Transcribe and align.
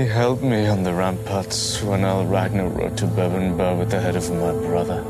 He 0.00 0.06
held 0.06 0.42
me 0.42 0.66
on 0.66 0.82
the 0.82 0.94
ramparts 0.94 1.82
when 1.82 2.06
Earl 2.06 2.24
Ragnar 2.24 2.68
rode 2.68 2.96
to 2.96 3.04
Bebbanburg 3.04 3.80
with 3.80 3.90
the 3.90 4.00
head 4.00 4.16
of 4.16 4.30
my 4.30 4.52
brother. 4.52 5.02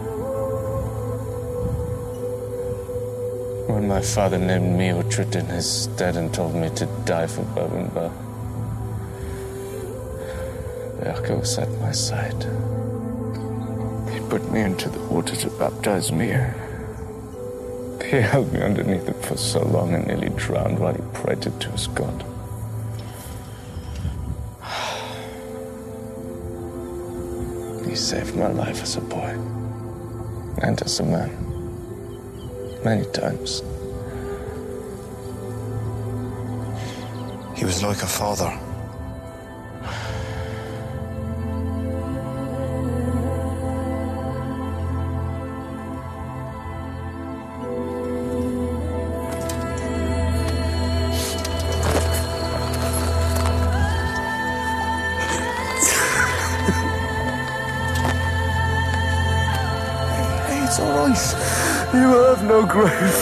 When 3.72 3.86
my 3.86 4.00
father 4.00 4.36
named 4.36 4.76
me 4.76 4.88
Uhtred 4.88 5.36
in 5.36 5.46
his 5.46 5.84
stead 5.84 6.16
and 6.16 6.34
told 6.34 6.56
me 6.56 6.70
to 6.70 6.86
die 7.04 7.28
for 7.28 7.42
Bebbanburg, 7.54 8.10
Beocca 10.98 11.38
was 11.38 11.56
at 11.56 11.70
my 11.78 11.92
side. 11.92 12.42
He 14.12 14.18
put 14.28 14.50
me 14.50 14.62
into 14.62 14.88
the 14.88 15.04
water 15.04 15.36
to 15.36 15.50
baptize 15.50 16.10
me. 16.10 16.34
He 18.10 18.16
held 18.16 18.52
me 18.52 18.60
underneath 18.60 19.08
it 19.08 19.24
for 19.24 19.36
so 19.36 19.62
long 19.62 19.94
and 19.94 20.08
nearly 20.08 20.30
drowned 20.30 20.80
while 20.80 20.94
he 20.94 21.02
prayed 21.14 21.42
to 21.42 21.70
his 21.70 21.86
God. 21.86 22.24
He 27.90 27.96
saved 27.96 28.36
my 28.36 28.46
life 28.46 28.84
as 28.84 28.94
a 28.94 29.00
boy 29.00 29.36
and 30.62 30.80
as 30.82 31.00
a 31.00 31.02
man. 31.02 31.32
Many 32.84 33.04
times. 33.06 33.62
He 37.58 37.64
was 37.64 37.82
like 37.82 38.00
a 38.04 38.06
father. 38.06 38.69
It's 61.10 61.34
all 61.34 61.40
right. 61.40 61.94
You 61.94 62.08
have 62.24 62.44
no 62.44 62.64
grave, 62.64 63.18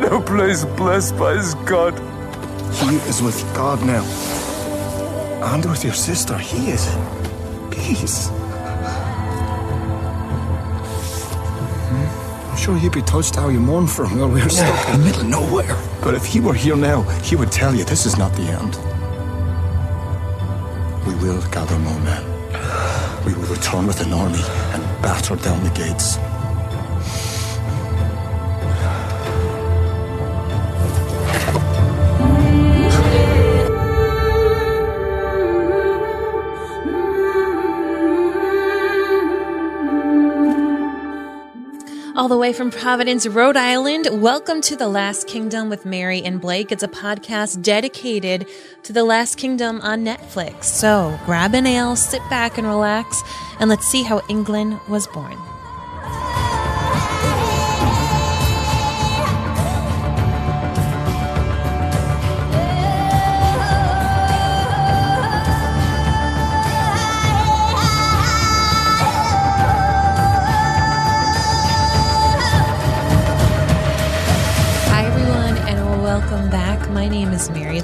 no 0.00 0.20
place 0.20 0.64
blessed 0.76 1.16
by 1.16 1.36
his 1.36 1.54
God. 1.66 1.94
He 2.74 2.96
is 3.08 3.22
with 3.22 3.40
God 3.54 3.80
now. 3.86 4.04
And 5.54 5.64
with 5.64 5.84
your 5.84 5.94
sister, 5.94 6.36
he 6.36 6.70
is 6.70 6.86
in 6.86 7.70
peace. 7.70 8.28
Hmm? 11.88 12.50
I'm 12.50 12.56
sure 12.58 12.76
he'd 12.76 12.92
be 12.92 13.02
touched 13.02 13.36
how 13.36 13.48
you 13.48 13.60
mourn 13.60 13.86
for 13.86 14.04
him 14.06 14.18
while 14.18 14.28
we 14.28 14.42
are 14.42 14.48
stuck 14.50 14.88
in 14.90 15.00
the 15.00 15.06
middle 15.06 15.22
of 15.22 15.28
nowhere. 15.28 15.76
But 16.02 16.14
if 16.14 16.26
he 16.26 16.40
were 16.40 16.54
here 16.54 16.76
now, 16.76 17.02
he 17.22 17.36
would 17.36 17.50
tell 17.50 17.74
you 17.74 17.84
this 17.84 18.04
is 18.04 18.18
not 18.18 18.32
the 18.34 18.42
end. 18.42 18.76
We 21.06 21.14
will 21.24 21.40
gather 21.50 21.78
more 21.78 22.00
men. 22.00 22.24
We 23.24 23.32
will 23.32 23.48
return 23.48 23.86
with 23.86 24.00
an 24.02 24.12
army 24.12 24.42
and 24.74 24.82
batter 25.00 25.36
down 25.36 25.64
the 25.64 25.70
gates. 25.70 26.18
All 42.24 42.28
the 42.28 42.38
way 42.38 42.54
from 42.54 42.70
Providence, 42.70 43.26
Rhode 43.26 43.58
Island, 43.58 44.08
welcome 44.10 44.62
to 44.62 44.76
The 44.76 44.88
Last 44.88 45.28
Kingdom 45.28 45.68
with 45.68 45.84
Mary 45.84 46.22
and 46.22 46.40
Blake. 46.40 46.72
It's 46.72 46.82
a 46.82 46.88
podcast 46.88 47.60
dedicated 47.60 48.48
to 48.84 48.94
The 48.94 49.04
Last 49.04 49.36
Kingdom 49.36 49.82
on 49.82 50.06
Netflix. 50.06 50.64
So 50.64 51.20
grab 51.26 51.52
an 51.52 51.66
ale, 51.66 51.96
sit 51.96 52.22
back 52.30 52.56
and 52.56 52.66
relax, 52.66 53.22
and 53.60 53.68
let's 53.68 53.86
see 53.86 54.04
how 54.04 54.22
England 54.30 54.80
was 54.88 55.06
born. 55.08 55.36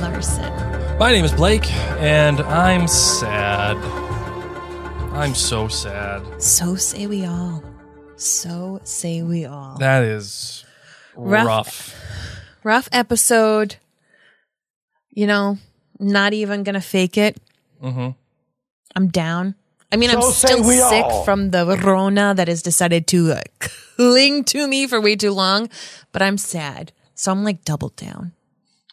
Larson. 0.01 0.99
My 0.99 1.13
name 1.13 1.25
is 1.25 1.33
Blake, 1.33 1.71
and 2.01 2.41
I'm 2.41 2.87
sad. 2.89 3.77
I'm 5.13 5.35
so 5.35 5.69
sad. 5.69 6.23
So 6.43 6.75
say 6.77 7.07
we 7.07 7.25
all. 7.27 7.63
So 8.17 8.81
say 8.85 9.23
we 9.23 9.45
all. 9.45 9.77
That 9.79 10.03
is 10.05 10.65
Rough. 11.17 11.47
rough. 11.47 11.95
rough 12.65 12.89
episode. 12.93 13.77
You 15.11 15.27
know, 15.27 15.59
not 15.99 16.33
even 16.33 16.63
gonna 16.63 16.81
fake 16.81 17.19
it. 17.19 17.39
Mhm. 17.83 18.15
I'm 18.97 19.09
down. 19.09 19.55
I 19.93 19.97
mean, 19.97 20.11
I'm 20.11 20.23
still 20.23 20.63
sick 20.65 21.05
all. 21.05 21.25
from 21.25 21.51
the 21.51 21.67
Rona 21.83 22.33
that 22.35 22.47
has 22.49 22.63
decided 22.63 23.07
to 23.09 23.33
uh, 23.33 23.41
cling 23.97 24.45
to 24.45 24.67
me 24.69 24.87
for 24.87 25.01
way 25.01 25.17
too 25.17 25.33
long, 25.33 25.69
but 26.13 26.23
I'm 26.23 26.39
sad. 26.39 26.93
So 27.15 27.33
I'm 27.33 27.43
like 27.45 27.65
double 27.65 27.89
down. 27.91 28.33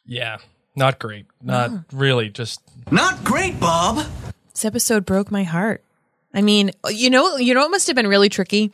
Yeah, 0.05 0.37
not 0.77 0.99
great. 0.99 1.25
Not 1.41 1.71
really. 1.91 2.29
Just 2.29 2.61
Not 2.91 3.23
great, 3.23 3.59
Bob. 3.59 4.05
This 4.53 4.63
episode 4.65 5.05
broke 5.05 5.31
my 5.31 5.43
heart. 5.43 5.83
I 6.33 6.41
mean, 6.41 6.71
you 6.89 7.09
know, 7.09 7.37
you 7.37 7.53
know 7.53 7.61
what 7.61 7.71
must 7.71 7.87
have 7.87 7.95
been 7.95 8.07
really 8.07 8.29
tricky 8.29 8.71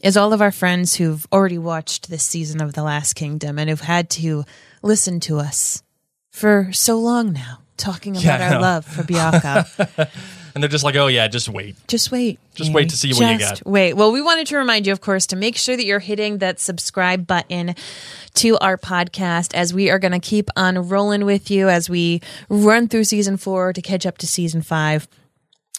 is 0.00 0.16
all 0.16 0.32
of 0.32 0.40
our 0.42 0.50
friends 0.50 0.96
who've 0.96 1.26
already 1.32 1.58
watched 1.58 2.10
this 2.10 2.24
season 2.24 2.60
of 2.60 2.72
The 2.74 2.82
Last 2.82 3.14
Kingdom 3.14 3.58
and 3.58 3.70
who've 3.70 3.80
had 3.80 4.10
to 4.10 4.44
listen 4.82 5.20
to 5.20 5.38
us 5.38 5.82
for 6.30 6.70
so 6.72 6.98
long 6.98 7.32
now 7.32 7.58
talking 7.76 8.12
about 8.12 8.24
Yeah, 8.24 8.54
our 8.54 8.60
love 8.60 8.84
for 8.84 9.02
Beocca. 9.02 10.10
and 10.54 10.62
they're 10.62 10.68
just 10.68 10.84
like, 10.84 10.96
oh 10.96 11.06
yeah, 11.06 11.28
just 11.28 11.48
wait. 11.48 11.76
Just 11.88 12.10
wait. 12.10 12.38
Just 12.54 12.72
wait 12.72 12.90
to 12.90 12.96
see 12.96 13.12
what 13.12 13.32
you 13.32 13.38
got. 13.38 13.64
Wait. 13.64 13.94
Well, 13.94 14.12
we 14.12 14.20
wanted 14.20 14.46
to 14.48 14.56
remind 14.56 14.86
you, 14.86 14.92
of 14.92 15.00
course, 15.00 15.26
to 15.28 15.36
make 15.36 15.56
sure 15.56 15.76
that 15.76 15.84
you're 15.84 15.98
hitting 15.98 16.38
that 16.38 16.60
subscribe 16.60 17.26
button 17.26 17.74
to 18.34 18.58
our 18.58 18.76
podcast 18.76 19.54
as 19.54 19.72
we 19.72 19.90
are 19.90 19.98
going 19.98 20.12
to 20.12 20.20
keep 20.20 20.50
on 20.56 20.88
rolling 20.88 21.24
with 21.24 21.50
you 21.50 21.68
as 21.68 21.88
we 21.88 22.20
run 22.48 22.88
through 22.88 23.04
season 23.04 23.36
four 23.36 23.72
to 23.72 23.80
catch 23.80 24.04
up 24.04 24.18
to 24.18 24.26
season 24.26 24.62
five. 24.62 25.08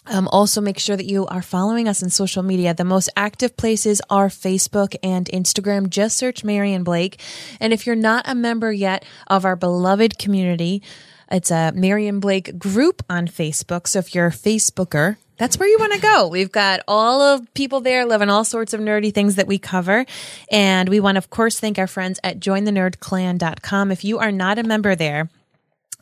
Um, 0.06 0.28
also, 0.28 0.60
make 0.60 0.78
sure 0.78 0.96
that 0.96 1.06
you 1.06 1.26
are 1.26 1.40
following 1.40 1.88
us 1.88 2.02
on 2.02 2.10
social 2.10 2.42
media. 2.42 2.74
The 2.74 2.84
most 2.84 3.08
active 3.16 3.56
places 3.56 4.02
are 4.10 4.28
Facebook 4.28 4.94
and 5.02 5.26
Instagram. 5.26 5.88
Just 5.88 6.18
search 6.18 6.44
Mary 6.44 6.74
and 6.74 6.84
Blake. 6.84 7.18
And 7.58 7.72
if 7.72 7.86
you're 7.86 7.96
not 7.96 8.28
a 8.28 8.34
member 8.34 8.70
yet 8.70 9.04
of 9.28 9.46
our 9.46 9.56
beloved 9.56 10.18
community, 10.18 10.82
it's 11.30 11.50
a 11.50 11.72
Mary 11.74 12.06
and 12.06 12.20
Blake 12.20 12.58
group 12.58 13.02
on 13.08 13.26
Facebook. 13.26 13.86
So 13.86 13.98
if 13.98 14.14
you're 14.14 14.26
a 14.26 14.30
Facebooker, 14.30 15.16
that's 15.36 15.58
where 15.58 15.68
you 15.68 15.78
want 15.78 15.94
to 15.94 16.00
go. 16.00 16.28
We've 16.28 16.52
got 16.52 16.80
all 16.86 17.20
of 17.20 17.52
people 17.54 17.80
there 17.80 18.06
loving 18.06 18.30
all 18.30 18.44
sorts 18.44 18.72
of 18.72 18.80
nerdy 18.80 19.12
things 19.12 19.36
that 19.36 19.46
we 19.46 19.58
cover. 19.58 20.06
And 20.50 20.88
we 20.88 21.00
want 21.00 21.16
to, 21.16 21.18
of 21.18 21.30
course, 21.30 21.58
thank 21.58 21.78
our 21.78 21.86
friends 21.86 22.20
at 22.22 22.38
jointhenerdclan.com. 22.38 23.90
If 23.90 24.04
you 24.04 24.18
are 24.18 24.32
not 24.32 24.58
a 24.58 24.62
member 24.62 24.94
there, 24.94 25.28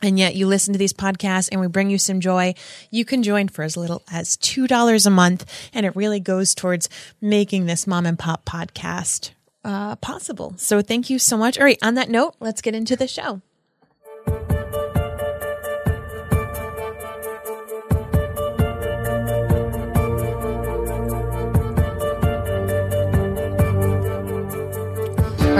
and 0.01 0.19
yet 0.19 0.35
you 0.35 0.47
listen 0.47 0.73
to 0.73 0.77
these 0.77 0.93
podcasts 0.93 1.47
and 1.51 1.61
we 1.61 1.67
bring 1.67 1.89
you 1.89 1.97
some 1.97 2.19
joy, 2.19 2.53
you 2.91 3.05
can 3.05 3.23
join 3.23 3.47
for 3.47 3.63
as 3.63 3.77
little 3.77 4.03
as 4.11 4.35
$2 4.37 5.05
a 5.05 5.09
month. 5.09 5.69
And 5.73 5.85
it 5.85 5.95
really 5.95 6.19
goes 6.19 6.53
towards 6.53 6.89
making 7.21 7.65
this 7.65 7.87
mom 7.87 8.05
and 8.05 8.19
pop 8.19 8.43
podcast 8.45 9.31
uh, 9.63 9.95
possible. 9.95 10.55
So 10.57 10.81
thank 10.81 11.09
you 11.09 11.19
so 11.19 11.37
much. 11.37 11.57
All 11.57 11.63
right. 11.63 11.79
On 11.81 11.93
that 11.93 12.09
note, 12.09 12.35
let's 12.41 12.61
get 12.61 12.75
into 12.75 12.97
the 12.97 13.07
show. 13.07 13.41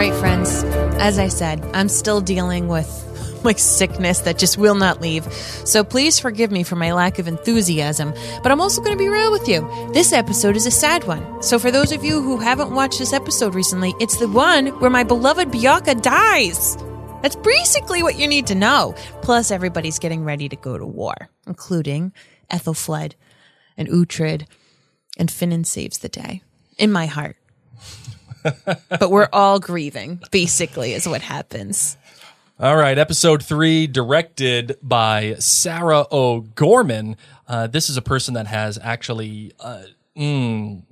Right, 0.03 0.19
friends. 0.19 0.65
As 0.99 1.17
I 1.17 1.29
said, 1.29 1.63
I'm 1.73 1.87
still 1.87 2.19
dealing 2.19 2.67
with 2.67 2.89
like 3.45 3.57
sickness 3.57 4.19
that 4.23 4.37
just 4.37 4.57
will 4.57 4.75
not 4.75 4.99
leave. 4.99 5.23
So 5.63 5.85
please 5.85 6.19
forgive 6.19 6.51
me 6.51 6.63
for 6.63 6.75
my 6.75 6.91
lack 6.91 7.19
of 7.19 7.27
enthusiasm. 7.29 8.13
But 8.43 8.51
I'm 8.51 8.59
also 8.59 8.81
going 8.81 8.91
to 8.91 9.01
be 9.01 9.07
real 9.07 9.31
with 9.31 9.47
you. 9.47 9.61
This 9.93 10.11
episode 10.11 10.57
is 10.57 10.65
a 10.65 10.71
sad 10.71 11.05
one. 11.05 11.41
So 11.41 11.57
for 11.57 11.71
those 11.71 11.93
of 11.93 12.03
you 12.03 12.21
who 12.21 12.35
haven't 12.35 12.75
watched 12.75 12.99
this 12.99 13.13
episode 13.13 13.55
recently, 13.55 13.93
it's 14.01 14.17
the 14.17 14.27
one 14.27 14.77
where 14.81 14.89
my 14.89 15.05
beloved 15.05 15.47
Beocca 15.47 16.01
dies. 16.01 16.75
That's 17.21 17.37
basically 17.37 18.03
what 18.03 18.19
you 18.19 18.27
need 18.27 18.47
to 18.47 18.55
know. 18.55 18.95
Plus, 19.21 19.51
everybody's 19.51 19.99
getting 19.99 20.25
ready 20.25 20.49
to 20.49 20.57
go 20.57 20.77
to 20.77 20.85
war, 20.85 21.15
including 21.47 22.11
Aethelflaed 22.51 23.13
and 23.77 23.87
Uhtred, 23.87 24.47
and 25.17 25.29
Finan 25.29 25.65
saves 25.65 25.99
the 25.99 26.09
day 26.09 26.43
in 26.77 26.91
my 26.91 27.05
heart. 27.05 27.37
but 28.89 29.09
we're 29.09 29.29
all 29.31 29.59
grieving, 29.59 30.21
basically, 30.31 30.93
is 30.93 31.07
what 31.07 31.21
happens. 31.21 31.97
All 32.59 32.77
right, 32.77 32.97
episode 32.97 33.43
three, 33.43 33.87
directed 33.87 34.77
by 34.81 35.35
Sarah 35.39 36.05
O'Gorman. 36.11 37.17
Uh, 37.47 37.67
this 37.67 37.89
is 37.89 37.97
a 37.97 38.01
person 38.01 38.35
that 38.35 38.47
has 38.47 38.77
actually 38.81 39.53
uh, 39.59 39.83
mm, 40.15 40.83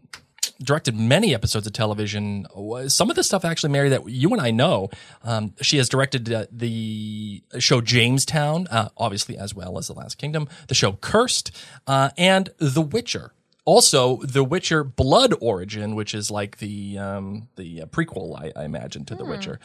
directed 0.61 0.95
many 0.95 1.33
episodes 1.33 1.67
of 1.67 1.73
television. 1.73 2.47
Some 2.87 3.09
of 3.09 3.15
the 3.15 3.23
stuff, 3.23 3.45
actually, 3.45 3.71
Mary, 3.71 3.89
that 3.89 4.09
you 4.09 4.31
and 4.31 4.41
I 4.41 4.51
know. 4.51 4.89
Um, 5.23 5.53
she 5.61 5.77
has 5.77 5.87
directed 5.87 6.31
uh, 6.33 6.45
the 6.51 7.43
show 7.59 7.79
Jamestown, 7.79 8.67
uh, 8.67 8.89
obviously, 8.97 9.37
as 9.37 9.53
well 9.53 9.77
as 9.77 9.87
The 9.87 9.93
Last 9.93 10.17
Kingdom, 10.17 10.47
the 10.67 10.75
show 10.75 10.93
Cursed, 10.93 11.51
uh, 11.87 12.09
and 12.17 12.49
The 12.57 12.81
Witcher 12.81 13.33
also 13.71 14.17
The 14.17 14.43
Witcher 14.43 14.83
Blood 14.83 15.33
Origin, 15.39 15.95
which 15.95 16.13
is 16.13 16.29
like 16.29 16.57
the 16.57 16.97
um, 16.97 17.47
the 17.55 17.83
uh, 17.83 17.85
prequel, 17.85 18.37
I, 18.37 18.51
I, 18.59 18.65
imagine, 18.65 19.05
to 19.05 19.15
The 19.15 19.23
Witcher. 19.23 19.61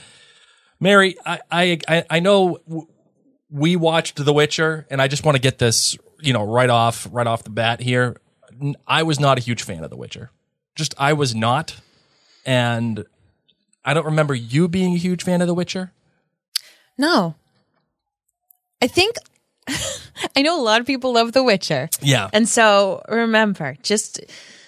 Mary, 0.78 1.16
I, 1.26 1.40
I 1.50 2.04
I 2.08 2.20
know 2.20 2.58
we 3.50 3.74
watched 3.74 4.24
The 4.24 4.32
Witcher, 4.32 4.86
and 4.90 5.02
I 5.02 5.08
just 5.08 5.24
want 5.24 5.34
to 5.34 5.42
get 5.42 5.58
this, 5.58 5.98
you 6.20 6.32
know, 6.32 6.44
right 6.44 6.70
off 6.70 7.08
right 7.10 7.26
off 7.26 7.42
the 7.42 7.50
bat 7.50 7.80
here. 7.80 8.16
I 8.86 9.02
was 9.02 9.18
not 9.18 9.38
a 9.38 9.40
huge 9.40 9.64
fan 9.64 9.82
of 9.82 9.90
The 9.90 9.96
Witcher. 9.96 10.30
Just 10.76 10.94
I 10.98 11.12
was 11.12 11.34
not, 11.34 11.74
and 12.44 13.04
I 13.84 13.92
don't 13.92 14.06
remember 14.06 14.34
you 14.34 14.68
being 14.68 14.94
a 14.94 14.98
huge 14.98 15.24
fan 15.24 15.40
of 15.40 15.48
The 15.48 15.54
Witcher. 15.54 15.92
No, 16.96 17.34
I 18.80 18.86
think 18.86 19.16
I 20.36 20.42
know 20.42 20.60
a 20.60 20.62
lot 20.62 20.80
of 20.80 20.86
people 20.86 21.12
love 21.14 21.32
The 21.32 21.42
Witcher. 21.42 21.88
Yeah. 22.00 22.28
And 22.32 22.48
so 22.48 23.02
remember, 23.08 23.76
just 23.82 24.20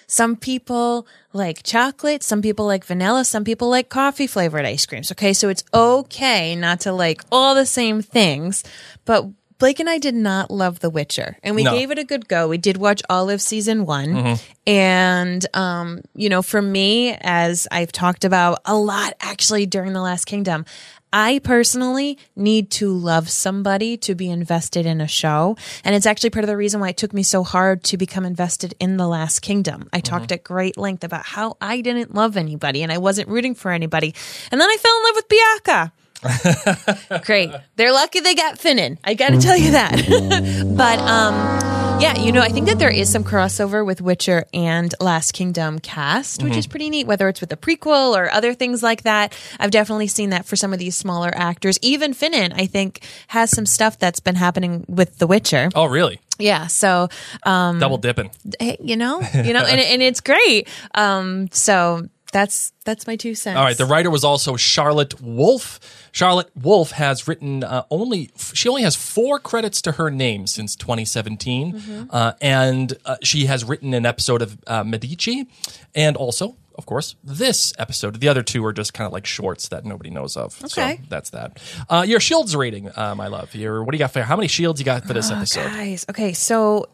some 0.07 0.35
people 0.35 1.07
like 1.33 1.61
chocolate, 1.63 2.23
some 2.23 2.41
people 2.41 2.65
like 2.65 2.83
vanilla, 2.83 3.23
some 3.25 3.43
people 3.43 3.69
like 3.69 3.89
coffee 3.89 4.27
flavored 4.27 4.65
ice 4.65 4.85
creams. 4.85 5.11
Okay. 5.11 5.33
So 5.33 5.49
it's 5.49 5.63
okay 5.73 6.55
not 6.55 6.81
to 6.81 6.91
like 6.93 7.21
all 7.31 7.55
the 7.55 7.65
same 7.65 8.01
things, 8.01 8.63
but 9.05 9.27
Blake 9.59 9.79
and 9.81 9.89
I 9.89 9.97
did 9.97 10.15
not 10.15 10.49
love 10.49 10.79
The 10.79 10.89
Witcher, 10.89 11.35
and 11.43 11.53
we 11.53 11.63
No. 11.65 11.71
gave 11.71 11.91
it 11.91 11.99
a 11.99 12.05
good 12.05 12.29
go. 12.29 12.47
We 12.47 12.57
did 12.57 12.77
watch 12.77 13.01
all 13.09 13.29
of 13.29 13.41
season 13.41 13.85
one, 13.85 14.37
and 14.65 15.45
um, 15.53 15.99
you 16.15 16.29
know, 16.29 16.41
for 16.41 16.61
me, 16.61 17.11
as 17.19 17.67
I've 17.69 17.91
talked 17.91 18.23
about 18.23 18.59
a 18.63 18.77
lot 18.77 19.15
actually 19.19 19.65
during 19.65 19.91
the 19.91 19.99
Last 20.01 20.23
Kingdom, 20.23 20.63
I 21.11 21.39
personally 21.43 22.17
need 22.35 22.69
to 22.71 22.91
love 22.91 23.29
somebody 23.29 23.97
to 23.97 24.15
be 24.15 24.29
invested 24.29 24.85
in 24.85 25.01
a 25.01 25.07
show, 25.07 25.57
and 25.83 25.95
it's 25.95 26.05
actually 26.05 26.29
part 26.29 26.43
of 26.43 26.47
the 26.47 26.57
reason 26.57 26.79
why 26.79 26.89
it 26.89 26.97
took 26.97 27.13
me 27.13 27.23
so 27.23 27.43
hard 27.43 27.83
to 27.85 27.97
become 27.97 28.25
invested 28.25 28.75
in 28.79 28.97
the 28.97 29.07
Last 29.07 29.39
Kingdom. 29.39 29.89
I 29.91 29.99
talked 29.99 30.31
at 30.31 30.43
great 30.43 30.77
length 30.77 31.03
about 31.03 31.25
how 31.25 31.57
I 31.59 31.81
didn't 31.81 32.13
love 32.13 32.37
anybody 32.37 32.83
and 32.83 32.91
I 32.91 32.97
wasn't 32.97 33.29
rooting 33.29 33.55
for 33.55 33.71
anybody, 33.71 34.13
and 34.51 34.61
then 34.61 34.69
I 34.69 34.77
fell 34.77 34.97
in 34.97 35.03
love 35.03 35.15
with 35.15 35.29
Beocca. 35.29 35.91
Great. 37.25 37.49
They're 37.77 37.93
lucky 37.93 38.19
they 38.19 38.35
got 38.35 38.59
Finan. 38.59 38.97
I 39.05 39.13
got 39.13 39.29
to 39.29 39.39
tell 39.39 39.55
you 39.55 39.71
that. 39.71 39.95
but 40.77 40.99
um 40.99 41.68
yeah, 41.99 42.17
you 42.17 42.31
know, 42.31 42.41
I 42.41 42.47
think 42.47 42.67
that 42.67 42.79
there 42.79 42.89
is 42.89 43.11
some 43.11 43.25
crossover 43.25 43.85
with 43.85 43.99
Witcher 43.99 44.45
and 44.53 44.93
Last 45.01 45.33
Kingdom 45.33 45.79
cast, 45.79 46.41
which 46.41 46.55
is 46.55 46.65
pretty 46.65 46.89
neat 46.89 47.07
whether 47.07 47.27
it's 47.27 47.41
with 47.41 47.49
the 47.49 47.57
prequel 47.57 48.15
or 48.17 48.31
other 48.31 48.53
things 48.53 48.81
like 48.81 49.03
that. 49.03 49.33
I've 49.59 49.71
definitely 49.71 50.07
seen 50.07 50.29
that 50.29 50.45
for 50.45 50.55
some 50.55 50.71
of 50.71 50.79
these 50.79 50.95
smaller 50.95 51.29
actors. 51.33 51.77
Even 51.81 52.13
Finan, 52.13 52.53
I 52.55 52.67
think, 52.67 53.01
has 53.27 53.51
some 53.51 53.65
stuff 53.65 53.99
that's 53.99 54.21
been 54.21 54.35
happening 54.35 54.85
with 54.87 55.17
The 55.17 55.27
Witcher. 55.27 55.69
Oh, 55.75 55.85
really? 55.85 56.21
Yeah, 56.37 56.67
so 56.67 57.09
um 57.43 57.79
Double 57.79 57.97
dipping. 57.97 58.31
you 58.79 58.95
know, 58.95 59.19
you 59.33 59.51
know, 59.51 59.65
and 59.65 59.81
and 59.81 60.01
it's 60.01 60.21
great. 60.21 60.69
Um 60.95 61.49
so 61.51 62.07
that's 62.31 62.71
that's 62.85 63.07
my 63.07 63.15
two 63.15 63.35
cents. 63.35 63.57
All 63.57 63.63
right. 63.63 63.77
The 63.77 63.85
writer 63.85 64.09
was 64.09 64.23
also 64.23 64.55
Charlotte 64.55 65.19
Wolf. 65.21 65.79
Charlotte 66.11 66.49
Wolf 66.55 66.91
has 66.91 67.27
written 67.27 67.63
uh, 67.63 67.83
only 67.89 68.31
she 68.53 68.67
only 68.69 68.83
has 68.83 68.95
four 68.95 69.39
credits 69.39 69.81
to 69.83 69.93
her 69.93 70.09
name 70.11 70.47
since 70.47 70.75
2017, 70.75 71.73
Mm-hmm. 71.73 72.03
uh, 72.11 72.33
and 72.41 72.93
uh, 73.05 73.17
she 73.23 73.45
has 73.45 73.63
written 73.63 73.93
an 73.93 74.05
episode 74.05 74.41
of 74.41 74.57
uh, 74.67 74.83
Medici, 74.83 75.47
and 75.95 76.15
also. 76.17 76.55
Of 76.75 76.85
course, 76.85 77.15
this 77.21 77.73
episode. 77.77 78.21
The 78.21 78.29
other 78.29 78.41
two 78.41 78.63
are 78.65 78.71
just 78.71 78.93
kind 78.93 79.05
of 79.05 79.11
like 79.11 79.25
shorts 79.25 79.67
that 79.67 79.83
nobody 79.83 80.09
knows 80.09 80.37
of. 80.37 80.57
Okay. 80.63 80.95
So 80.95 81.03
that's 81.09 81.31
that. 81.31 81.61
Uh, 81.89 82.05
your 82.07 82.21
shields 82.21 82.55
rating, 82.55 82.89
uh, 82.95 83.15
my 83.17 83.27
love. 83.27 83.53
Your 83.53 83.83
what 83.83 83.91
do 83.91 83.97
you 83.97 83.99
got 83.99 84.13
for 84.13 84.21
how 84.21 84.37
many 84.37 84.47
shields 84.47 84.79
you 84.79 84.85
got 84.85 85.03
for 85.03 85.11
this 85.11 85.29
episode? 85.29 85.65
Guys, 85.65 86.05
okay, 86.09 86.31
so 86.31 86.85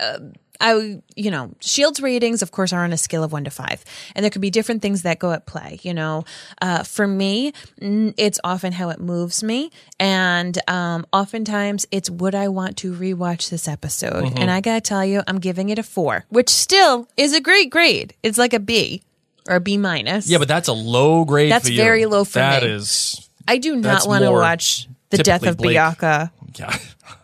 uh, 0.00 0.18
I, 0.60 1.00
you 1.16 1.30
know, 1.30 1.52
Shields 1.60 2.00
ratings, 2.00 2.42
of 2.42 2.50
course, 2.52 2.72
are 2.72 2.84
on 2.84 2.92
a 2.92 2.98
scale 2.98 3.24
of 3.24 3.32
one 3.32 3.44
to 3.44 3.50
five, 3.50 3.84
and 4.14 4.22
there 4.22 4.30
could 4.30 4.42
be 4.42 4.50
different 4.50 4.82
things 4.82 5.02
that 5.02 5.18
go 5.18 5.32
at 5.32 5.46
play. 5.46 5.78
You 5.82 5.94
know, 5.94 6.24
uh, 6.60 6.82
for 6.82 7.06
me, 7.06 7.52
it's 7.80 8.38
often 8.44 8.72
how 8.72 8.90
it 8.90 9.00
moves 9.00 9.42
me, 9.42 9.70
and 9.98 10.58
um, 10.68 11.06
oftentimes 11.12 11.86
it's 11.90 12.10
would 12.10 12.34
I 12.34 12.48
want 12.48 12.76
to 12.78 12.92
rewatch 12.92 13.50
this 13.50 13.66
episode? 13.66 14.24
Mm-hmm. 14.24 14.38
And 14.38 14.50
I 14.50 14.60
gotta 14.60 14.80
tell 14.80 15.04
you, 15.04 15.22
I'm 15.26 15.38
giving 15.38 15.70
it 15.70 15.78
a 15.78 15.82
four, 15.82 16.26
which 16.28 16.50
still 16.50 17.08
is 17.16 17.34
a 17.34 17.40
great 17.40 17.70
grade. 17.70 18.14
It's 18.22 18.38
like 18.38 18.52
a 18.52 18.60
B 18.60 19.02
or 19.48 19.56
a 19.56 19.60
B 19.60 19.78
minus. 19.78 20.28
Yeah, 20.28 20.38
but 20.38 20.48
that's 20.48 20.68
a 20.68 20.72
low 20.72 21.24
grade. 21.24 21.50
That's 21.50 21.66
for 21.66 21.72
you. 21.72 21.78
very 21.78 22.06
low 22.06 22.24
for 22.24 22.38
That 22.38 22.62
me. 22.62 22.68
is, 22.68 23.28
I 23.48 23.58
do 23.58 23.76
not 23.76 24.06
want 24.06 24.24
to 24.24 24.30
watch 24.30 24.88
the 25.08 25.18
death 25.18 25.44
of 25.44 25.56
Blake. 25.56 25.74
Bianca 25.74 26.32
yeah. 26.56 26.76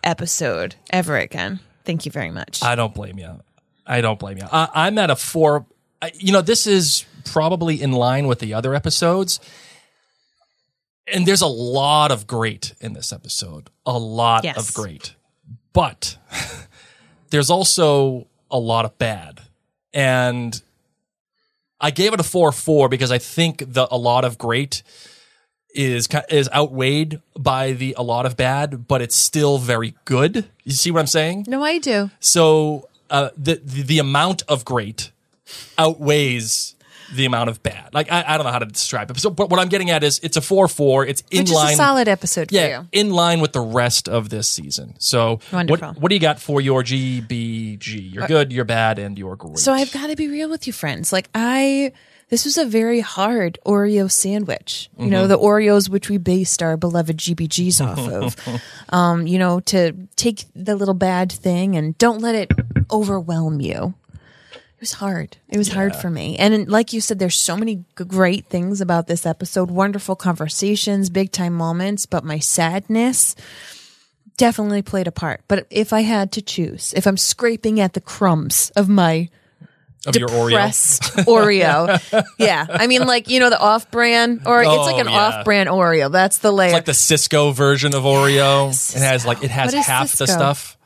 episode 0.03 0.75
ever 0.91 1.17
again. 1.19 1.61
Thank 1.87 2.05
you 2.05 2.13
very 2.13 2.31
much. 2.31 2.63
I 2.63 2.75
don't 2.75 2.93
blame 2.93 3.19
you. 3.19 3.41
I 3.87 4.01
don't 4.03 4.19
blame 4.19 4.37
you. 4.39 4.45
I, 4.51 4.69
I'm 4.75 4.99
at 4.99 5.09
a 5.11 5.17
four. 5.17 5.65
I, 6.03 6.11
you 6.19 6.33
know, 6.33 6.43
this 6.43 6.67
is 6.67 7.05
probably 7.25 7.81
in 7.81 7.93
line 7.93 8.27
with 8.27 8.41
the 8.41 8.53
other 8.55 8.75
episodes. 8.75 9.41
And 11.13 11.25
there's 11.25 11.41
a 11.43 11.47
lot 11.47 12.11
of 12.11 12.27
great 12.27 12.75
in 12.81 12.93
this 12.93 13.13
episode. 13.13 13.71
A 13.87 13.97
lot 13.99 14.43
Yes. 14.45 14.57
of 14.69 14.75
great. 14.75 15.15
But 15.73 16.19
there's 17.31 17.49
also 17.51 18.27
a 18.51 18.59
lot 18.59 18.85
of 18.85 18.99
bad. 18.99 19.41
And 19.95 20.61
I 21.81 21.91
gave 21.93 22.13
it 22.13 22.19
a 22.21 22.25
4 22.25 22.51
4 22.53 22.89
because 22.89 23.13
I 23.13 23.19
think 23.19 23.63
the 23.73 23.87
a 23.91 23.97
lot 23.97 24.25
of 24.25 24.37
great 24.39 24.83
is 25.77 26.09
is 26.31 26.49
outweighed 26.55 27.21
by 27.39 27.73
the 27.73 27.95
a 27.99 28.03
lot 28.03 28.27
of 28.27 28.37
bad, 28.37 28.89
but 28.89 29.03
it's 29.03 29.17
still 29.17 29.59
very 29.59 29.95
good. 30.05 30.47
You 30.65 30.73
see 30.73 30.91
what 30.91 31.01
I'm 31.01 31.07
saying? 31.07 31.45
no, 31.47 31.63
I 31.63 31.79
do. 31.79 32.11
So 32.21 32.89
uh, 33.11 33.31
the, 33.37 33.61
the 33.65 33.83
the 33.83 33.99
amount 33.99 34.43
of 34.49 34.65
great 34.65 35.11
outweighs 35.79 36.75
the 37.15 37.25
amount 37.25 37.49
of 37.49 37.63
bad. 37.63 37.95
Like 37.95 38.11
I, 38.11 38.25
I 38.27 38.37
don't 38.37 38.45
know 38.47 38.53
how 38.53 38.59
to 38.59 38.67
describe 38.67 39.11
it. 39.11 39.19
So, 39.19 39.31
but 39.31 39.49
what 39.49 39.61
I'm 39.61 39.69
getting 39.69 39.91
at 39.91 40.03
is 40.03 40.19
it's 40.23 40.37
a 40.37 40.41
four 40.41 40.67
four. 40.69 41.07
It's 41.07 41.23
in 41.31 41.41
Which 41.43 41.51
is 41.51 41.55
line. 41.55 41.73
a 41.75 41.77
solid 41.77 42.09
episode 42.09 42.49
for 42.49 42.55
yeah, 42.55 42.81
you. 42.81 42.89
in 42.93 43.11
line 43.11 43.41
with 43.41 43.53
the 43.53 43.61
rest 43.61 44.09
of 44.09 44.29
this 44.29 44.49
season. 44.49 44.95
So 44.99 45.41
Wonderful. 45.53 45.89
what 45.89 46.01
what 46.01 46.09
do 46.09 46.15
you 46.17 46.21
got 46.21 46.41
for 46.41 46.61
your 46.61 46.83
GBG? 46.83 48.13
You're 48.13 48.27
good, 48.27 48.53
you're 48.53 48.65
bad, 48.65 48.99
and 48.99 49.19
you're 49.19 49.37
great. 49.37 49.59
So 49.59 49.73
I've 49.73 49.93
got 49.93 50.09
to 50.09 50.17
be 50.17 50.29
real 50.29 50.49
with 50.51 50.67
you, 50.67 50.73
friends. 50.73 51.13
Like 51.13 51.29
I, 51.35 51.93
this 52.29 52.45
was 52.45 52.59
a 52.59 52.65
very 52.65 53.01
hard 53.01 53.59
Oreo 53.65 54.11
sandwich. 54.11 54.91
You 54.99 55.07
know, 55.07 55.27
the 55.27 55.39
Oreos 55.39 55.89
which 55.89 56.11
we 56.11 56.19
based 56.19 56.63
our 56.63 56.77
beloved 56.77 57.17
GBGs 57.17 57.85
off 57.85 58.09
of. 58.09 58.61
um, 58.89 59.27
you 59.27 59.39
know, 59.39 59.61
to 59.61 59.93
take 60.17 60.45
the 60.55 60.75
little 60.75 60.95
bad 60.95 61.31
thing 61.31 61.77
and 61.77 61.97
don't 61.99 62.21
let 62.21 62.35
it 62.35 62.51
overwhelm 62.91 63.61
you. 63.61 63.95
It 64.53 64.81
was 64.81 64.93
hard. 64.95 65.39
It 65.49 65.57
was 65.57 65.69
hard 65.69 65.97
for 65.97 66.11
me. 66.11 66.37
And 66.37 66.69
like 66.69 66.93
you 66.93 67.01
said, 67.01 67.19
there's 67.19 67.39
so 67.39 67.57
many 67.57 67.85
great 67.95 68.47
things 68.47 68.83
about 68.83 69.07
this 69.07 69.25
episode. 69.25 69.71
Wonderful 69.71 70.17
conversations, 70.17 71.09
big 71.09 71.33
time 71.33 71.55
moments, 71.55 72.05
but 72.05 72.25
my 72.25 72.41
sadness 72.41 73.35
definitely 74.37 74.83
played 74.83 75.07
a 75.07 75.13
part. 75.13 75.41
But 75.49 75.67
if 75.71 75.93
I 75.93 76.03
had 76.03 76.31
to 76.33 76.43
choose, 76.43 76.93
if 76.95 77.07
I'm 77.07 77.17
scraping 77.17 77.81
at 77.81 77.95
the 77.95 78.03
crumbs 78.03 78.71
of 78.77 78.89
my 78.89 79.31
of 80.07 80.17
your 80.17 80.29
Oreo. 80.29 80.51
depressed 80.51 81.03
Oreo. 81.27 82.25
yeah. 82.39 82.67
I 82.69 82.87
mean, 82.87 83.07
like, 83.07 83.29
you 83.29 83.41
know, 83.41 83.51
the 83.51 83.59
off 83.59 83.91
brand, 83.91 84.43
or 84.47 84.61
it's 84.63 84.69
like 84.69 84.97
Oh, 84.97 84.99
an 85.01 85.07
yeah. 85.09 85.19
off 85.19 85.45
brand 85.45 85.69
Oreo. 85.69 86.11
That's 86.11 86.39
the 86.39 86.53
layer. 86.53 86.69
It's 86.69 86.75
like 86.75 86.85
the 86.85 86.93
Sysco 86.93 87.53
version 87.55 87.95
of 87.95 88.05
Oreo. 88.05 88.67
Yes, 88.69 88.95
it 88.97 89.01
has 89.01 89.27
like 89.27 89.43
it 89.45 89.51
has 89.51 89.73
half 89.75 90.13
the 90.17 90.27
stuff. 90.27 90.77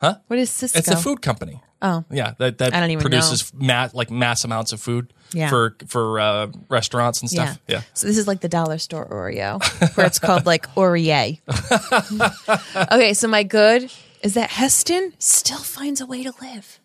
Huh? 0.00 0.16
What 0.28 0.38
is 0.38 0.50
Sysco? 0.50 0.76
It's 0.78 0.88
a 0.88 0.96
food 0.96 1.20
company. 1.22 1.60
Oh. 1.82 2.04
Yeah, 2.10 2.34
that 2.38 2.58
that 2.58 2.74
I 2.74 2.80
don't 2.80 2.90
even 2.90 3.00
produces 3.02 3.52
mass 3.54 3.94
like 3.94 4.10
mass 4.10 4.44
amounts 4.44 4.72
of 4.72 4.80
food 4.82 5.12
Yeah. 5.32 5.48
for 5.48 5.76
for 5.86 6.20
uh, 6.20 6.48
restaurants 6.68 7.22
and 7.22 7.32
Yeah. 7.32 7.44
stuff. 7.46 7.60
Yeah. 7.68 7.82
So 7.94 8.06
this 8.06 8.18
is 8.18 8.26
like 8.26 8.40
the 8.40 8.48
dollar 8.50 8.76
store 8.78 9.06
Oreo, 9.08 9.62
where 9.96 10.06
it's 10.06 10.18
called 10.18 10.44
like 10.44 10.66
Oreo. 10.74 11.38
okay, 12.92 13.14
so 13.14 13.28
my 13.28 13.42
good 13.44 13.90
is 14.22 14.34
that 14.34 14.50
Haesten 14.50 15.14
still 15.18 15.58
finds 15.58 16.00
a 16.02 16.06
way 16.06 16.22
to 16.22 16.32
live. 16.42 16.79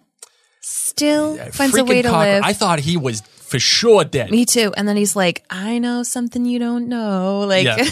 Still 0.68 1.38
finds 1.52 1.78
a 1.78 1.84
way 1.84 2.02
to 2.02 2.12
live. 2.12 2.44
I 2.44 2.54
thought 2.54 2.80
he 2.80 2.98
was 2.98 3.22
for 3.22 3.60
sure 3.60 4.04
dead. 4.04 4.32
Me 4.32 4.46
too. 4.46 4.74
And 4.76 4.88
then 4.88 4.98
he's 4.98 5.16
like, 5.16 5.44
I 5.48 5.78
know 5.78 6.02
something 6.02 6.44
you 6.44 6.58
don't 6.58 6.88
know. 6.90 7.42
Like, 7.42 7.66
Yeah. 7.66 7.88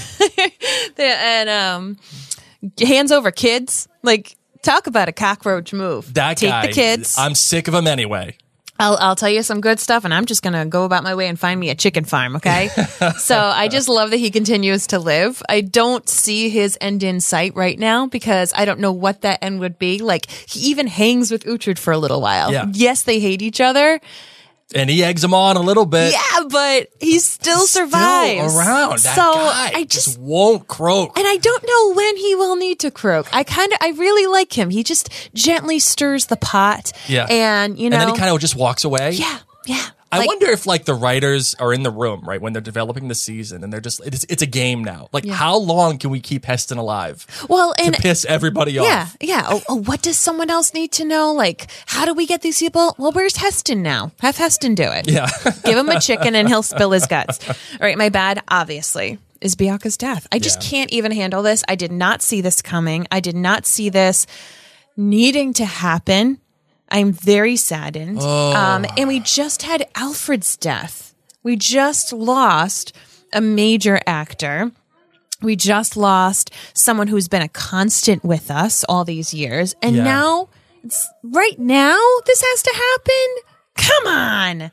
and 0.97 1.49
um, 1.49 1.97
hands 2.79 3.11
over 3.11 3.29
kids. 3.29 3.87
Like, 4.01 4.35
talk 4.63 4.87
about 4.87 5.07
a 5.07 5.11
cockroach 5.11 5.71
move. 5.71 6.11
that 6.15 6.37
Take 6.37 6.49
guy. 6.49 6.65
the 6.67 6.73
kids. 6.73 7.15
I'm 7.15 7.35
sick 7.35 7.67
of 7.67 7.75
him 7.75 7.85
anyway. 7.85 8.37
I'll, 8.83 8.97
I'll 8.99 9.15
tell 9.15 9.29
you 9.29 9.43
some 9.43 9.61
good 9.61 9.79
stuff, 9.79 10.03
and 10.03 10.13
I'm 10.13 10.25
just 10.25 10.43
going 10.43 10.53
to 10.53 10.65
go 10.65 10.83
about 10.83 11.03
my 11.03 11.15
way 11.15 11.27
and 11.27 11.39
find 11.39 11.57
me 11.57 11.69
a 11.69 11.75
chicken 11.75 12.03
farm, 12.03 12.35
okay? 12.35 12.67
so 13.17 13.37
I 13.37 13.69
just 13.69 13.87
love 13.87 14.11
that 14.11 14.17
he 14.17 14.29
continues 14.29 14.87
to 14.87 14.99
live. 14.99 15.41
I 15.47 15.61
don't 15.61 16.07
see 16.09 16.49
his 16.49 16.77
end 16.81 17.01
in 17.01 17.21
sight 17.21 17.55
right 17.55 17.79
now 17.79 18.07
because 18.07 18.51
I 18.53 18.65
don't 18.65 18.81
know 18.81 18.91
what 18.91 19.21
that 19.21 19.41
end 19.41 19.61
would 19.61 19.79
be. 19.79 19.99
Like, 19.99 20.29
he 20.29 20.71
even 20.71 20.87
hangs 20.87 21.31
with 21.31 21.45
Uhtred 21.45 21.77
for 21.77 21.93
a 21.93 21.97
little 21.97 22.19
while. 22.19 22.51
Yeah. 22.51 22.65
Yes, 22.73 23.03
they 23.03 23.21
hate 23.21 23.41
each 23.41 23.61
other. 23.61 24.01
And 24.75 24.89
he 24.89 25.03
eggs 25.03 25.23
him 25.23 25.33
on 25.33 25.55
a 25.55 25.61
little 25.61 25.85
bit. 25.85 26.13
Yeah, 26.13 26.43
but 26.49 26.89
he 26.99 27.19
still 27.19 27.67
survives. 27.67 28.51
Still 28.51 28.59
around. 28.59 28.99
That 28.99 29.15
so 29.15 29.21
I 29.23 29.85
just 29.87 30.17
won't 30.19 30.67
croak. 30.67 31.17
and 31.17 31.27
I 31.27 31.37
don't 31.37 31.63
know 31.65 31.93
when 31.95 32.17
he 32.17 32.35
will 32.35 32.55
need 32.55 32.79
to 32.79 32.91
croak. 32.91 33.27
I 33.33 33.43
kind 33.43 33.71
of, 33.71 33.79
I 33.81 33.89
really 33.91 34.25
like 34.31 34.57
him. 34.57 34.69
He 34.69 34.83
just 34.83 35.09
gently 35.33 35.79
stirs 35.79 36.25
the 36.27 36.37
pot. 36.37 36.91
Yeah. 37.07 37.27
And, 37.29 37.77
you 37.77 37.89
know. 37.89 37.97
and 37.97 38.01
then 38.07 38.13
he 38.15 38.19
kind 38.19 38.33
of 38.33 38.39
just 38.39 38.55
walks 38.55 38.83
away. 38.83 39.11
yeah, 39.11 39.39
yeah. 39.65 39.85
I 40.13 40.19
Like, 40.19 40.27
wonder 40.27 40.47
if 40.51 40.65
like 40.65 40.85
the 40.85 40.93
writers 40.93 41.55
are 41.55 41.73
in 41.73 41.83
the 41.83 41.91
room, 41.91 42.21
right, 42.25 42.39
when 42.41 42.53
they're 42.53 42.61
developing 42.61 43.07
the 43.07 43.15
season 43.15 43.63
and 43.63 43.71
they're 43.73 43.81
just 43.81 43.99
it's, 44.05 44.25
it's 44.29 44.41
a 44.41 44.45
game 44.47 44.83
now. 44.83 45.09
Like 45.11 45.27
how 45.27 45.57
long 45.57 45.97
can 45.97 46.09
we 46.09 46.19
keep 46.19 46.45
Haesten 46.45 46.77
alive 46.77 47.25
Well, 47.49 47.73
and 47.77 47.95
to 47.95 48.01
piss 48.01 48.25
everybody 48.25 48.77
off? 48.79 48.85
yeah, 48.87 49.07
yeah. 49.19 49.45
Oh, 49.49 49.61
oh, 49.69 49.75
what 49.75 50.01
does 50.01 50.17
someone 50.17 50.49
else 50.49 50.73
need 50.73 50.91
to 50.93 51.05
know? 51.05 51.33
Like, 51.33 51.67
how 51.87 52.05
do 52.05 52.13
we 52.13 52.25
get 52.27 52.41
these 52.41 52.59
people? 52.59 52.95
Well, 52.97 53.11
where's 53.11 53.35
Haesten 53.37 53.81
now? 53.81 54.11
Have 54.21 54.37
Haesten 54.37 54.75
do 54.75 54.83
it. 54.83 55.09
Yeah. 55.09 55.27
Give 55.65 55.77
him 55.77 55.89
a 55.89 55.99
chicken 55.99 56.35
and 56.35 56.47
he'll 56.47 56.63
spill 56.63 56.91
his 56.91 57.07
guts. 57.07 57.39
All 57.49 57.55
right, 57.81 57.97
my 57.97 58.09
bad, 58.09 58.41
obviously, 58.47 59.17
is 59.41 59.55
Beocca's 59.55 59.97
death. 59.97 60.27
I 60.31 60.39
just 60.39 60.63
Yeah. 60.63 60.69
can't 60.69 60.91
even 60.91 61.11
handle 61.11 61.43
this. 61.43 61.63
I 61.67 61.75
did 61.75 61.91
not 61.91 62.21
see 62.21 62.41
this 62.41 62.61
coming. 62.61 63.07
I 63.11 63.19
did 63.19 63.35
not 63.35 63.65
see 63.65 63.89
this 63.89 64.25
needing 64.95 65.53
to 65.53 65.65
happen. 65.65 66.39
I'm 66.93 67.11
very 67.11 67.55
saddened. 67.57 68.19
Um, 68.21 68.85
and 68.97 69.07
we 69.07 69.19
just 69.19 69.63
had 69.63 69.87
Alfred's 69.95 70.55
death. 70.55 71.13
We 71.41 71.55
just 71.57 72.13
lost 72.13 72.95
a 73.33 73.41
major 73.41 73.99
actor. 74.07 74.71
We 75.41 75.55
just 75.57 75.97
lost 75.97 76.51
someone 76.73 77.07
who's 77.07 77.27
been 77.27 77.41
a 77.41 77.49
constant 77.49 78.23
with 78.23 78.49
us 78.49 78.85
all 78.87 79.03
these 79.03 79.33
years. 79.33 79.75
And 79.81 79.95
Yeah. 79.97 80.03
now, 80.03 80.49
it's, 80.83 81.05
right 81.23 81.57
now, 81.59 81.99
this 82.25 82.41
has 82.41 82.61
to 82.63 82.73
happen? 82.73 83.35
Come 83.75 84.07
on. 84.07 84.71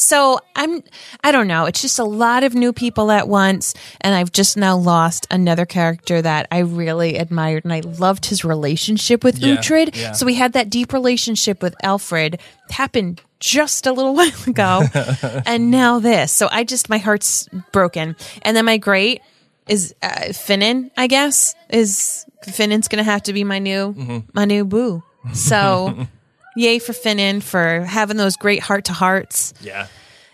So 0.00 0.38
I'm, 0.54 0.82
I 1.24 1.32
don't 1.32 1.48
know. 1.48 1.64
It's 1.66 1.82
just 1.82 1.98
a 1.98 2.04
lot 2.04 2.44
of 2.44 2.54
new 2.54 2.72
people 2.72 3.10
at 3.10 3.26
once. 3.28 3.74
And 4.00 4.14
I've 4.14 4.30
just 4.30 4.56
now 4.56 4.76
lost 4.76 5.26
another 5.30 5.66
character 5.66 6.22
that 6.22 6.46
I 6.52 6.58
really 6.60 7.16
admired 7.16 7.64
and 7.64 7.72
I 7.72 7.80
loved 7.80 8.26
his 8.26 8.44
relationship 8.44 9.24
with 9.24 9.38
Yeah, 9.38 9.56
Uhtred. 9.56 9.96
yeah. 9.96 10.12
So 10.12 10.24
we 10.24 10.34
had 10.34 10.52
that 10.52 10.70
deep 10.70 10.92
relationship 10.92 11.62
with 11.62 11.74
Alfred 11.82 12.40
happen 12.70 13.18
just 13.40 13.86
a 13.86 13.92
little 13.92 14.14
while 14.20 14.30
ago. 14.46 14.82
and 15.46 15.70
now 15.72 15.98
this. 15.98 16.30
So 16.32 16.48
I 16.50 16.62
just, 16.64 16.88
my 16.88 16.98
heart's 16.98 17.48
broken. 17.72 18.14
And 18.42 18.56
then 18.56 18.64
my 18.64 18.76
great 18.76 19.20
is 19.66 19.94
uh, 20.02 20.08
Finan, 20.30 20.90
I 20.96 21.08
guess, 21.08 21.54
is 21.70 22.24
Finan's 22.44 22.86
going 22.88 23.04
to 23.04 23.10
have 23.10 23.24
to 23.24 23.32
be 23.32 23.42
my 23.44 23.58
new, 23.58 23.94
Mm-hmm. 23.94 24.18
my 24.32 24.44
new 24.44 24.64
boo. 24.64 25.02
So 25.34 26.06
yay 26.58 26.78
for 26.78 26.92
Finan 26.92 27.42
for 27.42 27.80
having 27.84 28.16
those 28.16 28.36
great 28.36 28.60
heart 28.62 28.84
to 28.86 28.92
hearts 28.92 29.54
Yeah. 29.60 29.86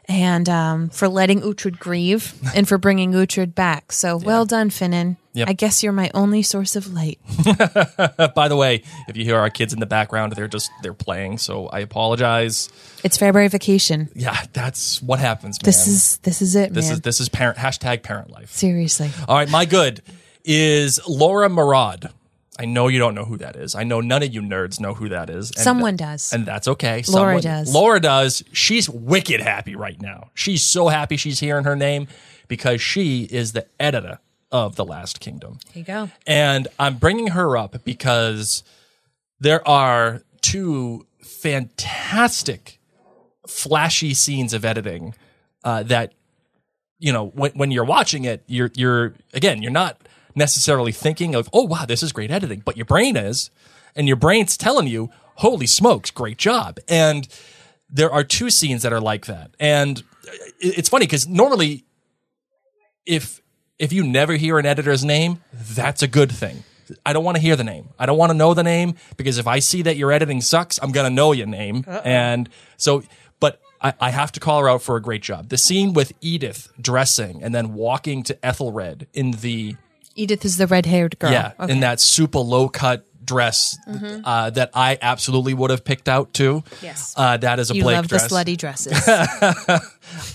and 0.08 0.48
um, 0.48 0.88
for 0.90 1.08
letting 1.08 1.40
Uhtred 1.42 1.78
grieve 1.78 2.32
and 2.54 2.66
for 2.68 2.78
bringing 2.78 3.12
Uhtred 3.12 3.54
back. 3.54 3.92
So 3.92 4.16
well 4.16 4.44
done, 4.46 4.70
Finan. 4.70 5.16
Yep. 5.34 5.48
I 5.48 5.52
guess 5.52 5.82
you're 5.82 5.92
my 5.92 6.12
only 6.14 6.42
source 6.42 6.76
of 6.76 6.92
light. 6.94 7.18
By 8.36 8.46
the 8.46 8.54
way, 8.56 8.84
if 9.08 9.16
you 9.16 9.24
hear 9.24 9.36
our 9.36 9.50
kids 9.50 9.72
in 9.72 9.80
the 9.80 9.86
background, 9.86 10.32
they're 10.34 10.46
just 10.46 10.70
they're 10.82 10.94
playing, 10.94 11.38
so 11.38 11.66
I 11.66 11.80
apologize. 11.80 12.68
It's 13.02 13.16
February 13.16 13.48
vacation. 13.48 14.08
Yeah, 14.14 14.36
that's 14.52 15.02
what 15.02 15.18
happens, 15.18 15.58
man. 15.60 15.64
This 15.66 15.88
is 15.88 16.18
this 16.18 16.40
is 16.40 16.54
it, 16.54 16.72
this 16.72 16.84
man. 16.86 16.92
is 16.94 17.00
this 17.00 17.20
is 17.20 17.28
parent 17.28 17.58
hashtag 17.58 18.04
parent 18.04 18.30
life. 18.30 18.52
Seriously. 18.52 19.10
All 19.26 19.36
right, 19.36 19.50
my 19.50 19.64
good 19.64 20.02
is 20.44 21.00
Laura 21.08 21.48
Marad. 21.48 22.12
I 22.58 22.66
know 22.66 22.88
you 22.88 22.98
don't 22.98 23.14
know 23.14 23.24
who 23.24 23.36
that 23.38 23.56
is. 23.56 23.74
I 23.74 23.82
know 23.84 24.00
none 24.00 24.22
of 24.22 24.32
you 24.32 24.40
nerds 24.40 24.78
know 24.80 24.94
who 24.94 25.08
that 25.08 25.28
is. 25.30 25.50
And 25.50 25.60
Someone 25.60 25.96
does. 25.96 26.32
And 26.32 26.46
that's 26.46 26.68
okay. 26.68 27.02
Laura 27.08 27.40
Someone- 27.40 27.42
does. 27.42 27.74
Laura 27.74 28.00
does. 28.00 28.44
She's 28.52 28.88
wicked 28.88 29.40
happy 29.40 29.74
right 29.74 30.00
now. 30.00 30.30
She's 30.34 30.62
so 30.62 30.88
happy 30.88 31.16
she's 31.16 31.40
hearing 31.40 31.64
her 31.64 31.74
name 31.74 32.06
because 32.46 32.80
she 32.80 33.24
is 33.24 33.52
the 33.52 33.66
editor 33.80 34.18
of 34.52 34.76
The 34.76 34.84
Last 34.84 35.18
Kingdom. 35.18 35.58
There 35.72 35.80
you 35.80 35.84
go. 35.84 36.10
And 36.26 36.68
I'm 36.78 36.96
bringing 36.98 37.28
her 37.28 37.56
up 37.56 37.82
because 37.84 38.62
there 39.40 39.66
are 39.66 40.22
two 40.40 41.06
fantastic, 41.22 42.78
flashy 43.48 44.14
scenes 44.14 44.52
of 44.52 44.64
editing 44.64 45.14
uh, 45.64 45.82
that, 45.84 46.12
you 46.98 47.12
know, 47.12 47.26
when, 47.28 47.50
when 47.52 47.70
you're 47.70 47.84
watching 47.84 48.24
it, 48.24 48.44
you're, 48.46 48.70
you're, 48.74 49.14
again, 49.32 49.62
you're 49.62 49.72
not 49.72 49.98
necessarily 50.34 50.92
thinking 50.92 51.34
of, 51.34 51.48
oh, 51.52 51.64
wow, 51.64 51.84
this 51.86 52.02
is 52.02 52.12
great 52.12 52.30
editing, 52.30 52.62
but 52.64 52.76
your 52.76 52.86
brain 52.86 53.16
is. 53.16 53.50
And 53.96 54.08
your 54.08 54.16
brain's 54.16 54.56
telling 54.56 54.88
you, 54.88 55.10
holy 55.36 55.66
smokes, 55.66 56.10
great 56.10 56.38
job. 56.38 56.78
And 56.88 57.28
there 57.88 58.10
are 58.10 58.24
two 58.24 58.50
scenes 58.50 58.82
that 58.82 58.92
are 58.92 59.00
like 59.00 59.26
that. 59.26 59.52
And 59.60 60.02
it's 60.58 60.88
funny 60.88 61.06
because 61.06 61.28
normally 61.28 61.84
if 63.06 63.40
if 63.78 63.92
you 63.92 64.04
never 64.04 64.34
hear 64.34 64.58
an 64.58 64.66
editor's 64.66 65.04
name, 65.04 65.42
that's 65.52 66.02
a 66.02 66.08
good 66.08 66.30
thing. 66.30 66.64
I 67.04 67.12
don't 67.12 67.24
want 67.24 67.36
to 67.36 67.42
hear 67.42 67.56
the 67.56 67.64
name. 67.64 67.88
I 67.98 68.06
don't 68.06 68.18
want 68.18 68.30
to 68.30 68.36
know 68.36 68.54
the 68.54 68.62
name 68.62 68.94
because 69.16 69.38
if 69.38 69.46
I 69.46 69.58
see 69.58 69.82
that 69.82 69.96
your 69.96 70.12
editing 70.12 70.40
sucks, 70.40 70.78
I'm 70.82 70.92
gonna 70.92 71.10
know 71.10 71.32
your 71.32 71.46
name. 71.46 71.84
And 72.04 72.48
so, 72.76 73.02
but 73.40 73.60
I, 73.80 73.94
I 74.00 74.10
have 74.10 74.32
to 74.32 74.40
call 74.40 74.60
her 74.60 74.68
out 74.68 74.82
for 74.82 74.96
a 74.96 75.02
great 75.02 75.22
job. 75.22 75.48
The 75.48 75.58
scene 75.58 75.92
with 75.92 76.12
Edith 76.20 76.72
dressing 76.80 77.42
and 77.42 77.54
then 77.54 77.74
walking 77.74 78.22
to 78.24 78.44
Ethelred 78.44 79.06
in 79.12 79.32
the 79.32 79.76
Edith 80.14 80.44
is 80.44 80.56
the 80.56 80.66
red 80.66 80.86
haired 80.86 81.18
girl. 81.18 81.32
yeah 81.32 81.52
Okay. 81.58 81.72
in 81.72 81.80
that 81.80 82.00
super 82.00 82.38
low 82.38 82.68
cut 82.68 83.06
dress 83.24 83.76
uh, 84.24 84.50
that 84.50 84.70
I 84.74 84.98
absolutely 85.00 85.54
would 85.54 85.70
have 85.70 85.82
picked 85.84 86.08
out 86.10 86.34
too. 86.34 86.62
Yes. 86.82 87.14
uh, 87.16 87.38
that 87.38 87.58
is 87.58 87.70
a 87.70 87.74
you 87.76 87.82
Blake 87.82 87.96
love 87.96 88.08
dress 88.08 88.28
the 88.28 88.34
slutty 88.34 88.56
dresses. 88.56 89.08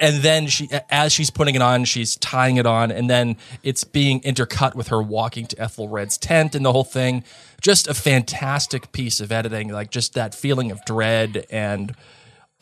and 0.00 0.16
then 0.22 0.48
she 0.48 0.68
as 0.90 1.12
she's 1.12 1.30
putting 1.30 1.54
it 1.54 1.62
on 1.62 1.84
she's 1.84 2.16
tying 2.16 2.56
it 2.56 2.66
on 2.66 2.90
and 2.90 3.08
then 3.08 3.36
it's 3.62 3.84
being 3.84 4.20
intercut 4.22 4.74
with 4.74 4.88
her 4.88 5.00
walking 5.00 5.46
to 5.46 5.56
ethelred's 5.56 6.18
tent 6.18 6.54
and 6.54 6.64
the 6.64 6.72
whole 6.72 6.82
thing 6.84 7.22
just 7.60 7.86
a 7.86 7.94
fantastic 7.94 8.90
piece 8.90 9.20
of 9.20 9.30
editing 9.30 9.68
like 9.68 9.90
just 9.90 10.14
that 10.14 10.34
feeling 10.34 10.70
of 10.72 10.84
dread 10.84 11.46
and 11.50 11.94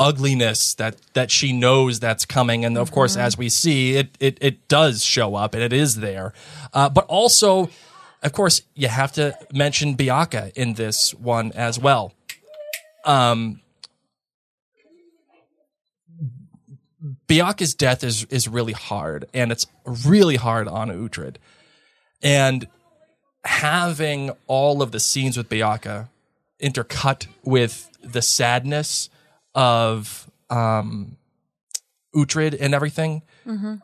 ugliness 0.02 0.74
that 0.74 0.96
that 1.14 1.30
she 1.30 1.52
knows 1.52 2.00
that's 2.00 2.24
coming. 2.24 2.64
And 2.64 2.76
of 2.76 2.90
course 2.90 3.16
as 3.16 3.38
we 3.38 3.48
see 3.48 3.94
it 3.94 4.16
it, 4.18 4.38
it 4.40 4.68
does 4.68 5.04
show 5.04 5.34
up 5.36 5.54
and 5.54 5.62
it 5.62 5.72
is 5.72 5.96
there. 5.96 6.32
Uh, 6.74 6.88
but 6.88 7.06
also 7.06 7.70
of 8.22 8.32
course 8.32 8.62
you 8.74 8.88
have 8.88 9.12
to 9.12 9.36
mention 9.52 9.94
bianca 9.94 10.50
in 10.54 10.74
this 10.74 11.14
one 11.14 11.52
as 11.52 11.78
well. 11.78 12.12
Um 13.04 13.60
Beocca's 17.26 17.74
death 17.74 18.04
is 18.04 18.24
is 18.24 18.46
really 18.46 18.72
hard, 18.72 19.24
and 19.34 19.50
it's 19.50 19.66
really 20.06 20.36
hard 20.36 20.68
on 20.68 20.88
Uhtred. 20.88 21.36
And 22.22 22.68
having 23.44 24.30
all 24.46 24.82
of 24.82 24.92
the 24.92 25.00
scenes 25.00 25.36
with 25.36 25.48
Beocca 25.48 26.08
intercut 26.62 27.26
with 27.42 27.88
the 28.02 28.22
sadness 28.22 29.10
of 29.54 30.30
um, 30.50 31.16
Uhtred 32.14 32.56
and 32.60 32.74
everything, 32.74 33.22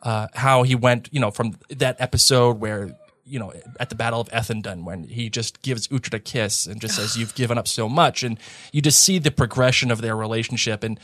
uh, 0.03 0.27
how 0.33 0.63
he 0.63 0.75
went, 0.75 1.09
you 1.11 1.19
know, 1.19 1.31
from 1.31 1.57
that 1.69 1.95
episode 1.99 2.59
where 2.59 2.95
you 3.25 3.37
know 3.39 3.53
at 3.79 3.89
the 3.89 3.95
Battle 3.95 4.19
of 4.21 4.29
Ethandun 4.29 4.83
when 4.85 5.03
he 5.03 5.29
just 5.29 5.61
gives 5.61 5.87
Uhtred 5.89 6.13
a 6.13 6.19
kiss 6.19 6.65
and 6.65 6.79
just 6.81 6.95
says, 6.95 7.17
"You've 7.17 7.35
given 7.35 7.57
up 7.57 7.67
so 7.67 7.87
much," 7.89 8.23
and 8.23 8.39
you 8.71 8.81
just 8.81 9.03
see 9.03 9.19
the 9.19 9.31
progression 9.31 9.91
of 9.91 10.01
their 10.01 10.15
relationship 10.15 10.83
and 10.83 10.99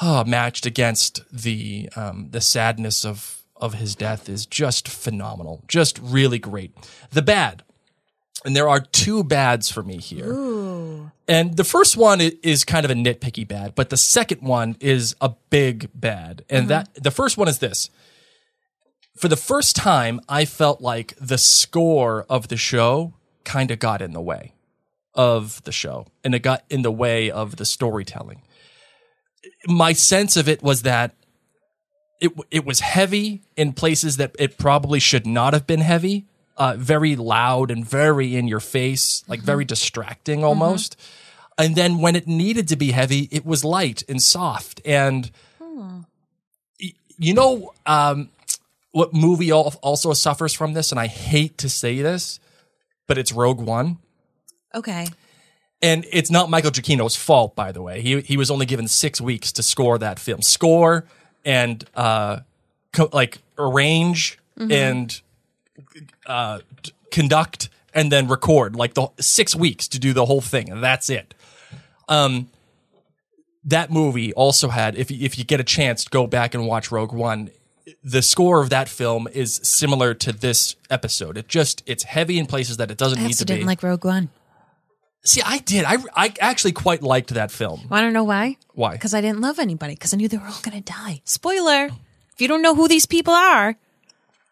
oh, 0.00 0.24
matched 0.24 0.66
against 0.66 1.22
the 1.32 1.88
um, 1.96 2.28
the 2.30 2.40
sadness 2.40 3.04
of 3.04 3.42
of 3.56 3.74
his 3.74 3.96
death 3.96 4.28
is 4.28 4.46
just 4.46 4.88
phenomenal, 4.88 5.64
just 5.66 5.98
really 5.98 6.38
great. 6.38 6.72
The 7.10 7.22
bad, 7.22 7.64
And 8.44 8.54
there 8.54 8.68
are 8.68 8.80
two 8.80 9.24
bads 9.24 9.70
for 9.70 9.82
me 9.82 9.98
here. 9.98 10.32
And 11.26 11.56
the 11.56 11.64
first 11.64 11.96
one 11.96 12.20
is 12.20 12.64
kind 12.64 12.84
of 12.84 12.90
a 12.90 12.94
nitpicky 12.94 13.46
bad, 13.46 13.74
but 13.74 13.90
the 13.90 13.96
second 13.96 14.42
one 14.42 14.76
is 14.80 15.14
a 15.20 15.32
big 15.50 15.90
bad. 15.94 16.44
And 16.48 16.70
uh-huh. 16.70 16.84
that 16.94 17.02
the 17.02 17.10
first 17.10 17.36
one 17.36 17.48
is 17.48 17.58
this. 17.58 17.90
For 19.18 19.28
the 19.28 19.36
first 19.36 19.74
time, 19.74 20.20
I 20.28 20.44
felt 20.44 20.80
like 20.80 21.14
the 21.20 21.38
score 21.38 22.24
of 22.30 22.48
the 22.48 22.56
show 22.56 23.14
kind 23.44 23.70
of 23.70 23.80
got 23.80 24.00
in 24.00 24.12
the 24.12 24.20
way 24.20 24.54
of 25.14 25.62
the 25.64 25.72
show 25.72 26.06
and 26.22 26.34
it 26.34 26.40
got 26.40 26.64
in 26.70 26.82
the 26.82 26.92
way 26.92 27.30
of 27.30 27.56
the 27.56 27.64
storytelling. 27.64 28.42
My 29.66 29.92
sense 29.92 30.36
of 30.36 30.48
it 30.48 30.62
was 30.62 30.82
that 30.82 31.14
it 32.20 32.32
it 32.50 32.64
was 32.64 32.80
heavy 32.80 33.42
in 33.56 33.72
places 33.72 34.16
that 34.16 34.34
it 34.38 34.58
probably 34.58 35.00
should 35.00 35.26
not 35.26 35.52
have 35.52 35.66
been 35.66 35.80
heavy. 35.80 36.26
Uh, 36.58 36.74
very 36.76 37.14
loud 37.14 37.70
and 37.70 37.86
very 37.86 38.34
in 38.34 38.48
your 38.48 38.58
face, 38.60 39.22
like 39.28 39.40
very 39.40 39.64
distracting 39.64 40.42
almost. 40.42 40.96
And 41.56 41.76
then 41.76 41.98
when 41.98 42.16
it 42.16 42.26
needed 42.26 42.66
to 42.68 42.76
be 42.76 42.90
heavy, 42.90 43.28
it 43.30 43.46
was 43.46 43.64
light 43.64 44.02
and 44.08 44.20
soft. 44.20 44.80
And 44.84 45.30
y- 46.80 46.92
you 47.16 47.32
know 47.34 47.72
um, 47.86 48.28
what 48.90 49.14
movie 49.14 49.50
al- 49.52 49.74
also 49.82 50.12
suffers 50.14 50.52
from 50.52 50.72
this? 50.74 50.90
And 50.90 50.98
I 51.00 51.06
hate 51.06 51.58
to 51.58 51.68
say 51.68 52.02
this, 52.02 52.40
but 53.06 53.18
it's 53.18 53.32
Rogue 53.32 53.60
One. 53.60 53.98
Okay. 54.74 55.06
And 55.80 56.04
it's 56.12 56.30
not 56.30 56.50
Michael 56.50 56.72
Giacchino's 56.72 57.14
fault, 57.14 57.54
by 57.54 57.70
the 57.70 57.80
way. 57.82 58.00
He 58.02 58.20
he 58.22 58.36
was 58.36 58.50
only 58.50 58.66
given 58.66 58.88
six 58.88 59.20
weeks 59.20 59.52
to 59.52 59.62
score 59.62 59.96
that 59.98 60.18
film, 60.18 60.42
score 60.42 61.04
and 61.44 61.84
uh, 61.94 62.40
co- 62.92 63.10
like 63.12 63.38
arrange 63.56 64.38
and 64.58 65.20
uh, 66.26 66.60
conduct 67.10 67.68
and 67.94 68.12
then 68.12 68.28
record, 68.28 68.76
like 68.76 68.94
the 68.94 69.08
six 69.20 69.54
weeks 69.54 69.88
to 69.88 69.98
do 69.98 70.12
the 70.12 70.26
whole 70.26 70.40
thing, 70.40 70.70
and 70.70 70.82
that's 70.82 71.10
it. 71.10 71.34
Um, 72.08 72.48
that 73.64 73.90
movie 73.90 74.32
also 74.32 74.68
had, 74.68 74.96
if 74.96 75.10
you, 75.10 75.18
if 75.24 75.38
you 75.38 75.44
get 75.44 75.60
a 75.60 75.64
chance, 75.64 76.04
to 76.04 76.10
go 76.10 76.26
back 76.26 76.54
and 76.54 76.66
watch 76.66 76.90
Rogue 76.90 77.12
One. 77.12 77.50
The 78.04 78.20
score 78.20 78.60
of 78.60 78.68
that 78.70 78.88
film 78.88 79.28
is 79.32 79.60
similar 79.62 80.12
to 80.14 80.32
this 80.32 80.76
episode. 80.90 81.38
It 81.38 81.48
just 81.48 81.82
it's 81.86 82.04
heavy 82.04 82.38
in 82.38 82.46
places 82.46 82.76
that 82.76 82.90
it 82.90 82.98
doesn't 82.98 83.18
I 83.18 83.26
need 83.26 83.34
to 83.34 83.46
be. 83.46 83.54
didn't 83.54 83.66
like 83.66 83.82
Rogue 83.82 84.04
One. 84.04 84.28
See, 85.24 85.42
I 85.44 85.58
did. 85.58 85.84
I, 85.84 85.96
I 86.14 86.32
actually 86.40 86.72
quite 86.72 87.02
liked 87.02 87.30
that 87.34 87.50
film. 87.50 87.80
i 87.90 88.00
don't 88.00 88.12
know 88.12 88.24
why? 88.24 88.56
Why? 88.74 88.92
Because 88.92 89.14
I 89.14 89.20
didn't 89.20 89.40
love 89.40 89.58
anybody. 89.58 89.94
Because 89.94 90.14
I 90.14 90.16
knew 90.16 90.28
they 90.28 90.36
were 90.36 90.46
all 90.46 90.60
going 90.62 90.80
to 90.80 90.92
die. 90.92 91.22
Spoiler. 91.24 91.86
If 91.86 92.40
you 92.40 92.46
don't 92.48 92.62
know 92.62 92.74
who 92.74 92.88
these 92.88 93.06
people 93.06 93.34
are, 93.34 93.76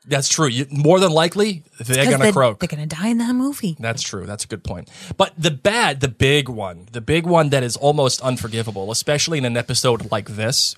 That's 0.06 0.28
true. 0.28 0.46
You, 0.46 0.66
more 0.70 1.00
than 1.00 1.10
likely, 1.10 1.64
they're 1.80 2.04
going 2.04 2.20
to 2.20 2.32
croak. 2.32 2.60
They're 2.60 2.68
going 2.68 2.88
to 2.88 2.96
die 2.96 3.08
in 3.08 3.18
that 3.18 3.34
movie. 3.34 3.76
That's 3.78 4.02
true. 4.02 4.24
That's 4.24 4.44
a 4.44 4.46
good 4.48 4.62
point. 4.62 4.88
But 5.16 5.32
the 5.36 5.50
bad, 5.50 6.00
the 6.00 6.08
big 6.08 6.48
one, 6.48 6.86
the 6.92 7.00
big 7.00 7.26
one 7.26 7.50
that 7.50 7.62
is 7.62 7.76
almost 7.76 8.20
unforgivable, 8.20 8.92
especially 8.92 9.38
in 9.38 9.44
an 9.44 9.56
episode 9.56 10.10
like 10.12 10.28
this, 10.30 10.76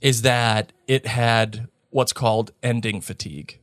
is 0.00 0.22
that 0.22 0.72
it 0.86 1.06
had 1.06 1.68
what's 1.90 2.12
called 2.12 2.50
ending 2.62 3.00
fatigue. 3.00 3.58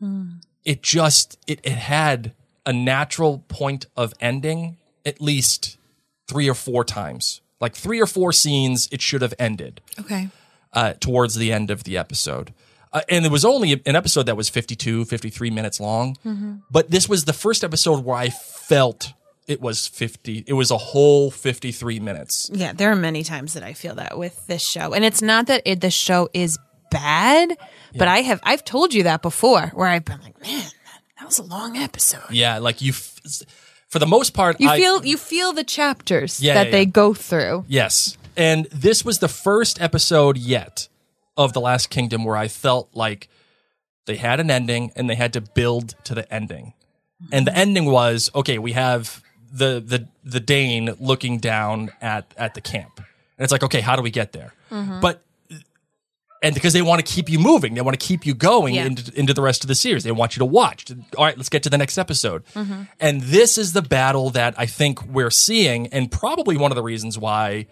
Hmm. 0.00 0.38
It 0.64 0.82
just 0.82 1.38
it, 1.46 1.60
it 1.62 1.72
had 1.72 2.32
a 2.64 2.72
natural 2.72 3.44
point 3.48 3.86
of 3.96 4.12
ending 4.20 4.78
at 5.04 5.20
least 5.20 5.78
three 6.26 6.48
or 6.48 6.54
four 6.54 6.84
times. 6.84 7.40
Like 7.60 7.74
three 7.74 8.00
or 8.00 8.06
four 8.06 8.32
scenes, 8.32 8.88
it 8.92 9.00
should 9.00 9.22
have 9.22 9.32
ended 9.38 9.80
Okay. 9.98 10.28
Uh, 10.76 10.92
towards 11.00 11.34
the 11.34 11.52
end 11.52 11.70
of 11.72 11.82
the 11.82 11.96
episode. 11.98 12.54
Uh, 12.92 13.00
and 13.08 13.24
it 13.26 13.32
was 13.32 13.44
only 13.44 13.72
an 13.84 13.96
episode 13.96 14.26
that 14.26 14.36
was 14.36 14.48
52, 14.48 15.06
53 15.06 15.50
minutes 15.50 15.80
long. 15.80 16.16
But 16.70 16.90
this 16.90 17.08
was 17.08 17.24
the 17.24 17.32
first 17.32 17.64
episode 17.64 18.04
where 18.04 18.16
I 18.16 18.28
felt 18.30 19.12
it 19.48 19.60
was 19.60 19.86
50, 19.88 20.44
it 20.46 20.52
was 20.52 20.70
a 20.70 20.76
whole 20.78 21.30
53 21.30 22.00
minutes. 22.00 22.50
Yeah, 22.52 22.72
there 22.72 22.90
are 22.92 22.96
many 22.96 23.22
times 23.24 23.54
that 23.54 23.62
I 23.64 23.72
feel 23.74 23.94
that 23.96 24.16
with 24.18 24.46
this 24.46 24.62
show. 24.62 24.92
And 24.94 25.04
it's 25.04 25.22
not 25.22 25.46
that 25.48 25.62
it, 25.64 25.80
the 25.80 25.90
show 25.90 26.28
is 26.32 26.58
bad, 26.90 27.56
but 27.96 28.08
I 28.08 28.18
have 28.22 28.40
I've 28.42 28.64
told 28.64 28.94
you 28.94 29.02
that 29.04 29.22
before 29.22 29.68
where 29.74 29.88
I've 29.88 30.04
been 30.04 30.20
like, 30.22 30.40
man, 30.42 30.64
that 31.18 31.26
was 31.26 31.38
a 31.38 31.44
long 31.44 31.76
episode. 31.76 32.30
Yeah, 32.30 32.58
like 32.58 32.80
you, 32.82 32.90
f- 32.92 33.20
for 33.88 33.98
the 33.98 34.06
most 34.06 34.34
part, 34.34 34.60
You 34.60 34.68
I, 34.68 34.78
feel 34.78 35.04
you 35.04 35.16
feel 35.16 35.52
the 35.52 35.64
chapters 35.64 36.40
Yeah, 36.40 36.54
that 36.54 36.66
yeah, 36.66 36.72
they 36.72 36.82
yeah. 36.82 36.90
go 36.90 37.14
through. 37.14 37.64
Yes. 37.68 38.16
And 38.36 38.66
this 38.66 39.04
was 39.04 39.18
the 39.18 39.28
first 39.28 39.80
episode 39.80 40.36
yet 40.36 40.88
of 41.36 41.52
The 41.52 41.60
Last 41.60 41.90
Kingdom 41.90 42.24
where 42.24 42.36
I 42.36 42.48
felt 42.48 42.90
like 42.94 43.28
they 44.06 44.16
had 44.16 44.40
an 44.40 44.50
ending 44.50 44.92
and 44.96 45.08
they 45.10 45.14
had 45.14 45.32
to 45.34 45.40
build 45.40 45.94
to 46.04 46.14
the 46.14 46.32
ending. 46.32 46.74
And 47.32 47.46
the 47.46 47.56
ending 47.56 47.86
was 47.86 48.30
okay, 48.34 48.58
we 48.58 48.72
have 48.72 49.22
the 49.50 49.80
the 49.84 50.08
the 50.22 50.40
Dane 50.40 50.94
looking 51.00 51.38
down 51.38 51.90
at 52.02 52.32
at 52.36 52.54
the 52.54 52.60
camp. 52.60 52.98
And 52.98 53.44
it's 53.44 53.52
like, 53.52 53.62
okay, 53.62 53.80
how 53.80 53.96
do 53.96 54.02
we 54.02 54.10
get 54.10 54.32
there? 54.32 54.52
Mm-hmm. 54.70 55.00
But 55.00 55.22
and 56.42 56.54
because 56.54 56.74
they 56.74 56.82
want 56.82 57.04
to 57.04 57.12
keep 57.12 57.30
you 57.30 57.38
moving, 57.38 57.74
they 57.74 57.80
want 57.80 57.98
to 57.98 58.06
keep 58.06 58.26
you 58.26 58.34
going 58.34 58.74
Yeah. 58.74 58.84
into, 58.84 59.18
into 59.18 59.32
the 59.32 59.40
rest 59.42 59.64
of 59.64 59.68
the 59.68 59.74
series. 59.74 60.04
They 60.04 60.12
want 60.12 60.36
you 60.36 60.40
to 60.40 60.44
watch. 60.44 60.84
All 61.16 61.24
right, 61.24 61.36
let's 61.36 61.48
get 61.48 61.62
to 61.62 61.70
the 61.70 61.78
next 61.78 61.96
episode. 61.96 62.44
Mm-hmm. 62.54 62.82
And 63.00 63.22
this 63.22 63.56
is 63.56 63.72
the 63.72 63.82
battle 63.82 64.28
that 64.30 64.54
I 64.58 64.66
think 64.66 65.02
we're 65.06 65.30
seeing, 65.30 65.86
and 65.88 66.12
probably 66.12 66.56
one 66.58 66.70
of 66.70 66.76
the 66.76 66.82
reasons 66.82 67.18
why 67.18 67.66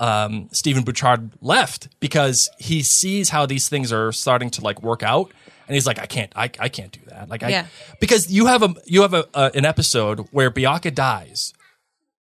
um, 0.00 0.48
Stephen 0.52 0.84
Butchard 0.84 1.30
left 1.40 1.88
because 2.00 2.50
he 2.58 2.82
sees 2.82 3.30
how 3.30 3.46
these 3.46 3.68
things 3.68 3.92
are 3.92 4.12
starting 4.12 4.50
to 4.50 4.60
like 4.62 4.82
work 4.82 5.02
out, 5.02 5.32
and 5.66 5.74
he's 5.74 5.86
like, 5.86 5.98
I 5.98 6.06
can't, 6.06 6.32
I, 6.36 6.44
I 6.58 6.68
can't 6.68 6.92
do 6.92 7.00
that. 7.08 7.28
Like, 7.28 7.42
I, 7.42 7.48
Yeah. 7.48 7.66
because 8.00 8.30
you 8.30 8.46
have 8.46 8.62
a 8.62 8.74
you 8.86 9.02
have 9.02 9.14
a, 9.14 9.26
a 9.34 9.50
an 9.54 9.64
episode 9.64 10.28
where 10.30 10.50
Bianca 10.50 10.90
dies, 10.90 11.52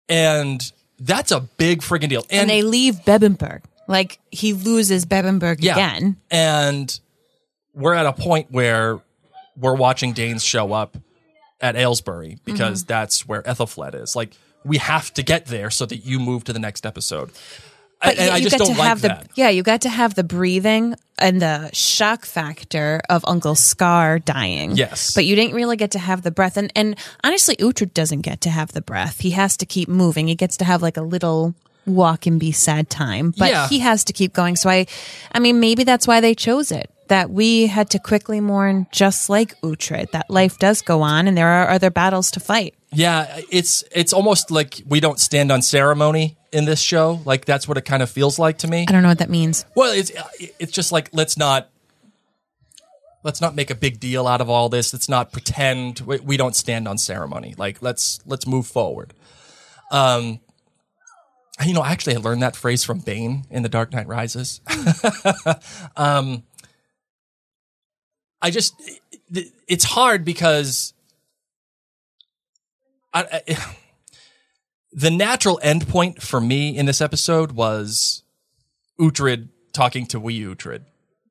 and 0.08 0.60
that's 0.98 1.30
a 1.32 1.40
big 1.40 1.80
friggin' 1.80 2.08
deal. 2.08 2.24
And 2.30 2.48
they 2.50 2.62
leave 2.62 2.96
Bebbanburg. 3.04 3.62
Like 3.88 4.18
he 4.30 4.52
loses 4.52 5.04
Bebbanburg 5.06 5.56
Yeah. 5.60 5.72
again. 5.74 6.16
And 6.30 6.98
we're 7.74 7.94
at 7.94 8.06
a 8.06 8.12
point 8.12 8.50
where 8.50 9.00
we're 9.56 9.74
watching 9.74 10.12
Danes 10.12 10.44
show 10.44 10.72
up 10.72 10.96
at 11.60 11.76
Aylesbury 11.76 12.38
because 12.44 12.84
that's 12.84 13.26
where 13.26 13.42
Aethelflaed 13.42 13.94
is. 14.00 14.14
Like 14.16 14.34
we 14.64 14.78
have 14.78 15.12
to 15.14 15.22
get 15.22 15.46
there 15.46 15.70
so 15.70 15.86
that 15.86 16.04
you 16.04 16.18
move 16.18 16.44
to 16.44 16.52
the 16.52 16.58
next 16.58 16.86
episode. 16.86 17.30
But 18.04 18.16
yeah, 18.16 18.34
I 18.34 18.36
you 18.38 18.42
just 18.44 18.58
got 18.58 18.64
don't 18.66 18.74
to 18.74 18.80
like 18.80 18.88
have 18.88 19.02
that. 19.02 19.20
the 19.28 19.28
yeah, 19.36 19.48
you 19.50 19.62
got 19.62 19.82
to 19.82 19.88
have 19.88 20.14
the 20.16 20.24
breathing 20.24 20.96
and 21.18 21.40
the 21.40 21.70
shock 21.72 22.24
factor 22.26 23.00
of 23.08 23.24
Uncle 23.28 23.54
Scar 23.54 24.18
dying. 24.18 24.72
Yes. 24.76 25.14
but 25.14 25.24
you 25.24 25.36
didn't 25.36 25.54
really 25.54 25.76
get 25.76 25.92
to 25.92 26.00
have 26.00 26.22
the 26.22 26.32
breath. 26.32 26.56
And 26.56 26.72
and 26.74 26.96
honestly, 27.22 27.54
Uhtred 27.56 27.94
doesn't 27.94 28.22
get 28.22 28.40
to 28.40 28.50
have 28.50 28.72
the 28.72 28.82
breath. 28.82 29.20
He 29.20 29.30
has 29.30 29.56
to 29.58 29.66
keep 29.66 29.88
moving. 29.88 30.26
He 30.26 30.34
gets 30.34 30.56
to 30.56 30.64
have 30.64 30.82
like 30.82 30.96
a 30.96 31.02
little 31.02 31.54
walk 31.86 32.26
and 32.26 32.40
be 32.40 32.50
sad 32.50 32.90
time, 32.90 33.32
but 33.36 33.50
Yeah. 33.50 33.68
he 33.68 33.78
has 33.80 34.02
to 34.04 34.12
keep 34.12 34.32
going. 34.32 34.56
So 34.56 34.68
I, 34.68 34.86
I 35.32 35.38
mean, 35.38 35.60
maybe 35.60 35.84
that's 35.84 36.06
why 36.06 36.20
they 36.20 36.34
chose 36.34 36.72
it. 36.72 36.90
That 37.08 37.30
we 37.30 37.66
had 37.66 37.90
to 37.90 37.98
quickly 37.98 38.40
mourn, 38.40 38.86
just 38.90 39.28
like 39.28 39.60
Uhtred. 39.60 40.10
That 40.12 40.30
life 40.30 40.58
does 40.58 40.80
go 40.82 41.02
on, 41.02 41.28
and 41.28 41.36
there 41.36 41.48
are 41.48 41.68
other 41.70 41.90
battles 41.90 42.30
to 42.32 42.40
fight. 42.40 42.74
Yeah, 42.92 43.40
it's 43.50 43.82
it's 43.92 44.12
almost 44.12 44.50
like 44.50 44.82
we 44.86 45.00
don't 45.00 45.18
stand 45.18 45.50
on 45.50 45.62
ceremony 45.62 46.36
in 46.52 46.64
this 46.66 46.80
show. 46.80 47.20
Like 47.24 47.44
that's 47.46 47.66
what 47.66 47.78
it 47.78 47.84
kind 47.86 48.02
of 48.02 48.10
feels 48.10 48.38
like 48.38 48.58
to 48.58 48.68
me. 48.68 48.84
I 48.88 48.92
don't 48.92 49.02
know 49.02 49.08
what 49.08 49.18
that 49.18 49.30
means. 49.30 49.64
Well, 49.74 49.92
it's 49.92 50.12
it's 50.58 50.72
just 50.72 50.92
like 50.92 51.08
let's 51.12 51.36
not 51.36 51.70
let's 53.24 53.40
not 53.40 53.54
make 53.54 53.70
a 53.70 53.74
big 53.74 53.98
deal 54.00 54.26
out 54.26 54.40
of 54.40 54.50
all 54.50 54.68
this. 54.68 54.92
Let's 54.92 55.08
not 55.08 55.32
pretend 55.32 56.00
we, 56.00 56.18
we 56.18 56.36
don't 56.36 56.54
stand 56.56 56.86
on 56.86 56.98
ceremony. 56.98 57.54
Like 57.56 57.80
let's 57.80 58.20
let's 58.26 58.46
move 58.46 58.66
forward. 58.66 59.14
Um, 59.90 60.40
you 61.64 61.74
know, 61.74 61.82
I 61.82 61.92
actually, 61.92 62.16
I 62.16 62.18
learned 62.18 62.42
that 62.42 62.56
phrase 62.56 62.82
from 62.82 62.98
Bane 63.00 63.44
in 63.50 63.62
The 63.62 63.68
Dark 63.68 63.92
Knight 63.92 64.06
Rises. 64.08 64.60
um, 65.96 66.42
I 68.40 68.50
just 68.50 68.74
it- 69.34 69.52
it's 69.68 69.84
hard 69.84 70.24
because 70.24 70.92
I, 73.12 73.42
I, 73.48 73.56
the 74.92 75.10
natural 75.10 75.60
endpoint 75.62 76.22
for 76.22 76.40
me 76.40 76.76
in 76.76 76.86
this 76.86 77.00
episode 77.00 77.52
was 77.52 78.22
Uhtred 79.00 79.48
talking 79.72 80.06
to 80.06 80.20
Wee 80.20 80.40
Uhtred 80.40 80.84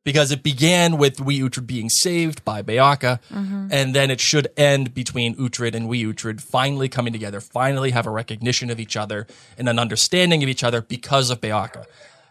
because 0.03 0.31
it 0.31 0.41
began 0.41 0.97
with 0.97 1.21
Wee 1.21 1.39
Uhtred 1.41 1.67
being 1.67 1.89
saved 1.89 2.43
by 2.43 2.63
Beocca, 2.63 3.19
mm-hmm. 3.31 3.67
and 3.71 3.93
then 3.93 4.09
it 4.09 4.19
should 4.19 4.47
end 4.57 4.93
between 4.93 5.35
Uhtred 5.35 5.75
and 5.75 5.87
Wee 5.87 6.03
Uhtred 6.03 6.41
finally 6.41 6.89
coming 6.89 7.13
together, 7.13 7.39
finally 7.39 7.91
have 7.91 8.07
a 8.07 8.09
recognition 8.09 8.69
of 8.69 8.79
each 8.79 8.97
other 8.97 9.27
and 9.57 9.69
an 9.69 9.77
understanding 9.77 10.41
of 10.41 10.49
each 10.49 10.63
other 10.63 10.81
because 10.81 11.29
of 11.29 11.39
Beocca. 11.39 11.85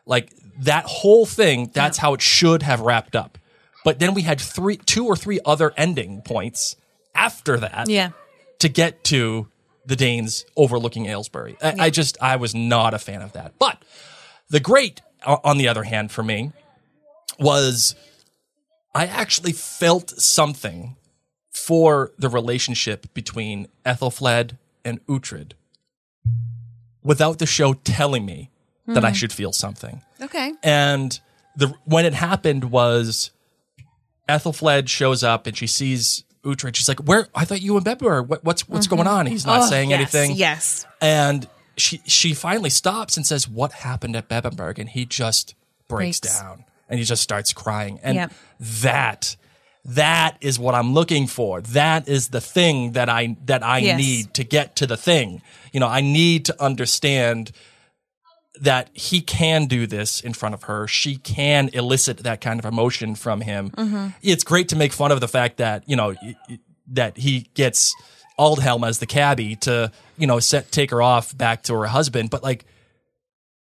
Like 0.05 0.33
that 0.59 0.85
whole 0.85 1.27
thing, 1.27 1.71
that's 1.73 1.99
how 1.99 2.15
it 2.15 2.23
should 2.23 2.63
have 2.63 2.81
wrapped 2.81 3.15
up. 3.15 3.39
But 3.85 3.99
then 3.99 4.15
we 4.15 4.23
had 4.23 4.41
three, 4.41 4.77
two 4.77 5.07
or 5.07 5.17
three 5.17 5.39
other 5.45 5.73
ending 5.77 6.23
points 6.23 6.77
after 7.15 7.57
that 7.59 7.89
Yeah. 7.89 8.11
To 8.61 8.68
get 8.68 9.05
to 9.05 9.49
the 9.87 9.96
Danes 9.96 10.44
overlooking 10.57 11.07
Aylesbury. 11.07 11.57
I, 11.62 11.75
I 11.79 11.90
just, 11.90 12.16
I 12.23 12.37
was 12.37 12.55
not 12.55 12.94
a 12.94 12.99
fan 12.99 13.23
of 13.23 13.33
that. 13.33 13.55
But 13.59 13.83
the 14.49 14.61
great, 14.61 15.01
on 15.27 15.59
the 15.59 15.68
other 15.68 15.85
hand, 15.85 16.12
for 16.12 16.23
me, 16.23 16.53
was 17.38 17.94
I 18.94 19.07
actually 19.07 19.53
felt 19.53 20.11
something 20.20 20.96
for 21.51 22.12
the 22.18 22.29
relationship 22.29 23.12
between 23.14 23.68
Aethelflaed 23.85 24.57
and 24.85 25.05
Uhtred 25.07 25.53
without 27.03 27.38
the 27.38 27.46
show 27.46 27.75
telling 27.75 28.25
me 28.25 28.51
that 28.87 29.05
I 29.05 29.11
hmm. 29.11 29.14
should 29.14 29.33
feel 29.33 29.53
something. 29.53 30.03
Okay. 30.20 30.53
And 30.62 31.18
the 31.57 31.75
when 31.85 32.05
it 32.05 32.14
happened 32.14 32.70
was 32.70 33.31
Aethelflaed 34.29 34.88
shows 34.88 35.23
up 35.23 35.46
and 35.46 35.57
she 35.57 35.66
sees 35.66 36.25
Uhtred. 36.44 36.74
She's 36.74 36.88
like, 36.88 37.00
"Where? 37.00 37.29
I 37.35 37.44
thought 37.44 37.61
you 37.61 37.76
and 37.76 37.85
Bebe 37.85 38.05
were. 38.05 38.22
What, 38.22 38.44
what's 38.44 38.68
what's 38.68 38.87
going 38.87 39.03
mm-hmm. 39.03 39.09
on?" 39.09 39.26
He's 39.26 39.44
not 39.46 39.62
Oh, 39.62 39.66
saying 39.66 39.90
yes, 39.90 39.98
anything. 39.98 40.37
Yes. 40.37 40.87
And 41.00 41.48
she 41.76 42.00
she 42.07 42.35
finally 42.35 42.70
stops 42.70 43.16
and 43.16 43.26
says, 43.26 43.48
"What 43.48 43.72
happened 43.72 44.16
at 44.16 44.29
Bebbanburg?" 44.29 44.79
And 44.79 44.88
he 44.88 45.05
just 45.05 45.55
breaks, 45.88 46.20
Breaks. 46.20 46.38
down 46.40 46.64
and 46.88 46.98
he 46.98 47.05
just 47.05 47.22
starts 47.22 47.53
crying. 47.53 48.00
And 48.03 48.16
Yep. 48.16 48.33
that 48.61 49.37
that 49.85 50.37
is 50.42 50.59
what 50.59 50.74
I'm 50.74 50.92
looking 50.92 51.26
for. 51.26 51.62
That 51.62 52.07
is 52.07 52.29
the 52.29 52.40
thing 52.40 52.92
that 52.92 53.09
I 53.09 53.37
that 53.46 53.62
I 53.62 53.79
Yes. 53.79 53.98
need 53.98 54.35
to 54.35 54.44
get 54.44 54.76
to 54.76 54.87
the 54.87 54.96
thing. 54.96 55.42
You 55.72 55.81
know, 55.81 55.88
I 55.88 56.00
need 56.00 56.44
to 56.46 56.62
understand 56.62 57.53
that 58.61 58.90
he 58.92 59.20
can 59.23 59.66
do 59.66 59.87
this 59.87 60.20
in 60.20 60.35
front 60.35 60.55
of 60.55 60.64
her. 60.64 60.87
She 60.87 61.16
can 61.16 61.70
elicit 61.73 62.18
that 62.18 62.40
kind 62.40 62.59
of 62.61 62.66
emotion 62.66 63.14
from 63.14 63.40
him. 63.40 63.70
Mm-hmm. 63.70 64.09
It's 64.23 64.44
great 64.44 64.68
to 64.68 64.77
make 64.77 64.92
fun 64.92 65.11
of 65.12 65.20
the 65.20 65.29
fact 65.29 65.57
that, 65.57 65.88
you 65.88 65.96
know, 65.96 66.14
that 66.88 67.16
he 67.16 67.49
gets 67.55 67.94
Aldhelm 68.38 68.87
as 68.87 68.99
the 68.99 69.07
cabbie 69.07 69.57
to, 69.57 69.90
you 70.18 70.27
know, 70.27 70.40
set, 70.40 70.70
take 70.70 70.90
her 70.90 71.01
off 71.01 71.37
back 71.37 71.62
to 71.64 71.75
her 71.75 71.87
husband. 71.87 72.29
But 72.31 72.42
like, 72.42 72.64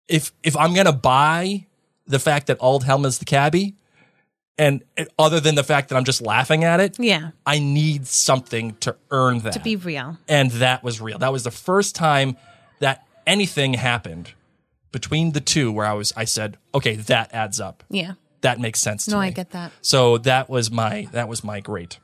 if, 0.08 0.32
if 0.42 0.56
I'm 0.56 0.74
going 0.74 0.86
to 0.86 0.94
buy 0.94 1.66
the 2.06 2.20
fact 2.20 2.48
that 2.48 2.60
Aldhelm 2.60 3.06
is 3.06 3.18
the 3.18 3.26
cabbie 3.26 3.76
and 4.58 4.84
other 5.20 5.40
than 5.42 5.56
the 5.56 5.64
fact 5.64 5.90
that 5.90 5.96
I'm 5.98 6.06
just 6.06 6.22
laughing 6.22 6.64
at 6.64 6.80
it, 6.80 6.98
Yeah. 6.98 7.32
I 7.46 7.60
need 7.60 8.08
something 8.08 8.76
to 8.78 8.96
earn 9.12 9.40
that 9.40 9.54
To 9.54 9.60
be 9.60 9.76
real. 9.76 10.18
and 10.30 10.50
that 10.52 10.82
was 10.84 11.02
real. 11.02 11.20
That 11.20 11.34
was 11.34 11.44
the 11.44 11.52
first 11.52 11.94
time 11.94 12.38
that 12.80 13.06
anything 13.26 13.74
happened 13.74 14.32
between 14.92 15.32
the 15.34 15.42
two 15.42 15.72
where 15.72 15.86
I 15.86 15.94
was 15.94 16.14
I 16.16 16.26
said, 16.26 16.58
okay, 16.74 16.96
that 16.96 17.34
adds 17.34 17.60
up. 17.60 17.84
Yeah. 17.90 18.14
That 18.42 18.60
makes 18.60 18.80
sense 18.80 19.06
to 19.06 19.12
No, 19.12 19.20
me. 19.20 19.28
I 19.28 19.30
get 19.32 19.52
that. 19.52 19.72
So 19.82 20.18
that 20.20 20.50
was 20.50 20.70
my 20.72 21.08
that 21.12 21.28
was 21.28 21.44
my 21.44 21.60
great. 21.60 22.00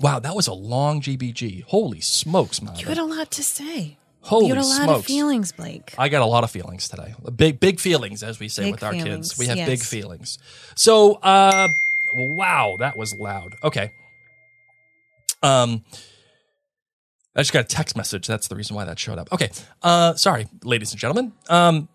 Wow, 0.00 0.18
that 0.18 0.34
was 0.34 0.48
a 0.48 0.52
long 0.52 1.00
GBG. 1.00 1.62
Holy 1.64 2.00
smokes, 2.00 2.60
man. 2.60 2.76
You 2.76 2.86
had 2.86 2.98
a 2.98 3.04
lot 3.04 3.30
to 3.32 3.42
say. 3.44 3.96
Holy 4.22 4.48
you 4.48 4.54
had 4.54 4.64
a 4.64 4.66
lot 4.66 4.82
smokes. 4.84 4.98
of 5.00 5.04
feelings, 5.06 5.52
Blake. 5.52 5.94
I 5.98 6.08
got 6.08 6.22
a 6.22 6.26
lot 6.26 6.44
of 6.44 6.50
feelings 6.50 6.88
today. 6.88 7.14
Big 7.36 7.60
big 7.60 7.78
feelings 7.78 8.22
as 8.22 8.40
we 8.40 8.48
say 8.48 8.64
Big 8.64 8.72
with 8.72 8.82
our 8.82 8.92
feelings, 8.92 9.28
kids. 9.34 9.38
We 9.38 9.46
have 9.46 9.66
big 9.66 9.80
feelings. 9.80 10.38
So, 10.74 11.14
uh 11.14 11.68
wow, 12.12 12.76
that 12.78 12.96
was 12.96 13.14
loud. 13.14 13.56
Okay. 13.62 13.92
Um 15.42 15.84
I 17.36 17.40
just 17.40 17.52
got 17.52 17.64
a 17.64 17.68
text 17.68 17.96
message. 17.96 18.26
That's 18.26 18.48
the 18.48 18.54
reason 18.56 18.76
why 18.76 18.84
that 18.84 18.98
showed 18.98 19.18
up. 19.18 19.32
Okay. 19.32 19.50
Uh 19.82 20.14
sorry, 20.14 20.46
ladies 20.62 20.90
and 20.92 20.98
gentlemen. 21.00 21.32
Um 21.48 21.88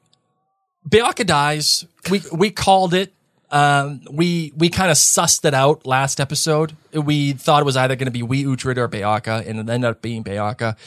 Beocca 0.87 1.25
dies. 1.25 1.85
We 2.09 2.21
we 2.31 2.51
called 2.51 2.93
it. 2.93 3.13
Um 3.51 4.01
we 4.11 4.53
we 4.55 4.69
kind 4.69 4.91
of 4.91 4.97
sussed 4.97 5.45
it 5.45 5.53
out 5.53 5.85
last 5.85 6.19
episode. 6.19 6.75
We 6.93 7.33
thought 7.33 7.61
it 7.61 7.65
was 7.65 7.77
either 7.77 7.95
going 7.95 8.05
to 8.05 8.11
be 8.11 8.23
wee 8.23 8.43
Uhtred 8.43 8.77
or 8.77 8.87
Beocca, 8.87 9.45
and 9.47 9.59
it 9.59 9.69
ended 9.69 9.89
up 9.89 10.01
being 10.01 10.23
Beocca. 10.23 10.77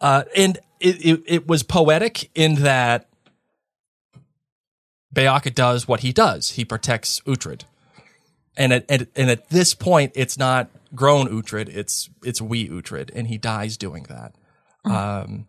Uh 0.00 0.24
and 0.36 0.58
it, 0.80 1.04
it 1.04 1.22
it 1.26 1.48
was 1.48 1.62
poetic 1.62 2.30
in 2.34 2.56
that 2.56 3.08
Beocca 5.14 5.54
does 5.54 5.88
what 5.88 6.00
he 6.00 6.12
does. 6.12 6.52
He 6.52 6.64
protects 6.64 7.20
Uhtred. 7.20 7.62
And 8.56 8.72
at, 8.72 8.90
at 8.90 9.08
and 9.16 9.30
at 9.30 9.48
this 9.50 9.74
point, 9.74 10.12
it's 10.14 10.36
not 10.36 10.68
grown 10.94 11.28
Uhtred, 11.28 11.68
it's 11.68 12.10
it's 12.24 12.40
wee 12.40 12.68
Uhtred, 12.68 13.10
and 13.14 13.28
he 13.28 13.38
dies 13.38 13.76
doing 13.76 14.06
that. 14.08 14.34
Um, 14.84 15.46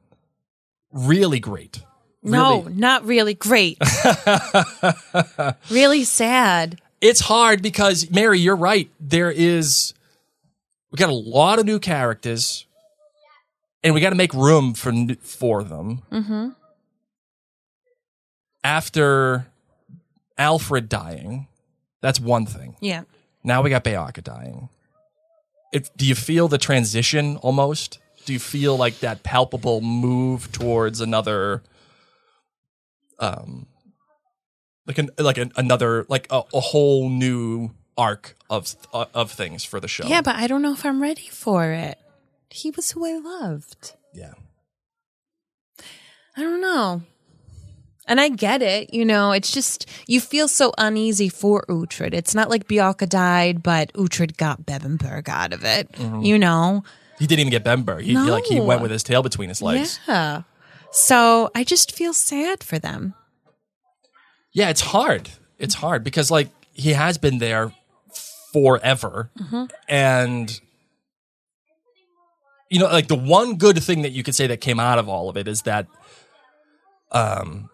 really 0.92 1.40
great. 1.40 1.82
No, 2.22 2.62
Really- 2.64 2.74
not 2.74 3.06
really 3.06 3.34
great. 3.34 3.78
really 5.70 6.04
sad. 6.04 6.82
it's 7.02 7.22
hard 7.22 7.62
because 7.62 8.10
Mary, 8.12 8.40
you're 8.40 8.56
right. 8.58 8.90
There 9.00 9.32
is 9.32 9.94
we 10.92 10.98
got 10.98 11.10
a 11.10 11.14
lot 11.14 11.60
of 11.60 11.66
new 11.66 11.80
characters, 11.80 12.66
and 13.84 13.94
we 13.94 14.02
got 14.02 14.10
to 14.10 14.16
make 14.16 14.34
room 14.34 14.74
for 14.74 14.92
for 15.22 15.64
them. 15.64 16.02
Mm-hmm. 16.12 16.50
After 18.64 19.48
Alfred 20.38 20.90
dying, 20.90 21.48
that's 22.02 22.20
one 22.20 22.46
thing. 22.46 22.76
Yeah. 22.82 23.04
Now 23.44 23.62
we 23.62 23.70
got 23.70 23.84
Beocca 23.84 24.24
dying. 24.24 24.70
If, 25.72 25.96
do 25.96 26.06
you 26.06 26.16
feel 26.16 26.48
the 26.48 26.58
transition 26.58 27.38
almost? 27.38 28.00
Do 28.26 28.34
you 28.34 28.40
feel 28.40 28.76
like 28.76 29.00
that 29.00 29.24
palpable 29.24 29.80
move 29.82 30.52
towards 30.52 31.00
another, 31.00 31.62
um, 33.20 33.68
like 34.86 34.98
an 34.98 35.10
like 35.18 35.38
an, 35.38 35.52
another 35.56 36.06
like 36.10 36.28
a, 36.32 36.42
a 36.54 36.60
whole 36.60 37.10
new 37.10 37.72
arc 37.98 38.36
of 38.50 38.76
uh, 38.94 39.06
of 39.14 39.32
things 39.32 39.64
for 39.64 39.80
the 39.80 39.88
show? 39.88 40.08
Yeah, 40.08 40.22
but 40.22 40.36
I 40.36 40.48
don't 40.48 40.62
know 40.62 40.74
if 40.74 40.86
I'm 40.86 41.02
ready 41.02 41.28
for 41.30 41.72
it. 41.72 41.98
He 42.50 42.72
was 42.72 42.92
who 42.92 43.06
I 43.06 43.18
loved. 43.18 43.94
yeah. 44.14 44.34
I 46.38 46.42
don't 46.42 46.62
know. 46.62 47.02
And 48.08 48.20
I 48.20 48.30
get 48.30 48.62
it, 48.62 48.94
you 48.94 49.04
know, 49.06 49.34
it's 49.34 49.52
just 49.52 49.88
you 50.08 50.20
feel 50.22 50.48
so 50.48 50.72
uneasy 50.78 51.28
for 51.30 51.64
Uhtred. 51.68 52.14
It's 52.14 52.34
not 52.34 52.50
like 52.50 52.68
Beocca 52.68 53.08
died, 53.08 53.62
but 53.62 53.94
Uhtred 53.94 54.38
got 54.38 54.66
Bebbanburg 54.66 55.28
out 55.28 55.54
of 55.54 55.64
it. 55.66 55.90
You 56.00 56.40
know? 56.40 56.84
He 57.20 57.28
didn't 57.28 57.42
even 57.42 57.52
get 57.52 57.64
Bember. 57.64 58.02
He, 58.02 58.14
he, 58.14 58.18
like 58.18 58.46
he 58.46 58.60
went 58.60 58.82
with 58.82 58.90
his 58.90 59.04
tail 59.04 59.22
between 59.22 59.50
his 59.50 59.62
legs. 59.62 60.00
Yeah. 60.08 60.44
So 60.92 61.52
I 61.56 61.64
just 61.64 61.96
feel 61.96 62.14
sad 62.14 62.64
for 62.64 62.80
them. 62.80 63.14
Yeah, 64.52 64.70
it's 64.70 64.82
hard. 64.82 65.30
It's 65.58 65.76
hard 65.76 66.04
because 66.04 66.32
like 66.32 66.50
he 66.74 66.94
has 66.94 67.18
been 67.18 67.38
there 67.38 67.72
forever, 68.54 69.30
and 69.88 70.60
you 72.70 72.80
know, 72.80 72.86
like 72.88 73.08
the 73.08 73.16
one 73.16 73.56
good 73.58 73.82
thing 73.84 74.02
that 74.04 74.12
you 74.12 74.24
could 74.24 74.36
say 74.36 74.48
that 74.48 74.62
came 74.62 74.80
out 74.80 74.98
of 75.00 75.08
all 75.10 75.30
of 75.30 75.38
it 75.38 75.48
is 75.48 75.64
that, 75.64 75.88
um, 77.12 77.70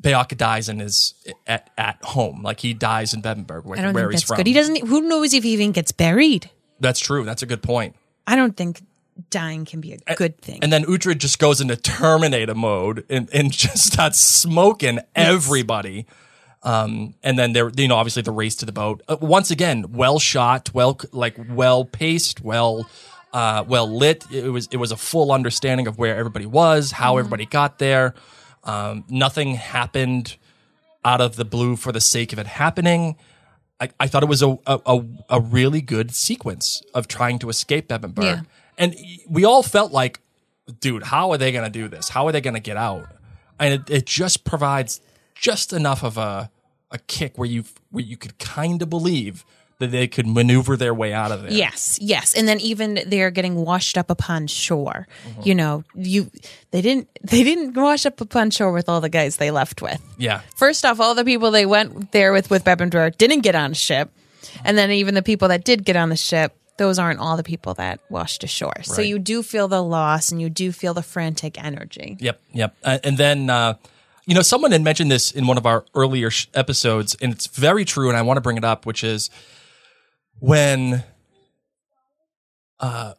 Beocca 0.00 0.36
dies 0.36 0.68
in 0.68 0.80
his 0.80 1.14
at 1.46 1.70
at 1.78 2.02
home, 2.02 2.42
like 2.42 2.60
he 2.60 2.74
dies 2.74 3.14
in 3.14 3.22
Bebbanburg, 3.22 3.64
where, 3.64 3.78
I 3.78 3.82
don't 3.82 3.92
where 3.94 4.04
think 4.04 4.12
he's 4.12 4.20
that's 4.22 4.28
from. 4.28 4.36
good. 4.38 4.46
He 4.48 4.52
doesn't 4.54 4.88
who 4.88 5.02
knows 5.02 5.32
if 5.34 5.44
he 5.44 5.52
even 5.52 5.70
gets 5.72 5.92
buried. 5.92 6.50
That's 6.80 6.98
true. 6.98 7.24
That's 7.24 7.42
a 7.42 7.46
good 7.46 7.62
point. 7.62 7.94
I 8.26 8.34
don't 8.34 8.56
think 8.56 8.82
dying 9.30 9.64
can 9.64 9.80
be 9.80 9.98
a 10.06 10.14
good 10.14 10.38
thing. 10.40 10.60
And 10.62 10.72
then 10.72 10.84
Uhtred 10.84 11.18
just 11.18 11.38
goes 11.38 11.60
into 11.60 11.76
Terminator 11.76 12.54
mode 12.54 13.04
and, 13.08 13.28
and 13.32 13.52
just 13.52 13.92
starts 13.92 14.20
smoking 14.20 15.00
everybody. 15.14 16.06
Um, 16.62 17.14
and 17.22 17.38
then 17.38 17.52
there, 17.52 17.70
you 17.76 17.88
know, 17.88 17.96
obviously 17.96 18.22
the 18.22 18.30
race 18.30 18.56
to 18.56 18.66
the 18.66 18.72
boat. 18.72 19.02
Uh, 19.08 19.16
once 19.20 19.50
again, 19.50 19.92
well 19.92 20.18
shot, 20.18 20.72
well, 20.72 21.00
like 21.10 21.36
well 21.50 21.84
paced, 21.84 22.40
well, 22.40 22.88
uh, 23.32 23.64
well 23.66 23.90
lit. 23.90 24.24
It 24.30 24.50
was, 24.50 24.68
it 24.70 24.76
was 24.76 24.92
a 24.92 24.96
full 24.96 25.32
understanding 25.32 25.86
of 25.86 25.98
where 25.98 26.16
everybody 26.16 26.46
was, 26.46 26.92
how 26.92 27.16
everybody 27.16 27.46
got 27.46 27.78
there. 27.78 28.14
Um, 28.64 29.04
nothing 29.08 29.56
happened 29.56 30.36
out 31.04 31.20
of 31.20 31.34
the 31.34 31.44
blue 31.44 31.74
for 31.74 31.90
the 31.90 32.00
sake 32.00 32.32
of 32.32 32.38
it 32.38 32.46
happening. 32.46 33.16
I, 33.80 33.90
I 33.98 34.06
thought 34.06 34.22
it 34.22 34.28
was 34.28 34.42
a, 34.42 34.56
a, 34.66 35.04
a, 35.28 35.40
really 35.40 35.80
good 35.80 36.14
sequence 36.14 36.82
of 36.94 37.08
trying 37.08 37.40
to 37.40 37.48
escape 37.48 37.88
Bebbanburg. 37.88 38.22
Yeah. 38.22 38.40
And 38.78 38.96
we 39.28 39.44
all 39.44 39.62
felt 39.62 39.92
like, 39.92 40.20
dude, 40.80 41.02
how 41.02 41.30
are 41.30 41.38
they 41.38 41.52
going 41.52 41.64
to 41.64 41.70
do 41.70 41.88
this? 41.88 42.08
How 42.08 42.26
are 42.26 42.32
they 42.32 42.40
going 42.40 42.54
to 42.54 42.60
get 42.60 42.76
out? 42.76 43.06
And 43.58 43.74
it, 43.74 43.90
it 43.90 44.06
just 44.06 44.44
provides 44.44 45.00
just 45.34 45.72
enough 45.72 46.02
of 46.02 46.16
a, 46.18 46.50
a 46.90 46.98
kick 46.98 47.36
where 47.38 47.48
you 47.48 47.64
where 47.90 48.04
you 48.04 48.16
could 48.16 48.38
kind 48.38 48.82
of 48.82 48.90
believe 48.90 49.44
that 49.82 49.90
they 49.90 50.06
could 50.06 50.28
maneuver 50.28 50.76
their 50.76 50.94
way 50.94 51.12
out 51.12 51.32
of 51.32 51.42
there. 51.42 51.50
Yes, 51.50 51.98
yes, 52.00 52.34
and 52.34 52.46
then 52.46 52.60
even 52.60 53.00
they're 53.06 53.32
getting 53.32 53.56
washed 53.56 53.98
up 53.98 54.10
upon 54.10 54.46
shore. 54.46 55.08
Mm-hmm. 55.26 55.40
You 55.42 55.54
know, 55.56 55.84
you 55.94 56.30
they 56.70 56.80
didn't 56.80 57.08
they 57.22 57.42
didn't 57.42 57.74
wash 57.74 58.06
up 58.06 58.20
upon 58.20 58.50
shore 58.50 58.72
with 58.72 58.88
all 58.88 59.00
the 59.00 59.08
guys 59.08 59.38
they 59.38 59.50
left 59.50 59.82
with. 59.82 60.00
Yeah. 60.18 60.42
First 60.54 60.84
off, 60.84 61.00
all 61.00 61.14
the 61.16 61.24
people 61.24 61.50
they 61.50 61.66
went 61.66 62.12
there 62.12 62.32
with 62.32 62.48
with 62.48 62.64
Bebbanburg 62.64 63.18
didn't 63.18 63.40
get 63.40 63.56
on 63.56 63.72
a 63.72 63.74
ship, 63.74 64.10
and 64.64 64.78
then 64.78 64.92
even 64.92 65.14
the 65.14 65.22
people 65.22 65.48
that 65.48 65.64
did 65.64 65.84
get 65.84 65.96
on 65.96 66.10
the 66.10 66.16
ship, 66.16 66.56
those 66.78 66.98
aren't 66.98 67.20
all 67.20 67.36
the 67.36 67.42
people 67.42 67.74
that 67.74 68.00
washed 68.08 68.42
ashore. 68.44 68.82
So 68.82 69.02
you 69.02 69.18
do 69.18 69.42
feel 69.42 69.68
the 69.68 69.82
loss, 69.82 70.32
and 70.32 70.40
you 70.40 70.50
do 70.50 70.72
feel 70.72 70.94
the 70.94 71.02
frantic 71.02 71.62
energy. 71.62 72.16
Yep, 72.20 72.40
yep. 72.52 72.76
Uh, 72.82 72.98
and 73.04 73.18
then, 73.18 73.50
uh, 73.50 73.74
you 74.26 74.34
know, 74.34 74.42
someone 74.42 74.72
had 74.72 74.82
mentioned 74.82 75.10
this 75.10 75.32
in 75.32 75.46
one 75.46 75.58
of 75.58 75.66
our 75.66 75.84
earlier 75.94 76.30
sh- 76.30 76.46
episodes, 76.54 77.16
and 77.20 77.32
it's 77.32 77.46
very 77.46 77.84
true, 77.84 78.08
and 78.08 78.16
I 78.16 78.22
want 78.22 78.36
to 78.36 78.40
bring 78.40 78.56
it 78.56 78.64
up, 78.64 78.86
which 78.86 79.04
is 79.04 79.30
when 80.38 81.04
uh, 82.80 83.14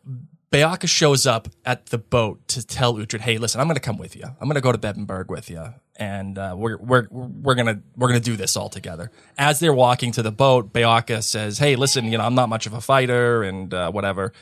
Beocca 0.51 0.87
shows 0.87 1.25
up 1.25 1.47
at 1.65 1.87
the 1.87 1.97
boat 1.97 2.47
to 2.49 2.65
tell 2.65 2.95
Uhtred, 2.95 3.21
"Hey, 3.21 3.37
listen, 3.37 3.61
I'm 3.61 3.67
going 3.67 3.75
to 3.75 3.81
come 3.81 3.97
with 3.97 4.15
you. 4.15 4.23
I'm 4.23 4.47
going 4.47 4.55
to 4.55 4.61
go 4.61 4.71
to 4.71 4.77
Bebbanburg 4.77 5.27
with 5.27 5.49
you, 5.49 5.73
and 5.95 6.37
uh, 6.37 6.55
we're 6.57 6.77
we're 6.77 7.07
we're 7.09 7.55
gonna 7.55 7.81
we're 7.95 8.07
gonna 8.07 8.19
do 8.19 8.35
this 8.35 8.55
all 8.55 8.69
together." 8.69 9.11
As 9.37 9.59
they're 9.59 9.73
walking 9.73 10.11
to 10.13 10.21
the 10.23 10.31
boat, 10.31 10.73
Beocca 10.73 11.23
says, 11.23 11.57
"Hey, 11.57 11.75
listen, 11.75 12.11
you 12.11 12.17
know, 12.17 12.23
I'm 12.23 12.35
not 12.35 12.49
much 12.49 12.65
of 12.65 12.73
a 12.73 12.81
fighter, 12.81 13.43
and 13.43 13.73
uh, 13.73 13.91
whatever." 13.91 14.33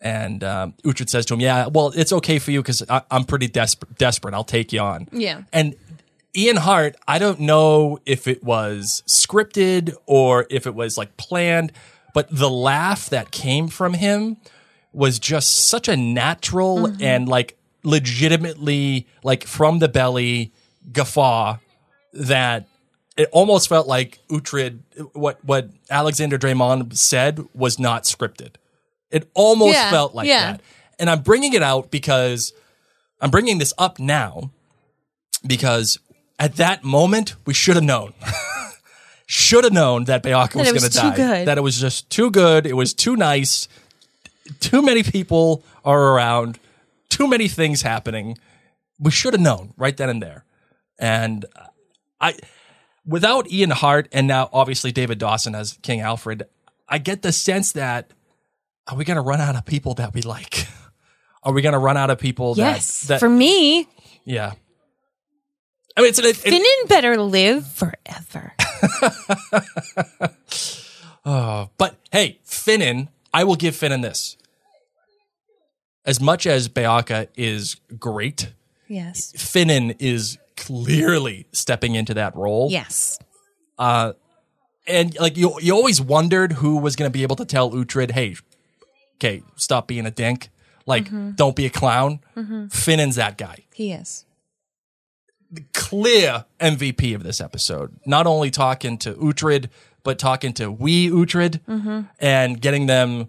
And 0.00 0.44
um, 0.44 0.74
Uhtred 0.84 1.08
says 1.08 1.26
to 1.26 1.34
him, 1.34 1.40
"Yeah, 1.40 1.68
well, 1.68 1.92
it's 1.94 2.12
okay 2.12 2.38
for 2.38 2.50
you 2.50 2.60
because 2.62 2.82
I'm 3.10 3.24
pretty 3.24 3.48
desperate. 3.48 3.96
Desperate, 3.96 4.34
I'll 4.34 4.44
take 4.44 4.72
you 4.72 4.80
on." 4.80 5.08
Yeah. 5.12 5.42
And 5.52 5.76
Ian 6.36 6.56
Hart, 6.56 6.96
I 7.06 7.18
don't 7.18 7.40
know 7.40 7.98
if 8.04 8.26
it 8.26 8.42
was 8.42 9.02
scripted 9.06 9.94
or 10.06 10.46
if 10.50 10.66
it 10.66 10.74
was 10.74 10.98
like 10.98 11.16
planned, 11.16 11.72
but 12.12 12.28
the 12.30 12.50
laugh 12.50 13.08
that 13.10 13.30
came 13.30 13.68
from 13.68 13.94
him 13.94 14.38
was 14.92 15.18
just 15.18 15.66
such 15.66 15.88
a 15.88 15.96
natural 15.96 16.86
and 17.02 17.28
like 17.28 17.56
legitimately 17.84 19.06
like 19.22 19.44
from 19.44 19.78
the 19.78 19.88
belly 19.88 20.52
guffaw 20.92 21.58
that 22.12 22.66
it 23.16 23.28
almost 23.32 23.68
felt 23.68 23.86
like 23.86 24.18
Uhtred 24.28 24.80
what 25.12 25.44
what 25.44 25.70
Alexander 25.90 26.38
Dreymon 26.38 26.96
said 26.96 27.44
was 27.54 27.78
not 27.78 28.04
scripted. 28.04 28.56
It 29.10 29.28
almost 29.34 29.74
Yeah, 29.74 29.90
felt 29.90 30.14
like 30.14 30.26
yeah. 30.28 30.52
that. 30.52 30.60
And 30.98 31.08
I'm 31.10 31.22
bringing 31.22 31.52
it 31.54 31.62
out 31.62 31.90
because 31.90 32.52
I'm 33.20 33.30
bringing 33.30 33.58
this 33.58 33.72
up 33.78 33.98
now 33.98 34.50
because 35.46 35.98
at 36.38 36.56
that 36.56 36.82
moment 36.84 37.36
we 37.46 37.54
should 37.54 37.76
have 37.76 37.84
known. 37.84 38.12
should 39.26 39.64
have 39.64 39.72
known 39.72 40.04
that 40.04 40.22
Beocca 40.22 40.56
was 40.56 40.68
it 40.68 40.72
going 40.78 40.90
to 40.90 40.96
die. 40.98 41.16
good. 41.16 41.48
That 41.48 41.58
it 41.58 41.62
was 41.62 41.80
just 41.80 42.10
too 42.10 42.30
good. 42.30 42.66
It 42.66 42.74
was 42.74 42.92
too 42.92 43.16
nice. 43.16 43.68
Too 44.60 44.82
many 44.82 45.02
people 45.02 45.62
are 45.84 46.00
around. 46.12 46.58
Too 47.08 47.26
many 47.28 47.48
things 47.48 47.82
happening. 47.82 48.36
We 48.98 49.10
should 49.10 49.32
have 49.32 49.40
known 49.40 49.72
right 49.76 49.96
then 49.96 50.10
and 50.10 50.22
there. 50.22 50.44
And 50.98 51.44
I, 52.20 52.34
without 53.06 53.50
Ian 53.50 53.70
Hart 53.70 54.08
and 54.12 54.26
now 54.26 54.48
obviously 54.52 54.92
David 54.92 55.18
Dawson 55.18 55.54
as 55.54 55.78
King 55.82 56.00
Alfred, 56.00 56.44
I 56.88 56.98
get 56.98 57.22
the 57.22 57.32
sense 57.32 57.72
that 57.72 58.12
are 58.86 58.96
we 58.96 59.04
going 59.04 59.16
to 59.16 59.22
run 59.22 59.40
out 59.40 59.56
of 59.56 59.64
people 59.64 59.94
that 59.94 60.12
we 60.14 60.22
like? 60.22 60.66
Are 61.42 61.52
we 61.52 61.60
going 61.60 61.74
to 61.74 61.78
run 61.78 61.98
out 61.98 62.08
of 62.08 62.18
people 62.18 62.54
Yes. 62.56 63.02
that, 63.02 63.08
that 63.08 63.20
For 63.20 63.28
me, 63.28 63.86
yeah. 64.24 64.52
I 65.94 66.00
mean, 66.00 66.08
it's 66.08 66.18
an, 66.18 66.24
it, 66.24 66.36
Finan 66.36 66.88
better 66.88 67.18
live 67.18 67.66
forever. 67.66 68.54
Oh, 71.26 71.70
but 71.78 71.96
hey, 72.12 72.38
Finan, 72.46 73.08
I 73.32 73.44
will 73.44 73.56
give 73.56 73.74
Finan 73.74 74.02
this. 74.02 74.36
As 76.04 76.20
much 76.20 76.46
as 76.46 76.68
Beocca 76.68 77.28
is 77.34 77.76
great, 77.98 78.52
yes. 78.88 79.32
Finan 79.34 79.96
is 79.98 80.36
clearly 80.56 81.46
stepping 81.52 81.94
into 81.94 82.14
that 82.14 82.34
role. 82.36 82.68
Yes. 82.70 83.18
Uh, 83.78 84.12
and 84.86 85.18
like 85.18 85.36
you 85.36 85.58
you 85.60 85.74
always 85.74 86.00
wondered 86.00 86.52
who 86.52 86.76
was 86.76 86.96
going 86.96 87.10
to 87.10 87.12
be 87.12 87.22
able 87.22 87.36
to 87.36 87.44
tell 87.44 87.70
Uhtred, 87.70 88.10
"Hey, 88.10 88.36
okay, 89.16 89.42
stop 89.56 89.88
being 89.88 90.06
a 90.06 90.10
dink. 90.10 90.50
Like 90.86 91.06
mm-hmm. 91.06 91.32
don't 91.32 91.56
be 91.56 91.66
a 91.66 91.70
clown." 91.70 92.20
Mm-hmm. 92.36 92.66
Finan's 92.68 93.16
that 93.16 93.38
guy. 93.38 93.64
He 93.72 93.92
is. 93.92 94.24
Clear 95.72 96.44
MVP 96.60 97.14
of 97.14 97.22
this 97.22 97.40
episode. 97.40 97.96
Not 98.04 98.26
only 98.26 98.50
talking 98.50 98.98
to 98.98 99.14
Uhtred, 99.14 99.68
but 100.02 100.18
talking 100.18 100.52
to 100.54 100.70
wee 100.70 101.08
Uhtred 101.08 101.60
mm-hmm. 101.66 102.02
and 102.18 102.60
getting 102.60 102.86
them 102.86 103.28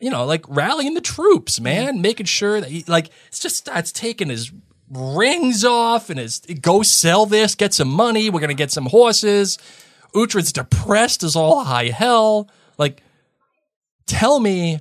you 0.00 0.10
know, 0.10 0.24
like 0.24 0.44
rallying 0.48 0.94
the 0.94 1.00
troops, 1.00 1.60
man, 1.60 2.00
making 2.00 2.26
sure 2.26 2.60
that 2.60 2.70
he, 2.70 2.84
like, 2.86 3.10
it's 3.28 3.40
just 3.40 3.56
starts 3.56 3.90
taking 3.90 4.28
his 4.28 4.52
rings 4.90 5.64
off 5.64 6.10
and 6.10 6.18
is 6.18 6.40
go 6.60 6.82
sell 6.82 7.26
this, 7.26 7.54
get 7.54 7.74
some 7.74 7.88
money. 7.88 8.30
We're 8.30 8.40
going 8.40 8.48
to 8.48 8.54
get 8.54 8.70
some 8.70 8.86
horses. 8.86 9.58
Uhtred's 10.14 10.52
depressed 10.52 11.22
as 11.22 11.36
all 11.36 11.64
high 11.64 11.88
hell. 11.88 12.48
Like, 12.78 13.02
tell 14.06 14.40
me, 14.40 14.80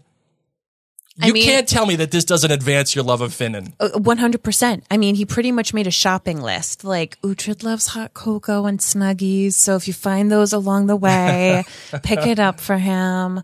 you 1.23 1.33
mean- 1.33 1.43
can't 1.43 1.67
tell 1.67 1.85
me 1.85 1.95
that 1.97 2.11
this 2.11 2.23
doesn't 2.25 2.51
advance 2.51 2.95
your 2.95 3.03
love 3.03 3.21
of 3.21 3.31
Finan. 3.31 3.73
Uh, 3.79 3.89
one 3.99 4.17
hundred 4.17 4.43
percent. 4.43 4.85
I 4.91 4.97
mean, 4.97 5.15
he 5.15 5.25
pretty 5.25 5.51
much 5.51 5.73
made 5.73 5.87
a 5.87 5.91
shopping 5.91 6.41
list. 6.41 6.83
Like 6.83 7.19
Uhtred 7.21 7.63
loves 7.63 7.87
hot 7.87 8.13
cocoa 8.13 8.65
and 8.65 8.79
snuggies, 8.79 9.53
so 9.53 9.75
if 9.75 9.87
you 9.87 9.93
find 9.93 10.31
those 10.31 10.53
along 10.53 10.85
the 10.87 10.95
way, 10.95 11.63
pick 12.03 12.25
it 12.25 12.39
up 12.39 12.59
for 12.59 12.77
him. 12.77 13.41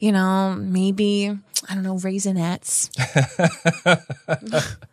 You 0.00 0.10
know, 0.12 0.56
maybe 0.58 1.30
I 1.68 1.74
don't 1.74 1.84
know 1.84 1.96
raisinets. 1.96 2.88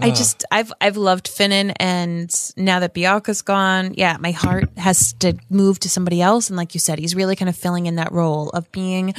I 0.00 0.10
just 0.10 0.44
I've 0.50 0.72
I've 0.80 0.96
loved 0.96 1.26
Finan, 1.26 1.72
and 1.80 2.32
now 2.56 2.80
that 2.80 2.94
Beocca's 2.94 3.42
gone, 3.42 3.94
yeah, 3.94 4.16
my 4.20 4.30
heart 4.30 4.70
has 4.76 5.12
to 5.14 5.36
move 5.50 5.80
to 5.80 5.88
somebody 5.88 6.22
else. 6.22 6.48
And 6.48 6.56
like 6.56 6.74
you 6.74 6.80
said, 6.80 6.98
he's 6.98 7.14
really 7.14 7.36
kind 7.36 7.48
of 7.48 7.56
filling 7.56 7.86
in 7.86 7.96
that 7.96 8.12
role 8.12 8.50
of 8.50 8.70
being 8.72 9.14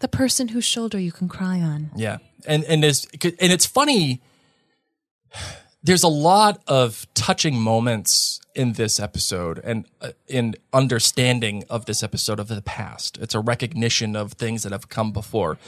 the 0.00 0.08
person 0.08 0.48
whose 0.48 0.64
shoulder 0.64 0.98
you 0.98 1.12
can 1.12 1.28
cry 1.28 1.60
on. 1.60 1.90
Yeah, 1.94 2.18
and 2.46 2.64
and 2.64 2.82
there's 2.82 3.06
and 3.22 3.52
it's 3.52 3.66
funny. 3.66 4.22
There's 5.82 6.02
a 6.02 6.08
lot 6.08 6.62
of 6.66 7.06
touching 7.14 7.58
moments 7.58 8.40
in 8.54 8.74
this 8.74 9.00
episode, 9.00 9.60
and 9.64 9.86
uh, 10.00 10.10
in 10.28 10.54
understanding 10.72 11.64
of 11.70 11.86
this 11.86 12.02
episode 12.02 12.40
of 12.40 12.48
the 12.48 12.60
past. 12.62 13.18
It's 13.18 13.34
a 13.34 13.40
recognition 13.40 14.16
of 14.16 14.32
things 14.32 14.62
that 14.62 14.72
have 14.72 14.88
come 14.88 15.12
before. 15.12 15.58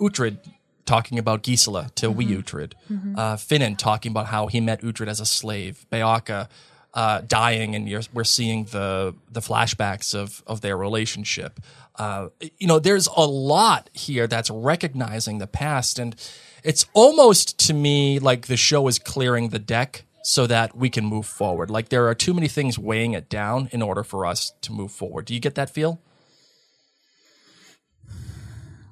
Uhtred 0.00 0.38
talking 0.86 1.18
about 1.18 1.42
Gisela 1.42 1.90
to 1.96 2.10
wee 2.10 2.26
Uhtred. 2.26 2.72
Uh, 3.16 3.36
Finan 3.36 3.76
talking 3.76 4.10
about 4.10 4.26
how 4.26 4.46
he 4.46 4.60
met 4.60 4.82
Uhtred 4.82 5.08
as 5.08 5.20
a 5.20 5.26
slave. 5.26 5.86
Beocca 5.92 6.48
uh, 6.94 7.22
dying, 7.26 7.74
and 7.74 7.88
you're, 7.88 8.02
we're 8.12 8.24
seeing 8.24 8.64
the 8.66 9.14
the 9.30 9.40
flashbacks 9.40 10.14
of 10.14 10.42
of 10.46 10.60
their 10.60 10.76
relationship. 10.76 11.60
Uh, 11.96 12.28
you 12.58 12.66
know, 12.66 12.78
there's 12.78 13.08
a 13.16 13.26
lot 13.26 13.90
here 13.92 14.26
that's 14.26 14.50
recognizing 14.50 15.38
the 15.38 15.46
past, 15.46 15.98
and 15.98 16.14
it's 16.62 16.86
almost 16.92 17.58
to 17.66 17.74
me 17.74 18.18
like 18.18 18.46
the 18.46 18.56
show 18.56 18.86
is 18.88 18.98
clearing 18.98 19.50
the 19.50 19.58
deck 19.58 20.04
so 20.22 20.46
that 20.46 20.76
we 20.76 20.88
can 20.88 21.04
move 21.04 21.26
forward. 21.26 21.70
Like 21.70 21.90
there 21.90 22.08
are 22.08 22.14
too 22.14 22.32
many 22.32 22.48
things 22.48 22.78
weighing 22.78 23.12
it 23.12 23.28
down 23.28 23.68
in 23.72 23.82
order 23.82 24.02
for 24.02 24.24
us 24.24 24.52
to 24.62 24.72
move 24.72 24.90
forward. 24.90 25.26
Do 25.26 25.34
you 25.34 25.40
get 25.40 25.54
that 25.56 25.70
feel? 25.70 26.00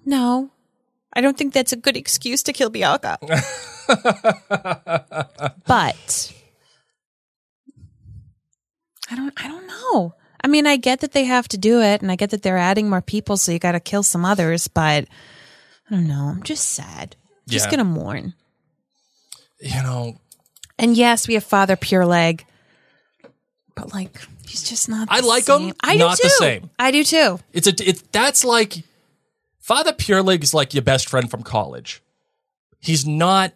No, 0.04 0.50
I 1.14 1.20
don't 1.20 1.36
think 1.36 1.52
that's 1.52 1.72
a 1.72 1.76
good 1.76 1.96
excuse 1.96 2.42
to 2.44 2.52
kill 2.52 2.70
Beocca. 2.70 3.18
but 5.66 6.32
I 9.10 9.16
don't. 9.16 9.44
I 9.44 9.48
don't 9.48 9.66
know. 9.66 10.14
I 10.44 10.48
mean, 10.48 10.66
I 10.66 10.76
get 10.76 11.00
that 11.00 11.12
they 11.12 11.24
have 11.24 11.48
to 11.48 11.58
do 11.58 11.80
it, 11.80 12.02
and 12.02 12.10
I 12.10 12.16
get 12.16 12.30
that 12.30 12.42
they're 12.42 12.58
adding 12.58 12.88
more 12.90 13.02
people, 13.02 13.36
so 13.36 13.52
you 13.52 13.58
got 13.58 13.72
to 13.72 13.80
kill 13.80 14.02
some 14.02 14.24
others. 14.24 14.68
But 14.68 15.06
I 15.90 15.94
don't 15.94 16.08
know. 16.08 16.32
I'm 16.34 16.42
just 16.42 16.68
sad. 16.70 17.16
Just 17.48 17.66
Yeah. 17.66 17.70
gonna 17.72 17.84
mourn. 17.84 18.34
You 19.60 19.82
know, 19.82 20.16
And 20.78 20.96
yes, 20.96 21.28
we 21.28 21.34
have 21.34 21.44
Father 21.44 21.76
Pyrlig, 21.76 22.42
but 23.76 23.92
like 23.92 24.20
he's 24.46 24.62
just 24.68 24.88
not. 24.88 25.08
I 25.10 25.20
the 25.20 25.26
like 25.26 25.46
him, 25.46 25.58
same. 25.60 25.74
I 25.82 25.96
not 25.96 26.16
do 26.16 26.22
the 26.24 26.28
too. 26.28 26.34
same. 26.44 26.70
I 26.78 26.90
do 26.90 27.04
too. 27.04 27.38
it's 27.52 27.66
a 27.66 27.88
it's 27.88 28.02
that's 28.12 28.44
like 28.44 28.82
Father 29.62 29.92
Pyrlig 29.92 30.42
is 30.42 30.52
like 30.52 30.74
your 30.74 30.82
best 30.82 31.08
friend 31.08 31.30
from 31.30 31.44
college. 31.44 32.02
He's 32.80 33.06
not 33.06 33.52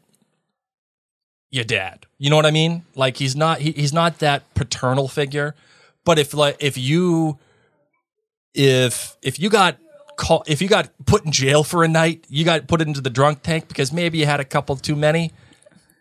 your 1.50 1.64
dad. 1.64 2.06
You 2.16 2.30
know 2.30 2.36
what 2.36 2.46
I 2.46 2.52
mean? 2.52 2.84
Like 2.94 3.16
he's 3.16 3.34
not 3.34 3.58
he, 3.58 3.72
he's 3.72 3.92
not 3.92 4.20
that 4.20 4.54
paternal 4.54 5.08
figure. 5.08 5.56
But 6.04 6.20
if 6.20 6.32
like 6.32 6.56
if 6.60 6.78
you 6.78 7.38
if 8.54 9.16
if 9.20 9.40
you 9.40 9.50
got 9.50 9.78
call 10.16 10.44
if 10.46 10.62
you 10.62 10.68
got 10.68 10.90
put 11.06 11.24
in 11.24 11.32
jail 11.32 11.64
for 11.64 11.82
a 11.82 11.88
night, 11.88 12.24
you 12.28 12.44
got 12.44 12.68
put 12.68 12.80
into 12.80 13.00
the 13.00 13.10
drunk 13.10 13.42
tank 13.42 13.66
because 13.66 13.92
maybe 13.92 14.18
you 14.18 14.26
had 14.26 14.38
a 14.38 14.44
couple 14.44 14.76
too 14.76 14.94
many. 14.94 15.32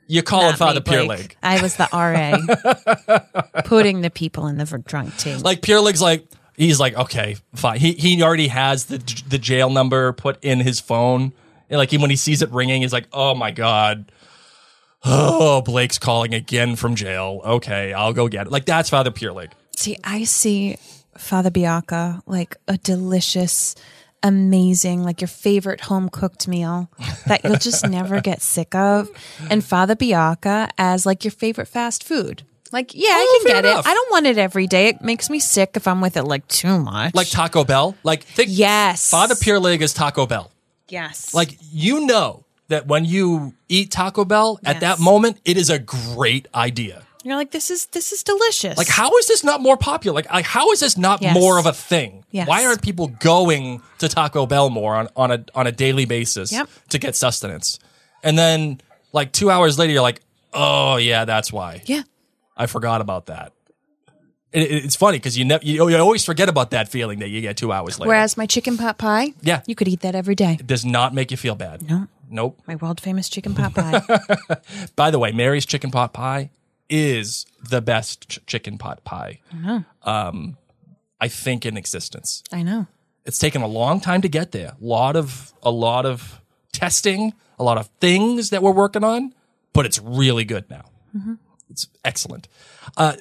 You 0.07 0.21
call 0.21 0.43
Not 0.43 0.59
Father 0.59 0.81
me, 0.81 1.05
Blake. 1.05 1.09
Pyrlig. 1.19 1.35
I 1.41 1.61
was 1.63 1.77
the 1.77 1.89
RA, 1.91 3.61
putting 3.65 4.01
the 4.01 4.11
people 4.11 4.45
in 4.45 4.57
the 4.57 4.65
drunk 4.85 5.17
tank. 5.17 5.43
Like 5.43 5.61
Pyrlig 5.61 5.99
like 5.99 6.27
he's 6.57 6.79
like 6.79 6.95
okay 6.95 7.37
fine. 7.55 7.79
He 7.79 7.93
he 7.93 8.21
already 8.21 8.47
has 8.47 8.85
the 8.85 8.97
the 9.27 9.37
jail 9.37 9.69
number 9.69 10.13
put 10.13 10.43
in 10.43 10.59
his 10.59 10.79
phone. 10.79 11.33
And 11.69 11.79
like 11.79 11.91
when 11.91 12.09
he 12.09 12.15
sees 12.15 12.41
it 12.41 12.51
ringing, 12.51 12.81
he's 12.81 12.93
like 12.93 13.07
oh 13.13 13.35
my 13.35 13.51
god. 13.51 14.11
Oh, 15.07 15.61
Blake's 15.61 15.99
calling 15.99 16.33
again 16.33 16.75
from 16.75 16.95
jail. 16.95 17.41
Okay, 17.45 17.93
I'll 17.93 18.13
go 18.13 18.27
get 18.27 18.47
it. 18.47 18.51
Like 18.51 18.65
that's 18.65 18.89
Father 18.89 19.11
Pyrlig. 19.11 19.51
See, 19.75 19.97
I 20.03 20.23
see 20.23 20.77
Father 21.17 21.51
Beocca 21.51 22.21
like 22.25 22.57
a 22.67 22.77
delicious, 22.77 23.75
amazing, 24.23 25.03
like 25.03 25.21
your 25.21 25.27
favorite 25.27 25.81
home 25.81 26.09
cooked 26.09 26.47
meal 26.47 26.89
that 27.27 27.43
you'll 27.43 27.57
just 27.57 27.87
never 27.87 28.19
get 28.19 28.41
sick 28.41 28.73
of. 28.73 29.09
And 29.49 29.63
Father 29.63 29.95
Bianca 29.95 30.69
as 30.77 31.05
like 31.05 31.23
your 31.23 31.31
favorite 31.31 31.67
fast 31.67 32.03
food. 32.03 32.43
Like, 32.75 32.93
yeah, 32.93 33.07
Oh, 33.11 33.13
I 33.13 33.39
can 33.43 33.53
get 33.55 33.65
enough. 33.65 33.85
it. 33.85 33.89
I 33.89 33.93
don't 33.93 34.11
want 34.11 34.25
it 34.27 34.37
every 34.37 34.67
day. 34.67 34.87
It 34.89 35.01
makes 35.01 35.29
me 35.29 35.39
sick 35.39 35.71
if 35.75 35.87
I'm 35.87 36.01
with 36.01 36.17
it 36.17 36.23
like 36.25 36.45
too 36.49 36.77
much. 36.77 37.15
Like 37.15 37.29
Taco 37.29 37.63
Bell. 37.63 37.95
Like 38.03 38.23
think 38.23 38.49
Yes. 38.51 39.09
Father 39.09 39.35
Pyrlig 39.35 39.79
is 39.79 39.93
Taco 39.93 40.25
Bell. 40.25 40.51
Yes. 40.89 41.33
Like 41.33 41.57
you 41.71 42.05
know 42.05 42.43
that 42.67 42.85
when 42.87 43.05
you 43.05 43.53
eat 43.69 43.91
Taco 43.91 44.25
Bell 44.25 44.59
at 44.65 44.81
that 44.81 44.99
moment, 44.99 45.37
it 45.45 45.55
is 45.55 45.69
a 45.69 45.79
great 45.79 46.47
idea. 46.53 47.01
you're 47.23 47.35
like, 47.37 47.51
this 47.51 47.71
is 47.71 47.85
this 47.87 48.11
is 48.11 48.23
delicious. 48.23 48.77
Like, 48.77 48.87
how 48.89 49.15
is 49.17 49.27
this 49.27 49.41
not 49.43 49.61
more 49.61 49.77
popular? 49.77 50.13
Like, 50.15 50.29
like 50.31 50.45
how 50.45 50.71
is 50.71 50.79
this 50.81 50.97
not 50.97 51.21
Yes. 51.21 51.33
more 51.33 51.57
of 51.57 51.65
a 51.65 51.73
thing? 51.73 52.23
Yes. 52.31 52.47
Why 52.47 52.65
aren't 52.65 52.81
people 52.83 53.07
going 53.07 53.81
to 53.99 54.07
Taco 54.09 54.45
Bell 54.45 54.69
more 54.69 54.93
on, 54.95 55.07
on 55.15 55.31
a 55.31 55.45
on 55.55 55.65
a 55.65 55.71
daily 55.71 56.05
basis 56.05 56.51
Yep. 56.51 56.67
to 56.89 56.97
get 56.99 57.15
sustenance? 57.15 57.79
And 58.21 58.37
then, 58.37 58.81
like 59.13 59.31
two 59.31 59.49
hours 59.49 59.79
later, 59.79 59.93
you're 59.93 60.01
like, 60.11 60.21
oh 60.53 60.97
yeah, 60.97 61.23
that's 61.25 61.53
why. 61.53 61.81
Yeah. 61.85 62.03
I 62.57 62.65
forgot 62.67 63.01
about 63.01 63.25
that. 63.27 63.51
It, 64.51 64.71
it- 64.71 64.85
it's 64.85 64.95
funny 64.95 65.17
because 65.17 65.37
you, 65.37 65.45
ne- 65.45 65.59
you 65.63 65.87
you 65.89 65.97
always 65.97 66.23
forget 66.23 66.47
about 66.49 66.71
that 66.71 66.87
feeling 66.89 67.19
that 67.19 67.29
you 67.29 67.41
get 67.41 67.57
two 67.57 67.71
hours 67.71 67.99
later. 67.99 68.07
Whereas 68.09 68.37
my 68.37 68.45
chicken 68.45 68.77
pot 68.77 68.97
pie, 68.97 69.33
Yeah. 69.41 69.61
you 69.67 69.75
could 69.75 69.87
eat 69.87 70.01
that 70.01 70.15
every 70.15 70.35
day. 70.35 70.57
it 70.59 70.67
does 70.67 70.85
not 70.85 71.13
make 71.13 71.31
you 71.31 71.37
feel 71.37 71.55
bad. 71.55 71.81
No. 71.89 72.07
Nope. 72.29 72.59
My 72.67 72.75
world 72.75 72.99
famous 73.01 73.29
chicken 73.29 73.53
pot 73.53 73.73
pie. 73.75 74.01
By 74.95 75.11
the 75.11 75.19
way, 75.19 75.31
Mary's 75.31 75.65
chicken 75.65 75.91
pot 75.91 76.11
pie 76.13 76.49
is 76.89 77.45
the 77.69 77.81
best 77.81 78.27
ch- 78.29 78.39
chicken 78.47 78.77
pot 78.77 79.03
pie. 79.03 79.39
Um, 80.03 80.57
I 81.19 81.27
think 81.27 81.65
in 81.65 81.77
existence. 81.77 82.43
I 82.51 82.63
know. 82.63 82.87
It's 83.25 83.39
taken 83.39 83.61
a 83.61 83.67
long 83.67 83.99
time 84.01 84.21
to 84.21 84.29
get 84.29 84.51
there. 84.51 84.73
A 84.81 84.83
lot 84.85 85.15
of 85.15 85.53
a 85.63 85.71
lot 85.71 86.05
of 86.05 86.41
testing, 86.71 87.33
a 87.59 87.63
lot 87.63 87.77
of 87.77 87.87
things 87.99 88.49
that 88.51 88.61
we're 88.63 88.71
working 88.71 89.03
on, 89.03 89.33
but 89.73 89.85
it's 89.85 89.99
really 89.99 90.45
good 90.45 90.69
now. 90.69 90.85
It's 91.75 91.89
excellent. 92.05 92.47
Uh, 92.95 93.17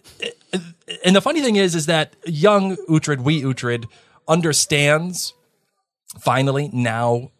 and 1.05 1.17
the 1.17 1.21
funny 1.21 1.41
thing 1.43 1.57
is, 1.57 1.75
is 1.75 1.87
that 1.87 2.15
young 2.25 2.77
Uhtred, 2.89 3.19
wee 3.19 3.43
Uhtred, 3.43 3.87
understands 4.29 5.35
finally 6.21 6.71
now 6.73 7.33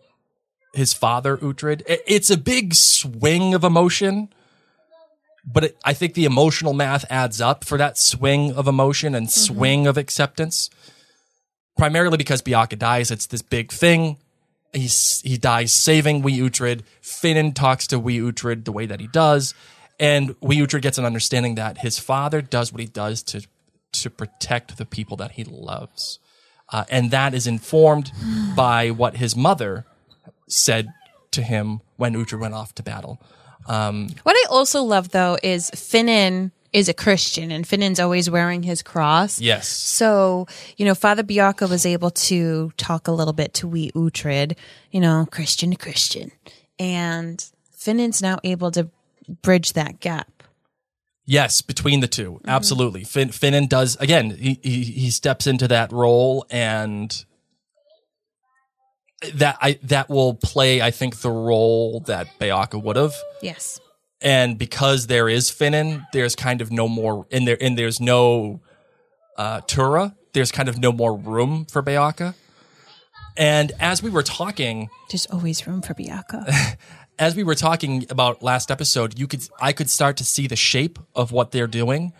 his 0.73 0.93
father 0.93 1.37
Uhtred. 1.37 1.83
It's 1.87 2.31
a 2.31 2.37
big 2.37 2.75
swing 2.75 3.55
of 3.55 3.63
emotion, 3.63 4.29
but 5.47 5.63
it, 5.63 5.79
I 5.85 5.93
think 5.93 6.15
the 6.15 6.25
emotional 6.25 6.73
math 6.73 7.05
adds 7.09 7.41
up 7.41 7.65
for 7.65 7.79
that 7.79 7.97
swing 7.97 8.53
of 8.53 8.67
emotion 8.67 9.15
and 9.15 9.31
swing 9.31 9.87
of 9.87 9.97
acceptance. 9.97 10.69
Primarily 11.79 12.17
because 12.17 12.43
Beocca 12.43 12.77
dies, 12.77 13.13
it's 13.13 13.27
this 13.27 13.43
big 13.43 13.71
thing. 13.71 14.17
He's, 14.73 15.21
he 15.21 15.37
dies 15.37 15.73
saving 15.73 16.23
Wee 16.23 16.41
Uhtred. 16.41 16.81
Finan 17.01 17.55
talks 17.55 17.87
to 17.87 18.01
Wee 18.01 18.19
Uhtred 18.19 18.65
the 18.65 18.73
way 18.73 18.87
that 18.87 18.99
he 18.99 19.07
does, 19.07 19.55
and 19.99 20.35
Wee 20.41 20.59
Uhtred 20.59 20.83
gets 20.83 20.99
an 20.99 21.05
understanding 21.05 21.55
that 21.57 21.79
his 21.79 21.99
father 21.99 22.43
does 22.43 22.73
what 22.73 22.81
he 22.81 22.87
does 22.87 23.23
to 23.25 23.47
to 23.93 24.11
protect 24.11 24.77
the 24.77 24.85
people 24.85 25.17
that 25.19 25.33
he 25.33 25.45
loves, 25.45 26.19
uh, 26.73 26.85
and 26.91 27.11
that 27.11 27.35
is 27.35 27.47
informed 27.47 28.11
by 28.57 28.91
what 28.91 29.17
his 29.17 29.37
mother 29.37 29.87
said 30.49 30.89
to 31.31 31.43
him 31.43 31.81
when 31.97 32.15
Uhtred 32.15 32.41
went 32.41 32.55
off 32.55 32.75
to 32.77 32.83
battle. 32.83 33.21
What 33.67 34.37
I 34.37 34.45
also 34.51 34.83
love 34.83 35.11
though 35.11 35.39
is 35.43 35.71
Finan 35.71 36.51
is 36.75 36.89
a 36.89 36.93
Christian 36.93 37.53
and 37.53 37.67
Finan's 37.67 38.01
always 38.01 38.29
wearing 38.29 38.65
his 38.65 38.83
cross. 38.83 39.41
Yes, 39.41 39.69
So, 39.69 40.49
you 40.77 40.85
know, 40.85 40.95
Father 40.95 41.23
Beocca 41.23 41.71
was 41.71 41.87
able 41.87 42.11
to 42.11 42.73
talk 42.77 43.07
a 43.07 43.13
little 43.13 43.33
bit 43.33 43.55
to 43.55 43.69
wee 43.69 43.93
Uhtred, 43.95 44.57
you 44.91 45.01
know, 45.01 45.27
Christian 45.31 45.71
to 45.71 45.77
Christian. 45.77 46.33
And 46.81 47.43
Finan's 47.71 48.21
now 48.21 48.41
able 48.43 48.73
to 48.73 48.91
bridge 49.29 49.73
that 49.75 50.01
gap. 50.01 50.43
Yes, 51.27 51.63
between 51.63 52.01
the 52.01 52.07
2 52.09 52.43
absolutely. 52.47 53.03
Fin- 53.05 53.31
Finan 53.31 53.69
does 53.69 53.97
again. 53.97 54.31
He, 54.31 54.61
he 54.63 54.83
he 54.85 55.11
steps 55.11 55.47
into 55.47 55.67
that 55.69 55.91
role, 55.91 56.45
and 56.51 57.25
that 59.35 59.57
I 59.61 59.79
that 59.85 60.11
will 60.11 60.35
play. 60.35 60.83
I 60.83 60.91
think 60.91 61.21
the 61.21 61.31
role 61.31 62.01
that 62.01 62.27
Beocca 62.39 62.83
would 62.83 62.97
have, 62.97 63.15
Yes. 63.41 63.81
and 64.21 64.59
because 64.59 65.07
there 65.07 65.29
is 65.29 65.51
Finan, 65.51 66.07
there's 66.13 66.37
kind 66.37 66.61
of 66.61 66.71
no 66.71 66.89
more, 66.89 67.27
in 67.31 67.47
there 67.47 67.57
and 67.61 67.79
there's 67.79 68.01
no 68.01 68.61
uh, 69.39 69.63
Tura. 69.67 70.15
There's 70.35 70.53
kind 70.53 70.69
of 70.69 70.79
no 70.79 70.93
more 70.93 71.17
room 71.17 71.65
for 71.65 71.83
Beocca. 71.83 72.35
And 73.37 73.73
as 73.81 74.03
we 74.03 74.11
were 74.11 74.23
talking, 74.23 74.91
There's 75.11 75.27
always 75.27 75.67
room 75.67 75.81
for 75.83 75.95
Beocca. 75.95 76.77
as 77.19 77.37
we 77.37 77.45
were 77.45 77.55
talking 77.55 78.07
about 78.11 78.43
last 78.43 78.71
episode, 78.71 79.19
you 79.19 79.27
could 79.27 79.43
I 79.61 79.73
could 79.73 79.91
start 79.91 80.17
to 80.19 80.25
see 80.25 80.47
the 80.47 80.57
shape 80.57 80.99
of 81.15 81.33
what 81.33 81.51
they're 81.53 81.67
doing. 81.67 82.13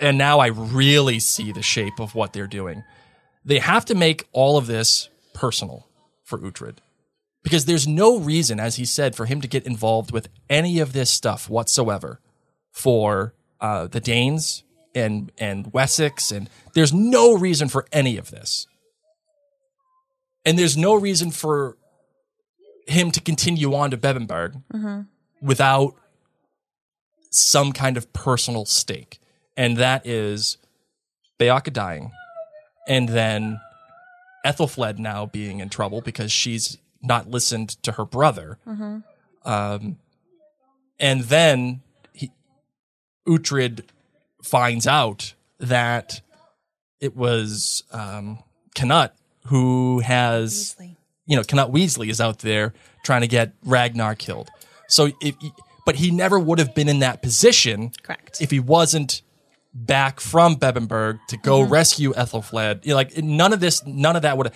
And 0.00 0.18
now 0.18 0.38
I 0.38 0.46
really 0.48 1.18
see 1.18 1.52
the 1.52 1.62
shape 1.62 1.98
of 1.98 2.14
what 2.14 2.32
they're 2.32 2.46
doing. 2.46 2.84
They 3.44 3.58
have 3.58 3.84
to 3.86 3.94
make 3.94 4.28
all 4.32 4.56
of 4.56 4.66
this 4.66 5.08
personal 5.34 5.88
for 6.22 6.38
Uhtred. 6.38 6.78
Because 7.42 7.64
there's 7.64 7.86
no 7.86 8.18
reason, 8.18 8.60
as 8.60 8.76
he 8.76 8.84
said, 8.84 9.14
for 9.14 9.24
him 9.24 9.40
to 9.40 9.48
get 9.48 9.66
involved 9.66 10.10
with 10.10 10.28
any 10.50 10.80
of 10.80 10.92
this 10.92 11.10
stuff 11.10 11.48
whatsoever 11.48 12.20
for 12.70 13.34
uh, 13.60 13.86
the 13.86 14.00
Danes 14.00 14.64
and 14.94 15.32
and 15.38 15.72
Wessex, 15.72 16.30
and 16.30 16.50
there's 16.74 16.92
no 16.92 17.34
reason 17.34 17.68
for 17.68 17.86
any 17.92 18.16
of 18.16 18.30
this. 18.30 18.66
And 20.44 20.58
there's 20.58 20.76
no 20.76 20.94
reason 20.94 21.30
for 21.30 21.76
him 22.88 23.10
to 23.12 23.20
continue 23.20 23.74
on 23.74 23.90
to 23.90 23.96
Bebbanburg 23.96 24.62
without 25.40 25.94
some 27.30 27.72
kind 27.72 27.96
of 27.96 28.12
personal 28.12 28.64
stake. 28.64 29.20
And 29.56 29.76
that 29.76 30.06
is 30.06 30.56
Beocca 31.38 31.72
dying. 31.72 32.12
And 32.88 33.08
then 33.10 33.60
Aethelflaed 34.46 34.98
now 34.98 35.26
being 35.26 35.60
in 35.60 35.68
trouble 35.68 36.00
because 36.00 36.32
she's 36.32 36.78
not 37.02 37.28
listened 37.30 37.70
to 37.82 37.92
her 37.92 38.04
brother. 38.04 38.58
Um, 39.44 39.98
and 40.98 41.24
then 41.24 41.82
he, 42.12 42.32
Uhtred 43.26 43.82
finds 44.42 44.86
out 44.86 45.34
that 45.60 46.22
it 47.00 47.14
was 47.14 47.82
um, 47.92 48.42
Cnut 48.74 49.10
who 49.46 50.00
has 50.00 50.76
you 51.28 51.36
know, 51.36 51.42
Cnut 51.42 51.70
Weasley 51.70 52.08
is 52.08 52.20
out 52.20 52.40
there 52.40 52.72
trying 53.04 53.20
to 53.20 53.28
get 53.28 53.52
Ragnar 53.64 54.16
killed. 54.16 54.48
So 54.88 55.10
if, 55.20 55.36
but 55.86 55.94
he 55.96 56.10
never 56.10 56.38
would 56.40 56.58
have 56.58 56.74
been 56.74 56.88
in 56.88 56.98
that 57.00 57.22
position 57.22 57.92
Correct. 58.02 58.40
if 58.40 58.50
he 58.50 58.58
wasn't 58.58 59.22
back 59.72 60.20
from 60.20 60.56
Bebbanburg 60.56 61.20
to 61.28 61.36
go 61.36 61.62
mm-hmm. 61.62 61.72
rescue 61.72 62.12
Aethelflaed. 62.14 62.84
You 62.84 62.90
know, 62.90 62.96
like 62.96 63.16
none 63.18 63.52
of 63.52 63.60
this, 63.60 63.86
none 63.86 64.16
of 64.16 64.22
that 64.22 64.36
would. 64.38 64.52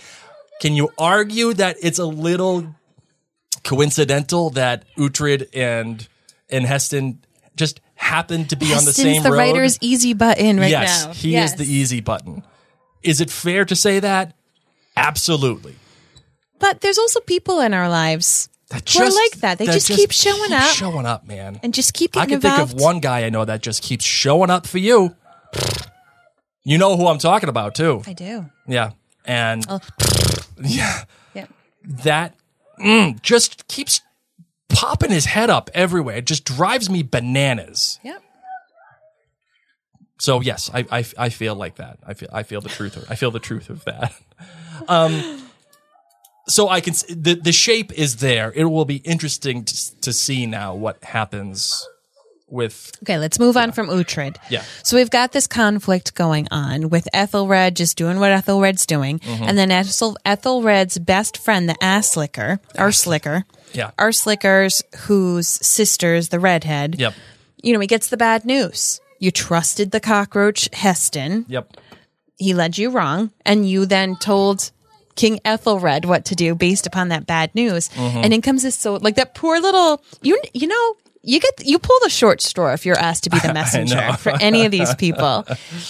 Can 0.61 0.75
you 0.75 0.91
argue 0.99 1.53
that 1.55 1.77
it's 1.81 1.99
a 1.99 2.07
little 2.07 2.75
coincidental 3.65 4.51
that 4.51 4.85
Uhtred 4.97 5.49
and 5.55 6.07
and 6.49 6.67
Haesten 6.67 7.23
just 7.55 7.81
happened 7.95 8.51
to 8.51 8.57
be 8.57 8.67
on 8.67 8.85
the 8.85 8.91
Haesten's 8.91 8.97
same 8.97 9.23
the 9.23 9.31
road? 9.31 9.39
writer's 9.39 9.79
easy 9.81 10.15
button 10.15 10.59
right 10.59 10.71
yes, 10.71 11.05
now. 11.05 11.13
he 11.13 11.33
Yes. 11.33 11.53
is 11.53 11.59
the 11.59 11.73
easy 11.73 12.01
button. 12.01 12.43
Is 13.03 13.21
it 13.21 13.31
fair 13.31 13.65
to 13.67 13.77
say 13.77 14.01
that? 14.01 14.35
Absolutely. 14.97 15.75
But 16.63 16.81
there's 16.81 16.97
also 16.97 17.19
people 17.21 17.61
in 17.61 17.75
our 17.75 17.89
lives 17.89 18.49
That 18.71 18.89
who 18.89 19.03
are 19.03 19.11
like 19.11 19.33
that. 19.41 19.59
They 19.59 19.67
just, 19.67 19.89
keep 19.89 20.13
showing 20.13 20.51
keep 20.51 20.61
up 20.61 20.71
Showing 20.75 21.07
up, 21.07 21.27
man. 21.27 21.59
and 21.63 21.75
just 21.75 21.93
keep 21.93 22.17
I 22.17 22.25
can 22.25 22.35
involved. 22.35 22.71
think 22.71 22.79
of 22.79 22.81
one 22.81 23.01
guy 23.01 23.25
I 23.25 23.31
know 23.31 23.45
that 23.45 23.63
just 23.63 23.83
keeps 23.83 24.05
showing 24.05 24.49
up 24.49 24.67
for 24.67 24.79
you. 24.79 25.17
You 26.65 26.79
know 26.79 26.97
who 26.97 27.09
I'm 27.09 27.19
talking 27.19 27.49
about 27.49 27.75
too. 27.75 28.03
I 28.07 28.13
do. 28.13 28.47
Yeah. 28.69 28.93
And 29.25 29.65
Oh. 29.69 29.81
yeah, 30.63 31.05
Yeah. 31.35 31.47
that 32.05 32.37
mm, 32.81 33.21
just 33.23 33.67
keeps 33.67 34.01
popping 34.69 35.11
his 35.11 35.25
head 35.27 35.51
up 35.51 35.69
everywhere. 35.75 36.17
It 36.19 36.27
just 36.27 36.45
drives 36.45 36.89
me 36.89 37.03
bananas. 37.03 37.99
Yep. 38.05 38.23
So 40.21 40.41
yes, 40.41 40.71
I, 40.73 40.87
I, 40.93 41.05
I 41.19 41.29
feel 41.31 41.57
like 41.57 41.77
that. 41.77 41.99
I 42.07 42.15
feel 42.15 42.29
I 42.33 42.45
feel 42.45 42.61
the 42.61 42.69
truth. 42.69 42.97
Of, 42.97 43.11
I 43.11 43.17
feel 43.17 43.33
the 43.33 43.41
truth 43.41 43.69
of 43.69 43.85
that. 43.85 44.13
Um, 44.89 45.43
so 46.53 46.69
I 46.69 46.81
can 46.81 46.95
the 47.09 47.35
the 47.49 47.53
shape 47.53 47.91
is 47.93 48.17
there. 48.17 48.53
It 48.55 48.65
will 48.65 48.85
be 48.85 48.97
interesting 49.15 49.65
to, 49.65 49.75
to 50.01 50.13
see 50.13 50.47
now 50.47 50.75
what 50.75 51.03
happens 51.03 51.87
with 52.49 52.93
Okay, 53.03 53.19
let's 53.19 53.39
move 53.39 53.57
on 53.57 53.73
from 53.73 53.89
Uhtred. 53.89 54.37
Yeah. 54.51 54.63
So 54.85 54.97
we've 54.99 55.09
got 55.11 55.33
this 55.33 55.47
conflict 55.47 56.15
going 56.15 56.49
on 56.51 56.91
with 56.91 57.09
Ethelred 57.15 57.75
just 57.77 57.97
doing 57.97 58.21
what 58.21 58.31
Ethelred's 58.31 58.85
doing, 58.87 59.19
Mm-hmm. 59.21 59.45
and 59.49 59.57
then 59.57 59.71
Ethel, 59.71 60.17
Ethelred's 60.27 60.99
best 60.99 61.39
friend, 61.39 61.69
the 61.69 61.77
ass 61.83 62.17
licker, 62.17 62.61
Arslicker, 62.77 63.45
yeah 63.73 63.91
Arslicker's 63.99 64.83
whose 65.07 65.49
sister's 65.49 66.29
the 66.29 66.39
redhead. 66.39 66.97
yep 66.99 67.15
You 67.63 67.73
know, 67.73 67.81
he 67.81 67.87
gets 67.87 68.09
the 68.09 68.19
bad 68.19 68.45
news. 68.45 69.01
You 69.19 69.31
trusted 69.31 69.91
the 69.93 70.01
cockroach 70.01 70.69
Haesten. 70.75 71.47
yep 71.49 71.73
He 72.37 72.53
led 72.55 72.77
you 72.77 72.91
wrong, 72.91 73.31
and 73.47 73.67
you 73.67 73.87
then 73.87 74.17
told 74.17 74.71
King 75.15 75.41
Ethelred 75.45 76.05
what 76.05 76.25
to 76.27 76.35
do 76.35 76.55
based 76.55 76.87
upon 76.87 77.09
that 77.09 77.27
bad 77.27 77.55
news. 77.55 77.89
Mm-hmm. 77.91 78.19
And 78.19 78.33
in 78.35 78.41
comes 78.43 78.63
this 78.63 78.77
so 78.77 78.95
like 78.95 79.17
that 79.17 79.35
poor 79.35 79.61
little 79.61 80.03
you 80.23 80.41
you 80.55 80.67
know 80.67 80.95
you 81.25 81.39
get 81.39 81.65
you 81.65 81.79
pull 81.79 81.97
the 82.03 82.11
short 82.11 82.41
straw 82.43 82.73
if 82.73 82.85
you're 82.85 82.99
asked 82.99 83.23
to 83.25 83.31
be 83.31 83.39
the 83.39 83.55
messenger 83.61 84.13
for 84.15 84.33
any 84.41 84.65
of 84.67 84.73
these 84.73 84.93
people 84.97 85.47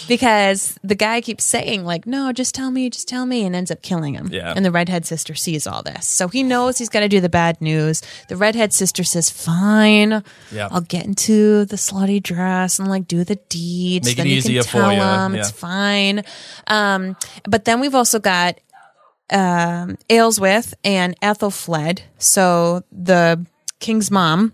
because 0.07 0.79
the 0.85 0.95
guy 0.95 1.23
keeps 1.23 1.43
saying 1.45 1.85
like 1.87 2.07
no 2.07 2.33
just 2.33 2.55
tell 2.55 2.71
me 2.71 2.91
just 2.91 3.09
tell 3.09 3.25
me 3.25 3.45
and 3.45 3.57
ends 3.57 3.71
up 3.71 3.81
killing 3.81 4.13
him 4.13 4.29
Yeah. 4.31 4.53
and 4.55 4.63
the 4.63 4.71
redhead 4.71 5.07
sister 5.07 5.35
sees 5.35 5.67
all 5.67 5.83
this 5.83 6.07
so 6.07 6.29
he 6.29 6.43
knows 6.43 6.77
he's 6.77 6.91
got 6.91 7.01
to 7.01 7.09
do 7.09 7.19
the 7.21 7.31
bad 7.31 7.63
news 7.63 8.03
the 8.29 8.37
redhead 8.37 8.75
sister 8.75 9.05
says 9.05 9.31
fine 9.31 10.23
Yeah. 10.51 10.69
i'll 10.71 10.81
get 10.83 11.07
into 11.07 11.65
the 11.65 11.77
slutty 11.77 12.23
dress 12.23 12.79
and 12.79 12.89
like 12.89 13.09
do 13.09 13.25
the 13.25 13.37
deeds 13.49 14.07
Make 14.09 14.15
it 14.15 14.17
then 14.19 14.27
you 14.27 14.37
easier 14.37 14.63
can 14.63 14.71
for 14.71 14.79
tell 14.81 14.93
ya, 14.93 15.27
him 15.27 15.35
yeah. 15.35 15.41
it's 15.41 15.51
fine 15.51 16.25
um 16.67 17.17
but 17.45 17.65
then 17.65 17.81
we've 17.81 17.95
also 17.95 18.19
got 18.19 18.59
um, 19.31 19.97
Aelswith 20.09 20.75
and 20.85 21.19
Aethelflaed. 21.21 22.01
so 22.19 22.83
the 22.93 23.45
king's 23.81 24.11
mom 24.11 24.53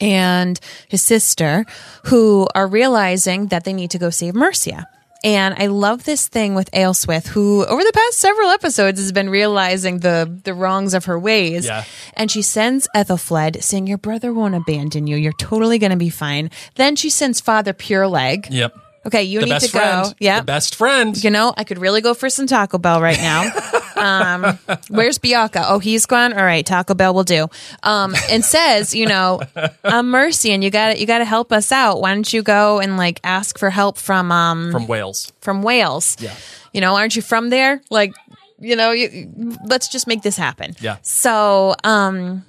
and 0.00 0.60
his 0.88 1.02
sister, 1.02 1.64
who 2.04 2.46
are 2.54 2.66
realizing 2.66 3.48
that 3.48 3.64
they 3.64 3.72
need 3.72 3.90
to 3.90 3.98
go 3.98 4.10
save 4.10 4.34
Mercia. 4.34 4.86
And 5.24 5.56
I 5.58 5.66
love 5.66 6.04
this 6.04 6.28
thing 6.28 6.54
with 6.54 6.70
Aelswith, 6.70 7.26
who 7.26 7.66
over 7.66 7.82
the 7.82 7.92
past 7.92 8.18
several 8.18 8.50
episodes 8.50 9.00
has 9.00 9.10
been 9.10 9.28
realizing 9.28 9.98
the 9.98 10.40
the 10.44 10.54
wrongs 10.54 10.94
of 10.94 11.06
her 11.06 11.18
ways. 11.18 11.66
Yeah. 11.66 11.82
And 12.14 12.30
she 12.30 12.40
sends 12.40 12.86
Aethelflaed 12.94 13.60
saying, 13.62 13.88
Your 13.88 13.98
brother 13.98 14.32
won't 14.32 14.54
abandon 14.54 15.08
you. 15.08 15.16
You're 15.16 15.32
totally 15.32 15.80
gonna 15.80 15.96
be 15.96 16.08
fine. 16.10 16.50
Then 16.76 16.94
she 16.94 17.10
sends 17.10 17.40
Father 17.40 17.72
Pyrlig. 17.74 18.46
Yep. 18.48 18.76
Okay, 19.08 19.24
you 19.24 19.40
The 19.40 19.46
need 19.46 19.60
to 19.60 19.66
go. 19.72 19.78
friend. 19.78 20.14
Yeah. 20.20 20.40
The 20.40 20.46
best 20.46 20.76
friend. 20.76 21.22
You 21.22 21.30
know, 21.30 21.52
I 21.56 21.64
could 21.64 21.78
really 21.78 22.00
go 22.00 22.14
for 22.14 22.30
some 22.30 22.46
Taco 22.46 22.78
Bell 22.78 23.00
right 23.02 23.18
now. 23.18 23.50
um, 23.96 24.58
where's 24.88 25.18
Beocca? 25.18 25.64
Oh, 25.66 25.78
he's 25.80 26.06
gone. 26.06 26.32
All 26.32 26.44
right, 26.44 26.64
Taco 26.64 26.94
Bell 26.94 27.12
will 27.14 27.24
do. 27.24 27.48
Um, 27.82 28.14
and 28.30 28.44
says, 28.44 28.94
you 28.94 29.06
know, 29.06 29.40
um, 29.84 30.10
Mercy, 30.10 30.52
and 30.52 30.62
you 30.62 30.70
got 30.70 30.92
to 30.94 31.00
you 31.00 31.06
got 31.06 31.18
to 31.18 31.24
help 31.24 31.52
us 31.52 31.72
out. 31.72 32.00
Why 32.00 32.14
don't 32.14 32.32
you 32.32 32.42
go 32.42 32.80
and 32.80 32.96
like 32.96 33.20
ask 33.24 33.58
for 33.58 33.70
help 33.70 33.98
from 33.98 34.30
um 34.32 34.70
From 34.72 34.86
Wales. 34.86 35.32
from 35.40 35.62
Wales? 35.62 36.16
Yeah. 36.20 36.34
You 36.72 36.80
know, 36.80 36.94
aren't 36.96 37.16
you 37.16 37.22
from 37.22 37.50
there? 37.50 37.80
Like, 37.90 38.12
you 38.60 38.76
know, 38.76 38.90
you, 38.92 39.32
let's 39.64 39.88
just 39.88 40.06
make 40.06 40.22
this 40.22 40.36
happen. 40.36 40.76
Yeah. 40.80 40.98
So, 41.02 41.74
um, 41.82 42.44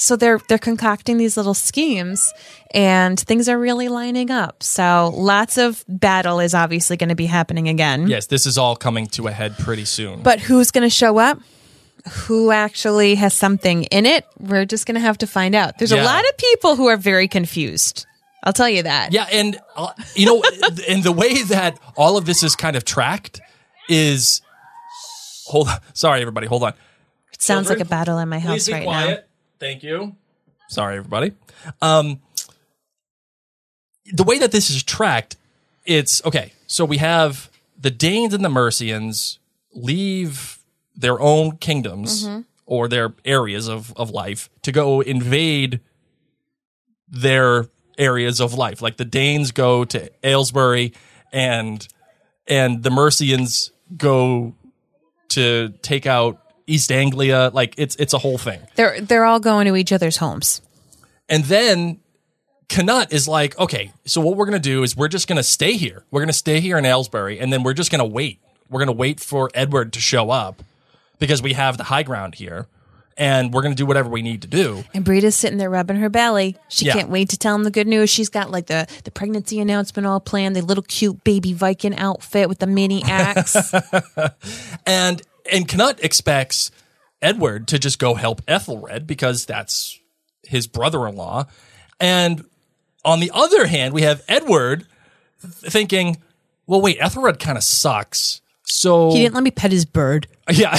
so 0.00 0.16
they're 0.16 0.38
they're 0.48 0.58
concocting 0.58 1.18
these 1.18 1.36
little 1.36 1.54
schemes, 1.54 2.32
and 2.72 3.18
things 3.20 3.48
are 3.48 3.58
really 3.58 3.88
lining 3.88 4.30
up. 4.30 4.62
So 4.62 5.12
lots 5.14 5.58
of 5.58 5.84
battle 5.88 6.40
is 6.40 6.54
obviously 6.54 6.96
going 6.96 7.10
to 7.10 7.14
be 7.14 7.26
happening 7.26 7.68
again. 7.68 8.08
Yes, 8.08 8.26
this 8.26 8.46
is 8.46 8.56
all 8.58 8.76
coming 8.76 9.06
to 9.08 9.28
a 9.28 9.30
head 9.32 9.56
pretty 9.58 9.84
soon. 9.84 10.22
But 10.22 10.40
who's 10.40 10.70
going 10.70 10.82
to 10.84 10.90
show 10.90 11.18
up? 11.18 11.38
Who 12.26 12.50
actually 12.50 13.14
has 13.16 13.34
something 13.34 13.84
in 13.84 14.06
it? 14.06 14.24
We're 14.38 14.64
just 14.64 14.86
going 14.86 14.94
to 14.94 15.00
have 15.02 15.18
to 15.18 15.26
find 15.26 15.54
out. 15.54 15.76
There's 15.78 15.92
Yeah. 15.92 16.02
a 16.02 16.06
lot 16.06 16.24
of 16.26 16.36
people 16.38 16.76
who 16.76 16.86
are 16.88 16.96
very 16.96 17.28
confused. 17.28 18.06
I'll 18.42 18.54
tell 18.54 18.70
you 18.70 18.84
that. 18.84 19.12
Yeah, 19.12 19.26
and 19.30 19.58
uh, 19.76 19.92
you 20.14 20.24
know, 20.24 20.42
and 20.88 21.02
the 21.04 21.12
way 21.12 21.42
that 21.42 21.78
all 21.96 22.16
of 22.16 22.24
this 22.24 22.42
is 22.42 22.56
kind 22.56 22.74
of 22.74 22.86
tracked 22.86 23.42
is, 23.90 24.40
hold 25.46 25.68
on, 25.68 25.78
sorry 25.92 26.22
everybody, 26.22 26.46
hold 26.46 26.62
on. 26.62 26.72
It 27.34 27.42
sounds 27.42 27.68
like 27.68 27.80
a 27.80 27.84
battle 27.84 28.18
in 28.18 28.30
my 28.30 28.38
house 28.38 28.66
right 28.70 28.82
quiet. 28.84 29.28
Thank 29.60 29.82
you. 29.82 30.16
Sorry 30.68 30.96
everybody. 30.96 31.32
Um, 31.82 32.20
the 34.12 34.24
way 34.24 34.38
that 34.38 34.52
this 34.52 34.70
is 34.70 34.82
tracked, 34.82 35.36
it's 35.84 36.24
okay. 36.24 36.52
So 36.66 36.84
we 36.84 36.96
have 36.98 37.50
the 37.78 37.90
Danes 37.90 38.34
and 38.34 38.44
the 38.44 38.48
Mercians 38.48 39.38
leave 39.74 40.58
their 40.96 41.20
own 41.20 41.56
kingdoms 41.58 42.24
Mm-hmm. 42.24 42.40
or 42.66 42.88
their 42.88 43.14
areas 43.24 43.68
of, 43.68 43.92
of 43.96 44.10
life 44.10 44.48
to 44.62 44.72
go 44.72 45.00
invade 45.00 45.80
their 47.08 47.66
areas 47.98 48.40
of 48.40 48.54
life. 48.54 48.80
Like 48.80 48.96
the 48.96 49.04
Danes 49.04 49.50
go 49.52 49.84
to 49.84 50.10
Aylesbury 50.24 50.92
and 51.32 51.86
and 52.46 52.82
the 52.82 52.90
Mercians 52.90 53.70
go 53.96 54.54
to 55.30 55.70
take 55.82 56.06
out 56.06 56.39
East 56.70 56.90
Anglia. 56.92 57.50
Like 57.52 57.74
it's 57.76 57.96
it's 57.96 58.12
a 58.14 58.18
whole 58.18 58.38
thing. 58.38 58.60
They're 58.76 59.00
they're 59.00 59.24
all 59.24 59.40
going 59.40 59.66
to 59.66 59.76
each 59.76 59.92
other's 59.92 60.18
homes. 60.18 60.60
And 61.28 61.44
then 61.44 62.00
Cnut 62.68 63.12
is 63.12 63.26
like, 63.28 63.58
okay, 63.58 63.92
so 64.04 64.20
what 64.20 64.36
we're 64.36 64.44
gonna 64.46 64.58
do 64.58 64.82
is 64.82 64.96
we're 64.96 65.08
just 65.08 65.26
gonna 65.28 65.42
stay 65.42 65.72
here. 65.72 66.04
We're 66.10 66.20
gonna 66.20 66.32
stay 66.32 66.60
here 66.60 66.78
in 66.78 66.84
Aylesbury, 66.84 67.38
and 67.40 67.52
then 67.52 67.62
we're 67.62 67.74
just 67.74 67.90
gonna 67.90 68.06
wait. 68.06 68.38
We're 68.68 68.80
gonna 68.80 68.92
wait 68.92 69.18
for 69.20 69.50
Edward 69.54 69.92
to 69.94 70.00
show 70.00 70.30
up 70.30 70.62
because 71.18 71.42
we 71.42 71.52
have 71.54 71.76
the 71.76 71.84
high 71.84 72.04
ground 72.04 72.36
here, 72.36 72.66
and 73.16 73.52
we're 73.52 73.62
gonna 73.62 73.74
do 73.74 73.86
whatever 73.86 74.08
we 74.08 74.22
need 74.22 74.42
to 74.42 74.48
do. 74.48 74.84
And 74.94 75.04
Brida's 75.04 75.34
sitting 75.34 75.58
there 75.58 75.68
rubbing 75.70 75.96
her 75.96 76.08
belly. 76.08 76.56
She 76.68 76.86
Yeah. 76.86 76.92
can't 76.92 77.08
wait 77.10 77.28
to 77.30 77.36
tell 77.36 77.54
him 77.56 77.64
the 77.64 77.70
good 77.72 77.88
news. 77.88 78.08
She's 78.08 78.28
got 78.28 78.50
like 78.52 78.66
the, 78.66 78.86
the 79.04 79.10
pregnancy 79.10 79.58
announcement 79.58 80.06
all 80.06 80.20
planned, 80.20 80.54
the 80.54 80.62
little 80.62 80.84
cute 80.84 81.24
baby 81.24 81.52
Viking 81.52 81.96
outfit 81.98 82.48
with 82.48 82.60
the 82.60 82.66
mini 82.68 83.02
axe. 83.04 83.72
And 84.86 85.22
and 85.50 85.66
Cnut 85.68 86.02
expects 86.02 86.70
Edward 87.22 87.68
to 87.68 87.78
just 87.78 87.98
go 87.98 88.14
help 88.14 88.42
Ethelred 88.48 89.06
because 89.06 89.44
that's 89.46 89.98
his 90.44 90.66
brother-in-law. 90.66 91.46
And 92.00 92.44
on 93.04 93.20
the 93.20 93.30
other 93.34 93.66
hand, 93.66 93.92
we 93.94 94.02
have 94.02 94.22
Edward 94.28 94.86
thinking, 95.40 96.18
well, 96.66 96.80
wait, 96.80 96.98
Ethelred 97.00 97.38
kind 97.38 97.58
of 97.58 97.64
sucks. 97.64 98.40
So 98.64 99.10
he 99.10 99.20
didn't 99.22 99.34
let 99.34 99.42
me 99.42 99.50
pet 99.50 99.72
his 99.72 99.84
bird. 99.84 100.26
Yeah. 100.52 100.74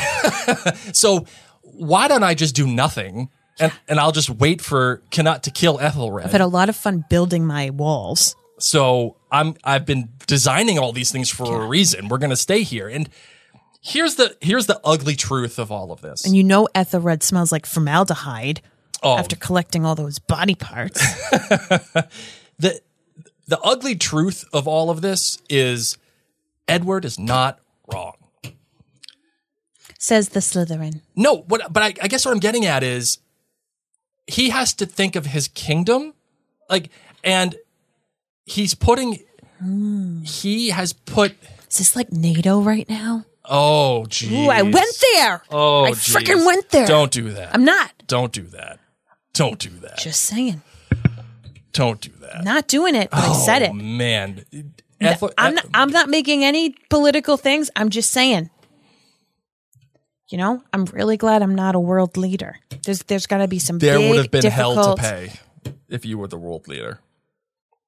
so 0.92 1.26
why 1.62 2.08
don't 2.10 2.24
I 2.24 2.34
just 2.34 2.56
do 2.56 2.68
nothing 2.68 3.30
and, 3.60 3.72
and 3.88 4.00
I'll 4.02 4.12
just 4.12 4.30
wait 4.30 4.62
for 4.62 5.02
Cnut 5.12 5.44
to 5.44 5.52
kill 5.52 5.80
Ethelred? 5.80 6.26
I've 6.26 6.32
had 6.34 6.42
a 6.42 6.48
lot 6.48 6.68
of 6.70 6.76
fun 6.76 7.06
building 7.10 7.46
my 7.46 7.70
walls. 7.70 8.36
so 8.60 9.16
I'm 9.32 9.56
I've 9.64 9.86
been 9.86 10.10
designing 10.28 10.78
all 10.78 10.92
these 10.92 11.10
things 11.12 11.30
for 11.30 11.64
a 11.64 11.66
reason. 11.68 12.10
We're 12.10 12.18
gonna 12.18 12.36
stay 12.36 12.64
here. 12.64 12.90
And 12.90 13.08
here's 13.82 14.16
the 14.16 14.38
here's 14.40 14.68
the 14.68 14.80
ugly 14.84 15.16
truth 15.16 15.60
of 15.60 15.72
all 15.72 15.92
of 15.92 16.02
this. 16.02 16.26
And 16.26 16.36
you 16.36 16.44
know 16.44 16.68
Ethelred 16.74 17.24
smells 17.24 17.52
like 17.52 17.66
formaldehyde 17.66 18.62
Oh. 19.04 19.18
after 19.18 19.36
collecting 19.36 19.84
all 19.84 19.96
those 19.96 20.20
body 20.20 20.54
parts. 20.54 21.00
the 22.60 22.82
the 23.48 23.60
ugly 23.64 23.96
truth 23.96 24.46
of 24.54 24.68
all 24.68 24.92
of 24.92 25.02
this 25.02 25.40
is 25.50 25.98
Edward 26.68 27.04
is 27.04 27.18
not 27.18 27.60
wrong. 27.92 28.14
Says 29.98 30.30
the 30.30 30.40
Slytherin. 30.40 31.02
No, 31.16 31.38
what 31.48 31.74
but 31.74 31.82
I, 31.82 31.94
I 32.02 32.08
guess 32.08 32.26
what 32.26 32.32
I'm 32.32 32.40
getting 32.40 32.66
at 32.66 32.84
is 32.84 33.18
he 34.28 34.50
has 34.50 34.74
to 34.76 34.86
think 34.86 35.16
of 35.16 35.26
his 35.26 35.48
kingdom. 35.48 36.14
Like 36.70 36.90
and 37.24 37.56
he's 38.46 38.76
putting 38.76 39.20
hmm. 39.60 40.22
he 40.22 40.70
has 40.70 40.94
put 40.94 41.36
Is 41.70 41.80
this 41.80 41.96
like 41.96 42.12
NATO 42.12 42.62
right 42.62 42.88
now? 42.88 43.26
Oh 43.52 44.06
geez. 44.08 44.32
Ooh, 44.32 44.50
I 44.50 44.64
went 44.64 45.04
there. 45.16 45.44
Oh 45.52 45.84
I 45.86 45.92
geez. 45.92 46.16
freaking 46.16 46.46
went 46.46 46.70
there. 46.70 46.88
Don't 46.88 47.12
do 47.12 47.30
that. 47.34 47.54
I'm 47.54 47.64
not. 47.66 47.92
Don't 48.08 48.32
do 48.32 48.44
that. 48.48 48.80
Don't 49.34 49.60
do 49.60 49.70
that. 49.82 49.98
Just 50.00 50.24
saying. 50.24 50.62
Don't 51.74 52.02
do 52.02 52.10
that. 52.22 52.44
Not 52.44 52.68
doing 52.68 52.96
it, 52.96 53.10
but 53.12 53.20
I 53.20 53.34
said 53.34 53.62
Oh, 53.62 53.66
it. 53.66 53.74
man. 53.76 54.44
Ethel- 55.00 55.32
I'm 55.38 55.56
not, 55.56 55.66
I'm 55.74 55.90
not 55.90 56.10
making 56.10 56.44
any 56.44 56.76
political 56.90 57.38
things. 57.38 57.70
I'm 57.76 57.90
just 57.90 58.12
saying. 58.12 58.50
You 60.30 60.38
know, 60.38 60.64
I'm 60.72 60.86
really 60.86 61.18
glad 61.18 61.42
I'm 61.42 61.56
not 61.56 61.76
a 61.76 61.80
world 61.80 62.16
leader. 62.18 62.58
There's 62.86 63.04
there's 63.04 63.28
got 63.28 63.40
to 63.40 63.48
be 63.48 63.60
some. 63.60 63.80
there 63.80 63.98
big, 63.98 64.10
would 64.10 64.18
have 64.18 64.32
been 64.32 64.46
hell 64.50 64.96
to 64.96 65.02
pay 65.02 65.32
if 65.90 66.06
you 66.06 66.18
were 66.18 66.28
the 66.28 66.38
world 66.38 66.68
leader. 66.68 67.00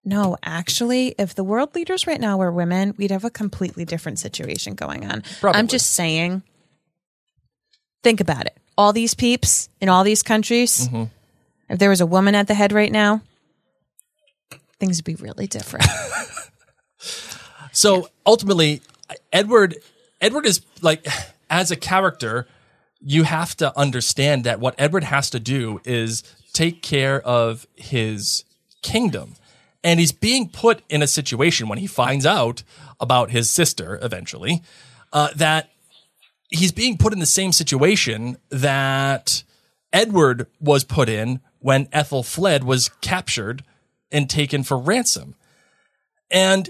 No, 0.05 0.37
actually, 0.43 1.15
if 1.17 1.33
the 1.33 1.43
world 1.43 1.75
leaders 1.75 2.05
right 2.05 2.19
now 2.19 2.37
were 2.37 2.51
women, 2.51 2.93
we'd 2.97 3.11
have 3.11 3.23
a 3.23 3.29
completely 3.29 3.85
different 3.85 4.19
situation 4.19 4.75
going 4.75 5.09
on. 5.09 5.23
Probably. 5.39 5.59
I'm 5.59 5.67
just 5.67 5.91
saying. 5.91 6.43
Think 8.03 8.19
about 8.19 8.45
it. 8.45 8.57
All 8.77 8.91
these 8.91 9.13
peeps 9.13 9.69
in 9.79 9.87
all 9.87 10.03
these 10.03 10.21
countries. 10.21 10.87
Mm-hmm. 10.87 11.03
If 11.69 11.79
there 11.79 11.89
was 11.89 12.01
a 12.01 12.05
woman 12.05 12.35
at 12.35 12.47
the 12.47 12.53
head 12.53 12.73
right 12.73 12.91
now, 12.91 13.21
things 14.79 14.97
would 14.97 15.05
be 15.05 15.15
really 15.15 15.47
different. 15.47 15.85
So 17.73 18.07
ultimately, 18.25 18.81
Edward 19.33 19.75
Edward 20.21 20.45
is 20.45 20.61
like 20.81 21.05
as 21.49 21.71
a 21.71 21.75
character, 21.75 22.47
you 23.01 23.23
have 23.23 23.57
to 23.57 23.77
understand 23.77 24.45
that 24.45 24.59
what 24.59 24.75
Edward 24.77 25.03
has 25.03 25.29
to 25.31 25.39
do 25.39 25.81
is 25.83 26.23
take 26.53 26.81
care 26.81 27.19
of 27.21 27.67
his 27.75 28.45
kingdom. 28.81 29.35
And 29.83 29.99
he's 29.99 30.11
being 30.11 30.49
put 30.49 30.81
in 30.89 31.01
a 31.01 31.07
situation 31.07 31.67
when 31.67 31.77
he 31.77 31.87
finds 31.87 32.25
out 32.25 32.63
about 32.99 33.31
his 33.31 33.51
sister 33.51 33.99
eventually, 34.01 34.61
uh, 35.11 35.29
that 35.35 35.69
he's 36.49 36.71
being 36.71 36.97
put 36.97 37.13
in 37.13 37.19
the 37.19 37.25
same 37.25 37.51
situation 37.51 38.37
that 38.49 39.43
Edward 39.91 40.47
was 40.59 40.83
put 40.83 41.09
in 41.09 41.41
when 41.59 41.85
Aethelflaed, 41.87 42.63
was 42.63 42.89
captured 43.01 43.63
and 44.11 44.29
taken 44.29 44.63
for 44.63 44.77
ransom. 44.77 45.35
And 46.29 46.69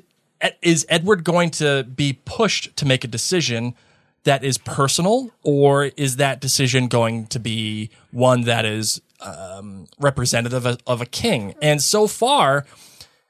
is 0.62 0.86
Edward 0.90 1.24
going 1.24 1.50
to 1.52 1.84
be 1.84 2.14
pushed 2.26 2.76
to 2.78 2.86
make 2.86 3.04
a 3.04 3.08
decision 3.08 3.76
that 4.24 4.44
is 4.44 4.58
personal, 4.58 5.32
or 5.42 5.86
is 5.98 6.18
that 6.18 6.40
decision 6.40 6.88
going 6.88 7.28
to 7.28 7.40
be 7.40 7.90
one 8.12 8.42
that 8.42 8.66
is 8.66 9.02
um, 9.20 9.88
representative 10.00 10.66
of, 10.66 10.78
of 10.88 11.02
a 11.02 11.06
king. 11.06 11.56
And 11.62 11.82
so 11.82 12.08
far, 12.08 12.66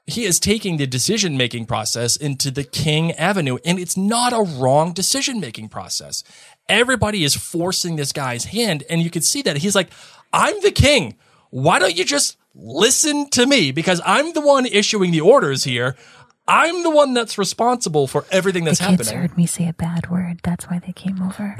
he 0.06 0.24
is 0.24 0.38
taking 0.38 0.76
the 0.76 0.86
decision 0.86 1.36
making 1.36 1.66
process 1.66 2.16
into 2.16 2.50
the 2.50 2.64
king 2.64 3.12
avenue. 3.12 3.58
And 3.64 3.78
it's 3.78 3.96
not 3.96 4.32
a 4.32 4.42
wrong 4.42 4.92
decision 4.92 5.40
making 5.40 5.70
process. 5.70 6.22
Everybody 6.68 7.24
is 7.24 7.34
forcing 7.34 7.96
this 7.96 8.12
guy's 8.12 8.46
hand. 8.46 8.84
And 8.90 9.00
you 9.00 9.10
can 9.10 9.22
see 9.22 9.42
that 9.42 9.58
he's 9.58 9.74
like, 9.74 9.90
I'm 10.32 10.60
the 10.60 10.70
king. 10.70 11.16
Why 11.50 11.78
don't 11.78 11.96
you 11.96 12.04
just 12.04 12.36
listen 12.54 13.30
to 13.30 13.46
me? 13.46 13.72
Because 13.72 14.00
I'm 14.04 14.32
the 14.32 14.40
one 14.40 14.66
issuing 14.66 15.10
the 15.10 15.22
orders 15.22 15.64
here. 15.64 15.96
I'm 16.46 16.82
the 16.82 16.90
one 16.90 17.14
that's 17.14 17.38
responsible 17.38 18.06
for 18.06 18.26
everything 18.30 18.64
that's 18.64 18.78
the 18.78 18.88
kids 18.88 19.08
happening. 19.08 19.28
heard 19.28 19.36
me 19.38 19.46
say 19.46 19.66
a 19.68 19.72
bad 19.72 20.10
word. 20.10 20.40
That's 20.42 20.66
why 20.66 20.78
they 20.78 20.92
came 20.92 21.22
over. 21.22 21.56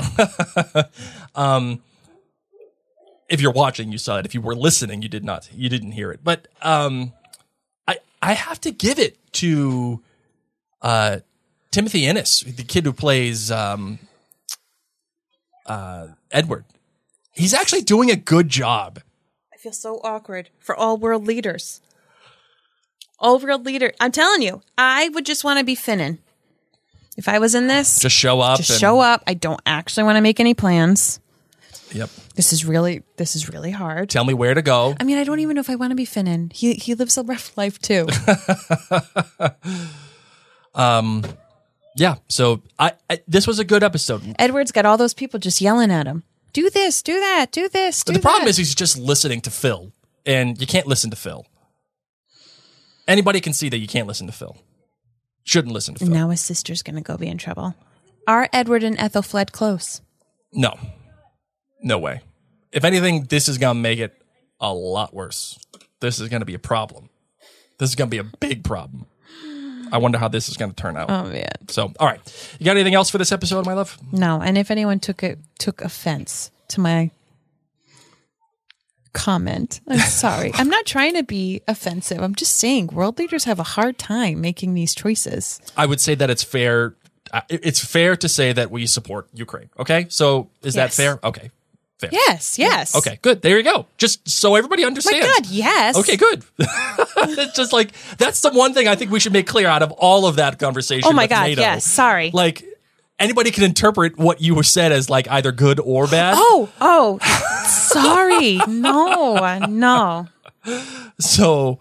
if 3.31 3.41
you're 3.41 3.53
watching, 3.53 3.91
you 3.91 3.97
saw 3.97 4.19
it. 4.19 4.27
If 4.27 4.35
you 4.35 4.43
were 4.43 4.55
listening, 4.55 5.01
you 5.01 5.09
did 5.09 5.25
not. 5.25 5.49
You 5.55 5.71
didn't 5.71 5.93
hear 5.93 6.11
it. 6.11 6.21
But 6.23 6.49
um, 6.61 7.15
I 8.25 8.33
have 8.33 8.61
to 8.63 8.71
give 8.71 8.99
it 8.99 9.19
to 9.35 10.01
uh, 10.81 11.19
Timothy 11.71 12.07
Innes, 12.07 12.41
the 12.41 12.63
kid 12.63 12.85
who 12.87 12.93
plays 12.95 13.51
um, 13.51 13.99
uh, 15.67 16.09
Edward. 16.31 16.65
He's 17.33 17.53
actually 17.53 17.83
doing 17.83 18.11
a 18.11 18.17
good 18.17 18.49
job. 18.49 19.01
I 19.53 19.57
feel 19.59 19.73
so 19.73 20.01
awkward 20.03 20.49
for 20.59 20.75
all 20.75 20.97
world 20.97 21.27
leaders. 21.27 21.83
All 23.19 23.39
world 23.39 23.67
leader. 23.67 23.93
I'm 24.01 24.13
telling 24.13 24.41
you, 24.43 24.63
I 24.79 25.11
would 25.11 25.27
just 25.27 25.45
want 25.45 25.59
to 25.59 25.65
be 25.65 25.77
Finan. 25.77 26.19
If 27.17 27.29
I 27.29 27.39
was 27.39 27.55
in 27.55 27.67
this, 27.69 27.99
Just 28.01 28.17
show 28.17 28.41
up. 28.41 28.57
just 28.59 28.71
and- 28.71 28.81
show 28.81 29.01
up. 29.01 29.23
I 29.27 29.35
don't 29.35 29.61
actually 29.67 30.05
want 30.05 30.17
to 30.17 30.21
make 30.23 30.41
any 30.41 30.55
plans. 30.55 31.21
Yep. 31.93 32.11
This 32.35 32.53
is 32.53 32.65
really 32.65 33.03
this 33.17 33.37
is 33.37 33.49
really 33.49 33.71
hard. 33.71 34.11
Tell 34.11 34.25
me 34.25 34.35
where 34.35 34.55
to 34.55 34.63
go. 34.63 34.95
I 34.99 35.05
mean, 35.05 35.19
I 35.19 35.25
don't 35.25 35.41
even 35.41 35.55
know 35.55 35.61
if 35.61 35.71
I 35.71 35.77
want 35.77 35.91
to 35.91 35.97
be 35.97 36.07
Finan. 36.07 36.53
He 36.53 36.75
he 36.75 36.95
lives 36.95 37.17
a 37.17 37.23
rough 37.23 37.57
life 37.57 37.79
too. 37.79 38.07
um 40.75 41.25
Yeah. 41.97 42.17
So 42.29 42.63
I, 42.79 42.93
I 43.09 43.21
this 43.29 43.47
was 43.47 43.59
a 43.59 43.65
good 43.65 43.83
episode. 43.83 44.23
Edward's 44.39 44.73
got 44.73 44.87
all 44.87 44.97
those 44.97 45.15
people 45.15 45.39
just 45.39 45.61
yelling 45.61 45.91
at 45.91 46.07
him. 46.07 46.25
Do 46.53 46.71
this, 46.71 47.03
do 47.03 47.19
that, 47.19 47.51
do 47.51 47.69
this, 47.69 48.05
do 48.05 48.13
the 48.13 48.21
problem 48.21 48.47
is 48.47 48.57
he's 48.57 48.77
just 48.77 48.97
listening 48.97 49.41
to 49.41 49.51
Phil, 49.51 49.91
and 50.25 50.61
you 50.61 50.69
can't 50.69 50.87
listen 50.87 51.11
to 51.11 51.17
Phil. 51.17 51.45
Anybody 53.09 53.41
can 53.41 53.53
see 53.53 53.69
that 53.69 53.79
you 53.79 53.89
can't 53.89 54.07
listen 54.07 54.29
to 54.29 54.33
Phil. 54.33 54.57
Shouldn't 55.43 55.75
listen 55.75 55.95
to 55.95 55.99
Phil. 55.99 56.09
And 56.09 56.15
now 56.15 56.31
his 56.31 56.41
sister's 56.41 56.83
going 56.83 56.95
to 56.95 57.03
go 57.03 57.17
be 57.17 57.27
in 57.27 57.39
trouble. 57.39 57.75
Are 58.27 58.49
Edward 58.53 58.83
and 58.85 58.97
Aethelflaed 58.97 59.51
close? 59.53 60.01
No. 60.53 60.79
No 61.85 61.99
way. 61.99 62.21
If 62.73 62.83
anything, 62.85 63.25
this 63.25 63.49
is 63.49 63.59
going 63.59 63.77
to 63.77 63.81
make 63.81 64.01
it 64.01 64.21
a 64.61 64.73
lot 64.75 65.15
worse. 65.15 65.57
This 66.01 66.19
is 66.19 66.29
going 66.29 66.41
to 66.41 66.47
be 66.47 66.55
a 66.55 66.59
problem. 66.59 67.09
This 67.79 67.91
is 67.91 67.95
going 67.95 68.11
to 68.11 68.11
be 68.11 68.19
a 68.19 68.31
big 68.41 68.65
problem. 68.65 69.07
I 69.93 69.99
wonder 69.99 70.19
how 70.19 70.27
this 70.29 70.49
is 70.49 70.57
going 70.57 70.71
to 70.73 70.77
turn 70.77 70.97
out. 70.97 71.09
Oh 71.11 71.25
man, 71.25 71.47
So, 71.69 71.93
all 72.01 72.07
right. 72.09 72.21
You 72.59 72.65
got 72.65 72.73
anything 72.77 72.95
else 72.95 73.11
for 73.11 73.19
this 73.19 73.31
episode, 73.31 73.65
my 73.67 73.75
love? 73.75 73.97
no. 74.11 74.41
And 74.41 74.59
if 74.59 74.71
anyone 74.73 74.99
took 74.99 75.23
it 75.23 75.39
took 75.59 75.83
offense 75.83 76.51
to 76.69 76.81
my 76.81 77.11
comment, 79.13 79.81
I'm 79.89 79.99
sorry. 80.25 80.51
I'm 80.55 80.69
not 80.69 80.87
trying 80.87 81.15
to 81.15 81.23
be 81.23 81.61
offensive. 81.69 82.21
I'm 82.21 82.35
just 82.35 82.57
saying 82.57 82.89
world 82.89 83.19
leaders 83.19 83.45
have 83.45 83.59
a 83.61 83.63
hard 83.65 83.99
time 83.99 84.41
making 84.41 84.75
these 84.75 84.95
choices. 84.95 85.61
I 85.77 85.87
would 85.87 86.01
say 86.01 86.15
that 86.17 86.31
it's 86.31 86.43
fair. 86.43 86.97
uh, 87.33 87.43
It's 87.49 87.85
fair 87.85 88.17
to 88.17 88.29
say 88.29 88.53
that 88.53 88.71
we 88.71 88.87
support 88.87 89.29
Ukraine. 89.33 89.71
Okay. 89.79 90.07
So, 90.09 90.51
is 90.63 90.75
that 90.75 90.93
fair? 90.93 91.21
Okay. 91.23 91.51
Yes, 92.11 92.59
yes. 92.59 92.95
Okay, 92.97 93.19
good. 93.23 93.41
There 93.43 93.57
you 93.57 93.63
go. 93.65 93.87
Just 93.97 94.29
so 94.29 94.57
everybody 94.57 94.85
understands. 94.85 95.27
My. 95.27 95.33
God, 95.35 95.47
yes. 95.47 95.97
Okay, 95.97 96.17
good. 96.17 96.45
it's 96.59 97.57
just 97.57 97.73
like 97.73 97.93
that's 98.19 98.41
the 98.41 98.51
one 98.51 98.75
thing 98.75 98.89
I 98.89 98.95
think 98.95 99.11
we 99.11 99.21
should 99.21 99.33
make 99.33 99.47
clear 99.47 99.69
out 99.69 99.83
of 99.83 99.93
all 99.93 100.27
of 100.27 100.37
that 100.37 100.59
conversation. 100.59 101.09
Oh 101.09 101.13
my 101.13 101.27
God, 101.27 101.49
NATO. 101.49 101.63
yes, 101.63 101.85
sorry. 101.85 102.31
Like 102.33 102.65
anybody 103.19 103.51
can 103.51 103.65
interpret 103.65 104.19
what 104.19 104.41
you 104.41 104.63
said 104.63 104.93
as 104.93 105.09
like 105.09 105.31
either 105.31 105.53
good 105.53 105.81
or 105.81 106.07
bad. 106.07 106.35
Oh, 106.37 106.69
oh, 106.81 107.19
sorry. 107.67 108.59
No, 108.69 109.67
no. 109.67 110.29
So 111.21 111.79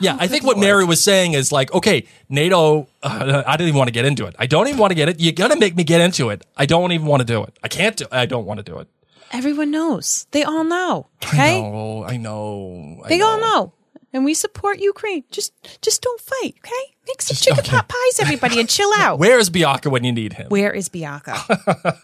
yeah, 0.00 0.16
I 0.18 0.26
think 0.26 0.44
what 0.44 0.58
Mary 0.58 0.84
was 0.84 1.02
saying 1.02 1.32
is 1.34 1.52
like, 1.52 1.72
okay, 1.72 2.06
NATO. 2.28 2.88
Uh, 3.02 3.42
I 3.46 3.56
didn't 3.56 3.68
even 3.68 3.78
want 3.78 3.88
to 3.88 3.92
get 3.92 4.04
into 4.04 4.26
it. 4.26 4.34
I 4.38 4.46
don't 4.46 4.66
even 4.68 4.78
want 4.78 4.90
to 4.90 4.94
get 4.94 5.08
it. 5.08 5.20
You're 5.20 5.32
gonna 5.32 5.56
make 5.56 5.76
me 5.76 5.84
get 5.84 6.00
into 6.00 6.30
it. 6.30 6.44
I 6.56 6.66
don't 6.66 6.92
even 6.92 7.06
want 7.06 7.20
to 7.20 7.26
do 7.26 7.42
it. 7.44 7.56
I 7.62 7.68
can't 7.68 7.96
do. 7.96 8.06
I 8.10 8.26
don't 8.26 8.44
want 8.44 8.58
to 8.58 8.64
do 8.64 8.78
it. 8.78 8.88
Everyone 9.32 9.70
knows. 9.70 10.26
They 10.30 10.44
all 10.44 10.64
know. 10.64 11.08
Okay. 11.24 11.58
I 11.58 11.60
know. 11.60 12.04
I 12.04 12.16
know. 12.16 13.02
They 13.08 13.20
all 13.20 13.38
know. 13.40 13.72
And 14.12 14.24
we 14.24 14.34
support 14.34 14.78
Ukraine. 14.78 15.24
Just 15.32 15.52
just 15.82 16.00
don't 16.00 16.20
fight, 16.20 16.54
okay? 16.64 16.94
Make 17.08 17.20
some 17.20 17.34
chicken 17.36 17.58
okay. 17.60 17.70
pot 17.70 17.88
pies, 17.88 18.20
everybody, 18.20 18.60
and 18.60 18.68
chill 18.68 18.90
out. 18.98 19.18
Where 19.18 19.40
is 19.40 19.50
Beocca 19.50 19.90
when 19.90 20.04
you 20.04 20.12
need 20.12 20.34
him? 20.34 20.48
Where 20.50 20.72
is 20.72 20.88
Beocca? 20.88 21.36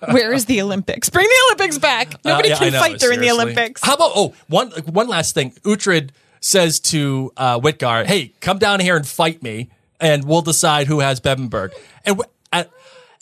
Where 0.12 0.32
is 0.32 0.46
the 0.46 0.60
Olympics? 0.60 1.08
Bring 1.08 1.28
the 1.28 1.42
Olympics 1.46 1.78
back. 1.78 2.24
Nobody 2.24 2.48
Uh, 2.50 2.54
yeah, 2.54 2.58
can 2.58 2.72
know, 2.72 2.80
fight 2.80 2.98
during 2.98 3.20
the. 3.20 3.30
Olympics. 3.30 3.80
How 3.84 3.94
about 3.94 4.10
oh 4.16 4.34
one 4.48 4.70
one 4.86 5.06
last 5.06 5.34
thing? 5.34 5.52
Uhtred 5.62 6.10
says 6.40 6.80
to 6.80 7.32
uh, 7.36 7.60
Wihtgar, 7.60 8.04
"Hey, 8.06 8.32
come 8.40 8.58
down 8.58 8.80
here 8.80 8.96
and 8.96 9.06
fight 9.06 9.40
me, 9.40 9.70
and 10.00 10.24
we'll 10.24 10.42
decide 10.42 10.88
who 10.88 10.98
has 10.98 11.20
Bebbanburg." 11.20 11.70
And 12.04 12.16
w- 12.18 12.22
at, 12.24 12.30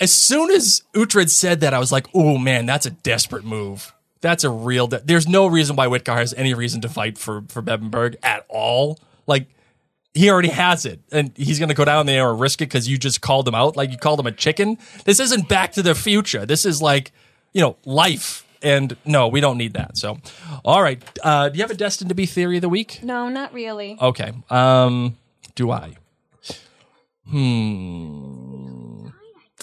as 0.01 0.13
soon 0.13 0.51
as 0.51 0.83
Uhtred 0.95 1.31
said 1.31 1.61
that, 1.61 1.75
I 1.75 1.79
was 1.79 1.91
like, 1.93 2.07
"Oh 2.15 2.39
man, 2.39 2.67
that's 2.67 2.87
a 2.87 2.91
desperate 2.91 3.45
move. 3.45 3.93
That's 4.21 4.45
a 4.45 4.51
real. 4.51 4.87
De- 4.89 5.01
There's 5.05 5.29
no 5.29 5.47
reason 5.47 5.77
why 5.77 5.87
Wihtgar 5.87 6.17
has 6.17 6.35
any 6.35 6.55
reason 6.55 6.81
to 6.83 6.89
fight 6.89 7.19
for 7.19 7.43
for 7.49 7.63
Bebbanburg 7.63 8.17
at 8.23 8.45
all. 8.49 8.99
Like." 9.27 9.47
He 10.15 10.31
already 10.31 10.49
has 10.49 10.85
it, 10.85 11.01
and 11.13 11.31
he's 11.37 11.61
going 11.61 11.69
to 11.69 11.77
go 11.77 11.85
down 11.85 12.07
there 12.07 12.29
and 12.31 12.41
risk 12.41 12.61
it 12.61 12.65
because 12.65 12.89
you 12.89 12.99
just 12.99 13.21
called 13.21 13.47
him 13.47 13.55
out, 13.55 13.77
like 13.77 13.93
you 13.93 13.99
called 13.99 14.19
him 14.19 14.27
a 14.27 14.33
chicken. 14.33 14.77
This 15.05 15.21
isn't 15.21 15.49
Back 15.49 15.73
to 15.73 15.83
the 15.83 15.95
Future. 15.95 16.45
This 16.45 16.65
is 16.67 16.83
like, 16.83 17.13
you 17.53 17.61
know, 17.61 17.77
life. 17.85 18.45
And 18.61 18.97
no, 19.05 19.29
we 19.29 19.41
don't 19.41 19.59
need 19.59 19.75
that. 19.75 19.97
So, 19.97 20.19
all 20.65 20.83
right. 20.83 21.01
Uh, 21.23 21.51
do 21.51 21.59
you 21.59 21.63
have 21.63 21.71
a 21.71 21.75
destined 21.75 22.09
to 22.09 22.17
be 22.17 22.27
theory 22.27 22.57
of 22.57 22.63
the 22.63 22.69
week? 22.69 23.01
No, 23.05 23.29
not 23.29 23.53
really. 23.53 23.97
Okay. 24.01 24.33
Um, 24.51 25.17
do 25.55 25.71
I? 25.71 25.95
Hmm. 27.29 28.98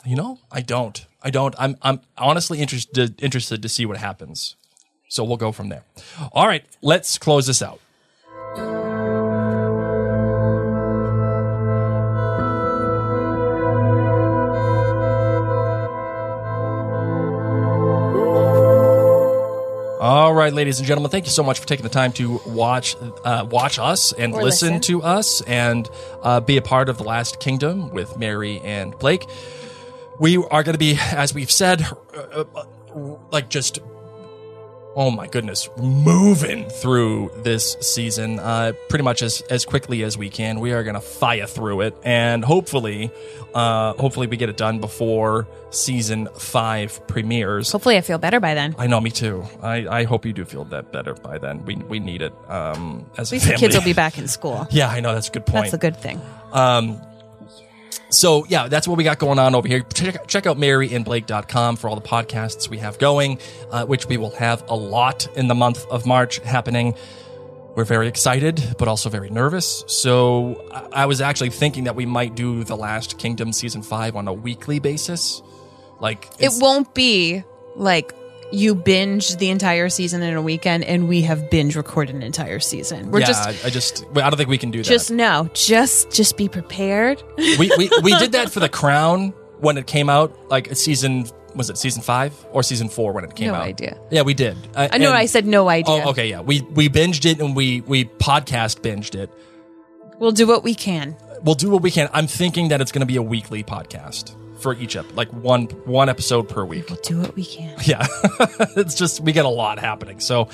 You 0.06 0.16
know, 0.16 0.40
I 0.52 0.62
don't. 0.62 1.06
I 1.24 1.32
don't. 1.32 1.56
I'm. 1.58 1.78
I'm 1.82 2.00
honestly 2.18 2.60
interested 2.60 3.22
interested 3.22 3.62
to 3.64 3.70
see 3.70 3.86
what 3.86 3.98
happens. 3.98 4.56
So 5.10 5.24
we'll 5.24 5.38
go 5.38 5.52
from 5.52 5.70
there. 5.70 5.84
All 6.32 6.48
right. 6.48 6.64
Let's 6.82 7.18
close 7.18 7.48
this 7.48 7.62
out. 7.62 7.80
All 20.02 20.36
right, 20.36 20.54
ladies 20.54 20.78
and 20.78 20.88
gentlemen, 20.88 21.10
thank 21.10 21.26
you 21.26 21.32
so 21.32 21.42
much 21.42 21.60
for 21.60 21.66
taking 21.66 21.82
the 21.82 21.90
time 21.90 22.12
to 22.14 22.40
watch 22.46 22.96
uh, 23.24 23.48
watch 23.50 23.80
us 23.80 24.14
and 24.14 24.34
listen, 24.34 24.74
listen. 24.76 24.82
to 24.82 25.02
us 25.02 25.42
and 25.42 25.90
uh, 26.22 26.40
be 26.42 26.58
a 26.58 26.62
part 26.62 26.90
of 26.90 27.00
the 27.00 27.04
Last 27.04 27.40
Kingdom 27.40 27.90
with 27.90 28.16
Mary 28.16 28.60
and 28.60 28.96
Blake. 29.00 29.26
We 30.20 30.38
are 30.38 30.64
going 30.64 30.74
to 30.74 30.80
be, 30.80 30.98
as 31.12 31.34
we've 31.34 31.52
said, 31.52 31.86
uh, 32.16 32.46
uh, 32.56 32.66
like 33.32 33.50
just 33.50 33.80
oh 34.96 35.12
my 35.12 35.28
goodness, 35.28 35.70
moving 35.78 36.68
through 36.70 37.30
this 37.44 37.76
season 37.82 38.40
uh, 38.40 38.72
pretty 38.90 39.04
much 39.04 39.22
as 39.22 39.42
as 39.50 39.66
quickly 39.66 40.04
as 40.04 40.18
we 40.18 40.30
can. 40.30 40.60
We 40.60 40.72
are 40.72 40.84
going 40.84 40.96
to 40.96 41.02
fire 41.02 41.46
through 41.46 41.82
it, 41.82 41.98
and 42.04 42.44
hopefully, 42.44 43.12
uh, 43.54 43.94
hopefully 43.94 44.28
we 44.28 44.38
get 44.38 44.50
it 44.50 44.58
done 44.58 44.80
before 44.80 45.48
season 45.70 46.30
five 46.38 47.06
premieres. 47.08 47.72
Hopefully, 47.72 47.98
I 47.98 48.02
feel 48.02 48.18
better 48.18 48.40
by 48.40 48.54
then. 48.54 48.76
I 48.78 48.88
know, 48.88 49.02
me 49.02 49.12
too. 49.12 49.46
I, 49.62 49.88
I 49.88 50.04
hope 50.06 50.26
you 50.26 50.34
do 50.34 50.46
feel 50.46 50.64
that 50.66 50.92
better 50.92 51.14
by 51.14 51.38
then. 51.38 51.66
We 51.66 51.76
we 51.76 52.00
need 52.00 52.22
it 52.22 52.34
um, 52.48 53.06
as 53.18 53.30
At 53.30 53.34
least 53.34 53.48
the 53.48 53.56
kids 53.56 53.76
will 53.76 53.84
be 53.84 53.94
back 53.94 54.18
in 54.18 54.28
school. 54.28 54.68
yeah, 54.72 54.88
I 54.88 55.02
know 55.02 55.14
that's 55.14 55.30
a 55.30 55.32
good 55.32 55.46
point. 55.46 55.66
That's 55.66 55.74
a 55.74 55.78
good 55.78 55.98
thing. 55.98 56.22
So 58.10 58.46
yeah, 58.48 58.68
that's 58.68 58.88
what 58.88 58.98
we 58.98 59.04
got 59.04 59.20
going 59.20 59.40
on 59.40 59.56
over 59.56 59.68
here. 59.68 59.82
Check, 59.94 60.28
check 60.28 60.46
out 60.46 60.58
maryandblake.com 60.58 61.76
for 61.78 61.90
all 61.90 61.96
the 61.96 62.08
podcasts 62.08 62.70
we 62.70 62.78
have 62.78 62.98
going, 63.00 63.40
uh, 63.72 63.86
which 63.86 64.06
we 64.08 64.18
will 64.18 64.36
have 64.36 64.64
a 64.70 64.76
lot 64.76 65.28
in 65.36 65.48
the 65.48 65.56
month 65.56 65.86
of 65.88 66.06
March 66.06 66.40
happening. 66.40 66.96
We're 67.76 67.84
very 67.84 68.08
excited, 68.08 68.76
but 68.78 68.88
also 68.88 69.10
very 69.10 69.30
nervous. 69.30 69.84
So 69.88 70.66
I, 70.72 71.04
I 71.04 71.06
was 71.08 71.20
actually 71.20 71.50
thinking 71.50 71.86
that 71.86 71.96
we 71.96 72.06
might 72.06 72.36
do 72.36 72.64
the 72.64 72.78
Last 72.78 73.18
Kingdom 73.20 73.52
season 73.52 73.82
five 73.82 74.16
on 74.16 74.28
a 74.28 74.34
weekly 74.34 74.80
basis. 74.80 75.42
Like 76.00 76.30
It 76.40 76.54
won't 76.58 76.94
be 76.94 77.44
like 77.76 78.14
you 78.56 78.74
binge 78.74 79.36
the 79.38 79.50
entire 79.50 79.90
season 79.90 80.24
in 80.24 80.36
a 80.36 80.42
weekend 80.42 80.84
and 80.86 81.08
we 81.08 81.22
have 81.22 81.50
binge 81.50 81.76
recorded 81.76 82.16
an 82.16 82.24
entire 82.24 82.60
season. 82.60 83.12
We're 83.12 83.20
yeah, 83.20 83.26
just 83.26 83.48
I, 83.48 83.68
I 83.68 83.70
just 83.70 84.06
I 84.16 84.30
don't 84.30 84.38
think 84.38 84.50
we 84.50 84.58
can 84.58 84.72
do 84.72 84.80
that. 84.80 84.90
just 84.90 85.12
no, 85.12 85.50
just 85.54 86.12
just 86.12 86.38
be 86.38 86.48
prepared. 86.48 87.22
we, 87.38 87.70
we 87.78 87.90
we 88.02 88.18
did 88.18 88.32
that 88.32 88.50
for 88.54 88.60
the 88.60 88.70
crown 88.70 89.32
when 89.60 89.78
it 89.78 89.88
came 89.88 90.10
out 90.10 90.50
like 90.50 90.76
season 90.76 91.26
was 91.56 91.70
it 91.70 91.78
season 91.78 92.02
five 92.02 92.34
or 92.52 92.64
season 92.64 92.90
four 92.90 93.14
when 93.14 93.24
it 93.24 93.36
came 93.36 93.48
No 93.48 93.56
out? 93.56 93.60
No 93.60 93.66
idea. 93.66 94.00
Yeah, 94.12 94.22
we 94.24 94.34
did. 94.34 94.58
Uh, 94.74 94.90
I 94.92 94.98
know 94.98 95.12
I 95.12 95.26
said 95.26 95.46
no 95.46 95.70
idea. 95.70 96.04
Oh, 96.06 96.10
okay, 96.12 96.30
yeah. 96.30 96.42
We 96.42 96.62
we 96.62 96.90
binged 96.90 97.30
it 97.30 97.40
and 97.40 97.56
we 97.56 97.82
we 97.82 98.06
podcast 98.06 98.82
binged 98.82 99.16
it. 99.16 99.30
We'll 100.18 100.32
do 100.32 100.48
what 100.48 100.64
we 100.64 100.74
can. 100.76 101.18
We'll 101.44 101.56
do 101.56 101.70
what 101.70 101.82
we 101.82 101.92
can. 101.92 102.10
I'm 102.14 102.28
thinking 102.28 102.70
that 102.70 102.80
it's 102.80 102.92
going 102.92 103.02
to 103.02 103.06
be 103.06 103.18
a 103.18 103.22
weekly 103.22 103.64
podcast 103.64 104.36
for 104.66 104.74
each 104.74 104.96
ep, 104.96 105.06
like 105.16 105.32
one 105.32 105.66
one 105.86 106.10
episode 106.10 106.50
per 106.50 106.66
week. 106.66 106.90
We'll 106.90 107.00
do 107.04 107.22
what 107.22 107.36
we 107.36 107.46
can. 107.46 107.78
Yeah, 107.86 108.08
it's 108.76 108.96
just 108.96 109.20
we 109.20 109.32
get 109.32 109.46
a 109.46 109.50
lot 109.64 109.78
happening. 109.78 110.20
So, 110.20 110.50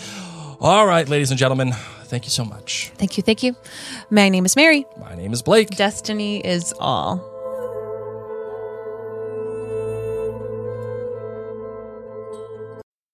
all 0.59 0.85
right, 0.85 1.07
ladies 1.07 1.31
and 1.31 1.39
gentlemen, 1.39 1.71
thank 2.11 2.25
you 2.25 2.29
so 2.29 2.43
much. 2.43 2.91
Thank 2.97 3.15
you. 3.15 3.23
Thank 3.23 3.41
you. 3.41 3.55
My 4.09 4.27
name 4.27 4.45
is 4.45 4.57
Mary. 4.57 4.85
My 4.99 5.15
name 5.15 5.31
is 5.31 5.41
Blake. 5.41 5.69
Destiny 5.69 6.45
is 6.45 6.73
all. 6.77 7.23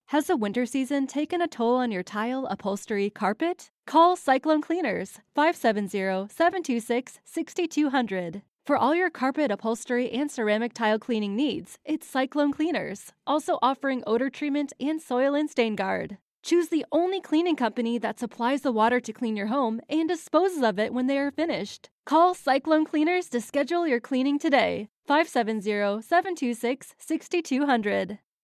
Has 0.07 0.25
the 0.25 0.37
winter 0.37 0.65
season 0.65 1.05
taken 1.05 1.43
a 1.43 1.47
toll 1.47 1.75
on 1.75 1.91
your 1.91 2.01
tile, 2.01 2.47
upholstery, 2.49 3.11
carpet? 3.11 3.69
Call 3.85 4.15
Cyclone 4.15 4.63
Cleaners 4.63 5.19
570 5.35 6.33
726 6.33 7.19
6200. 7.23 8.41
For 8.67 8.75
all 8.75 8.93
your 8.93 9.09
carpet, 9.09 9.49
upholstery, 9.49 10.11
and 10.11 10.29
ceramic 10.29 10.73
tile 10.73 10.99
cleaning 10.99 11.37
needs, 11.37 11.79
it's 11.85 12.05
Cyclone 12.05 12.51
Cleaners, 12.51 13.13
also 13.25 13.59
offering 13.61 14.03
odor 14.05 14.29
treatment 14.29 14.73
and 14.77 15.01
soil 15.01 15.35
and 15.35 15.49
stain 15.49 15.77
guard. 15.77 16.17
Choose 16.43 16.67
the 16.67 16.85
only 16.91 17.21
cleaning 17.21 17.55
company 17.55 17.97
that 17.97 18.19
supplies 18.19 18.63
the 18.63 18.73
water 18.73 18.99
to 18.99 19.13
clean 19.13 19.37
your 19.37 19.47
home 19.47 19.79
and 19.87 20.09
disposes 20.09 20.63
of 20.63 20.79
it 20.79 20.93
when 20.93 21.07
they 21.07 21.17
are 21.17 21.31
finished. 21.31 21.89
Call 22.05 22.33
Cyclone 22.33 22.83
Cleaners 22.83 23.29
to 23.29 23.39
schedule 23.39 23.87
your 23.87 24.01
cleaning 24.01 24.37
today 24.37 24.89
570 25.05 26.01
726 26.01 26.93
6200. 26.99 28.19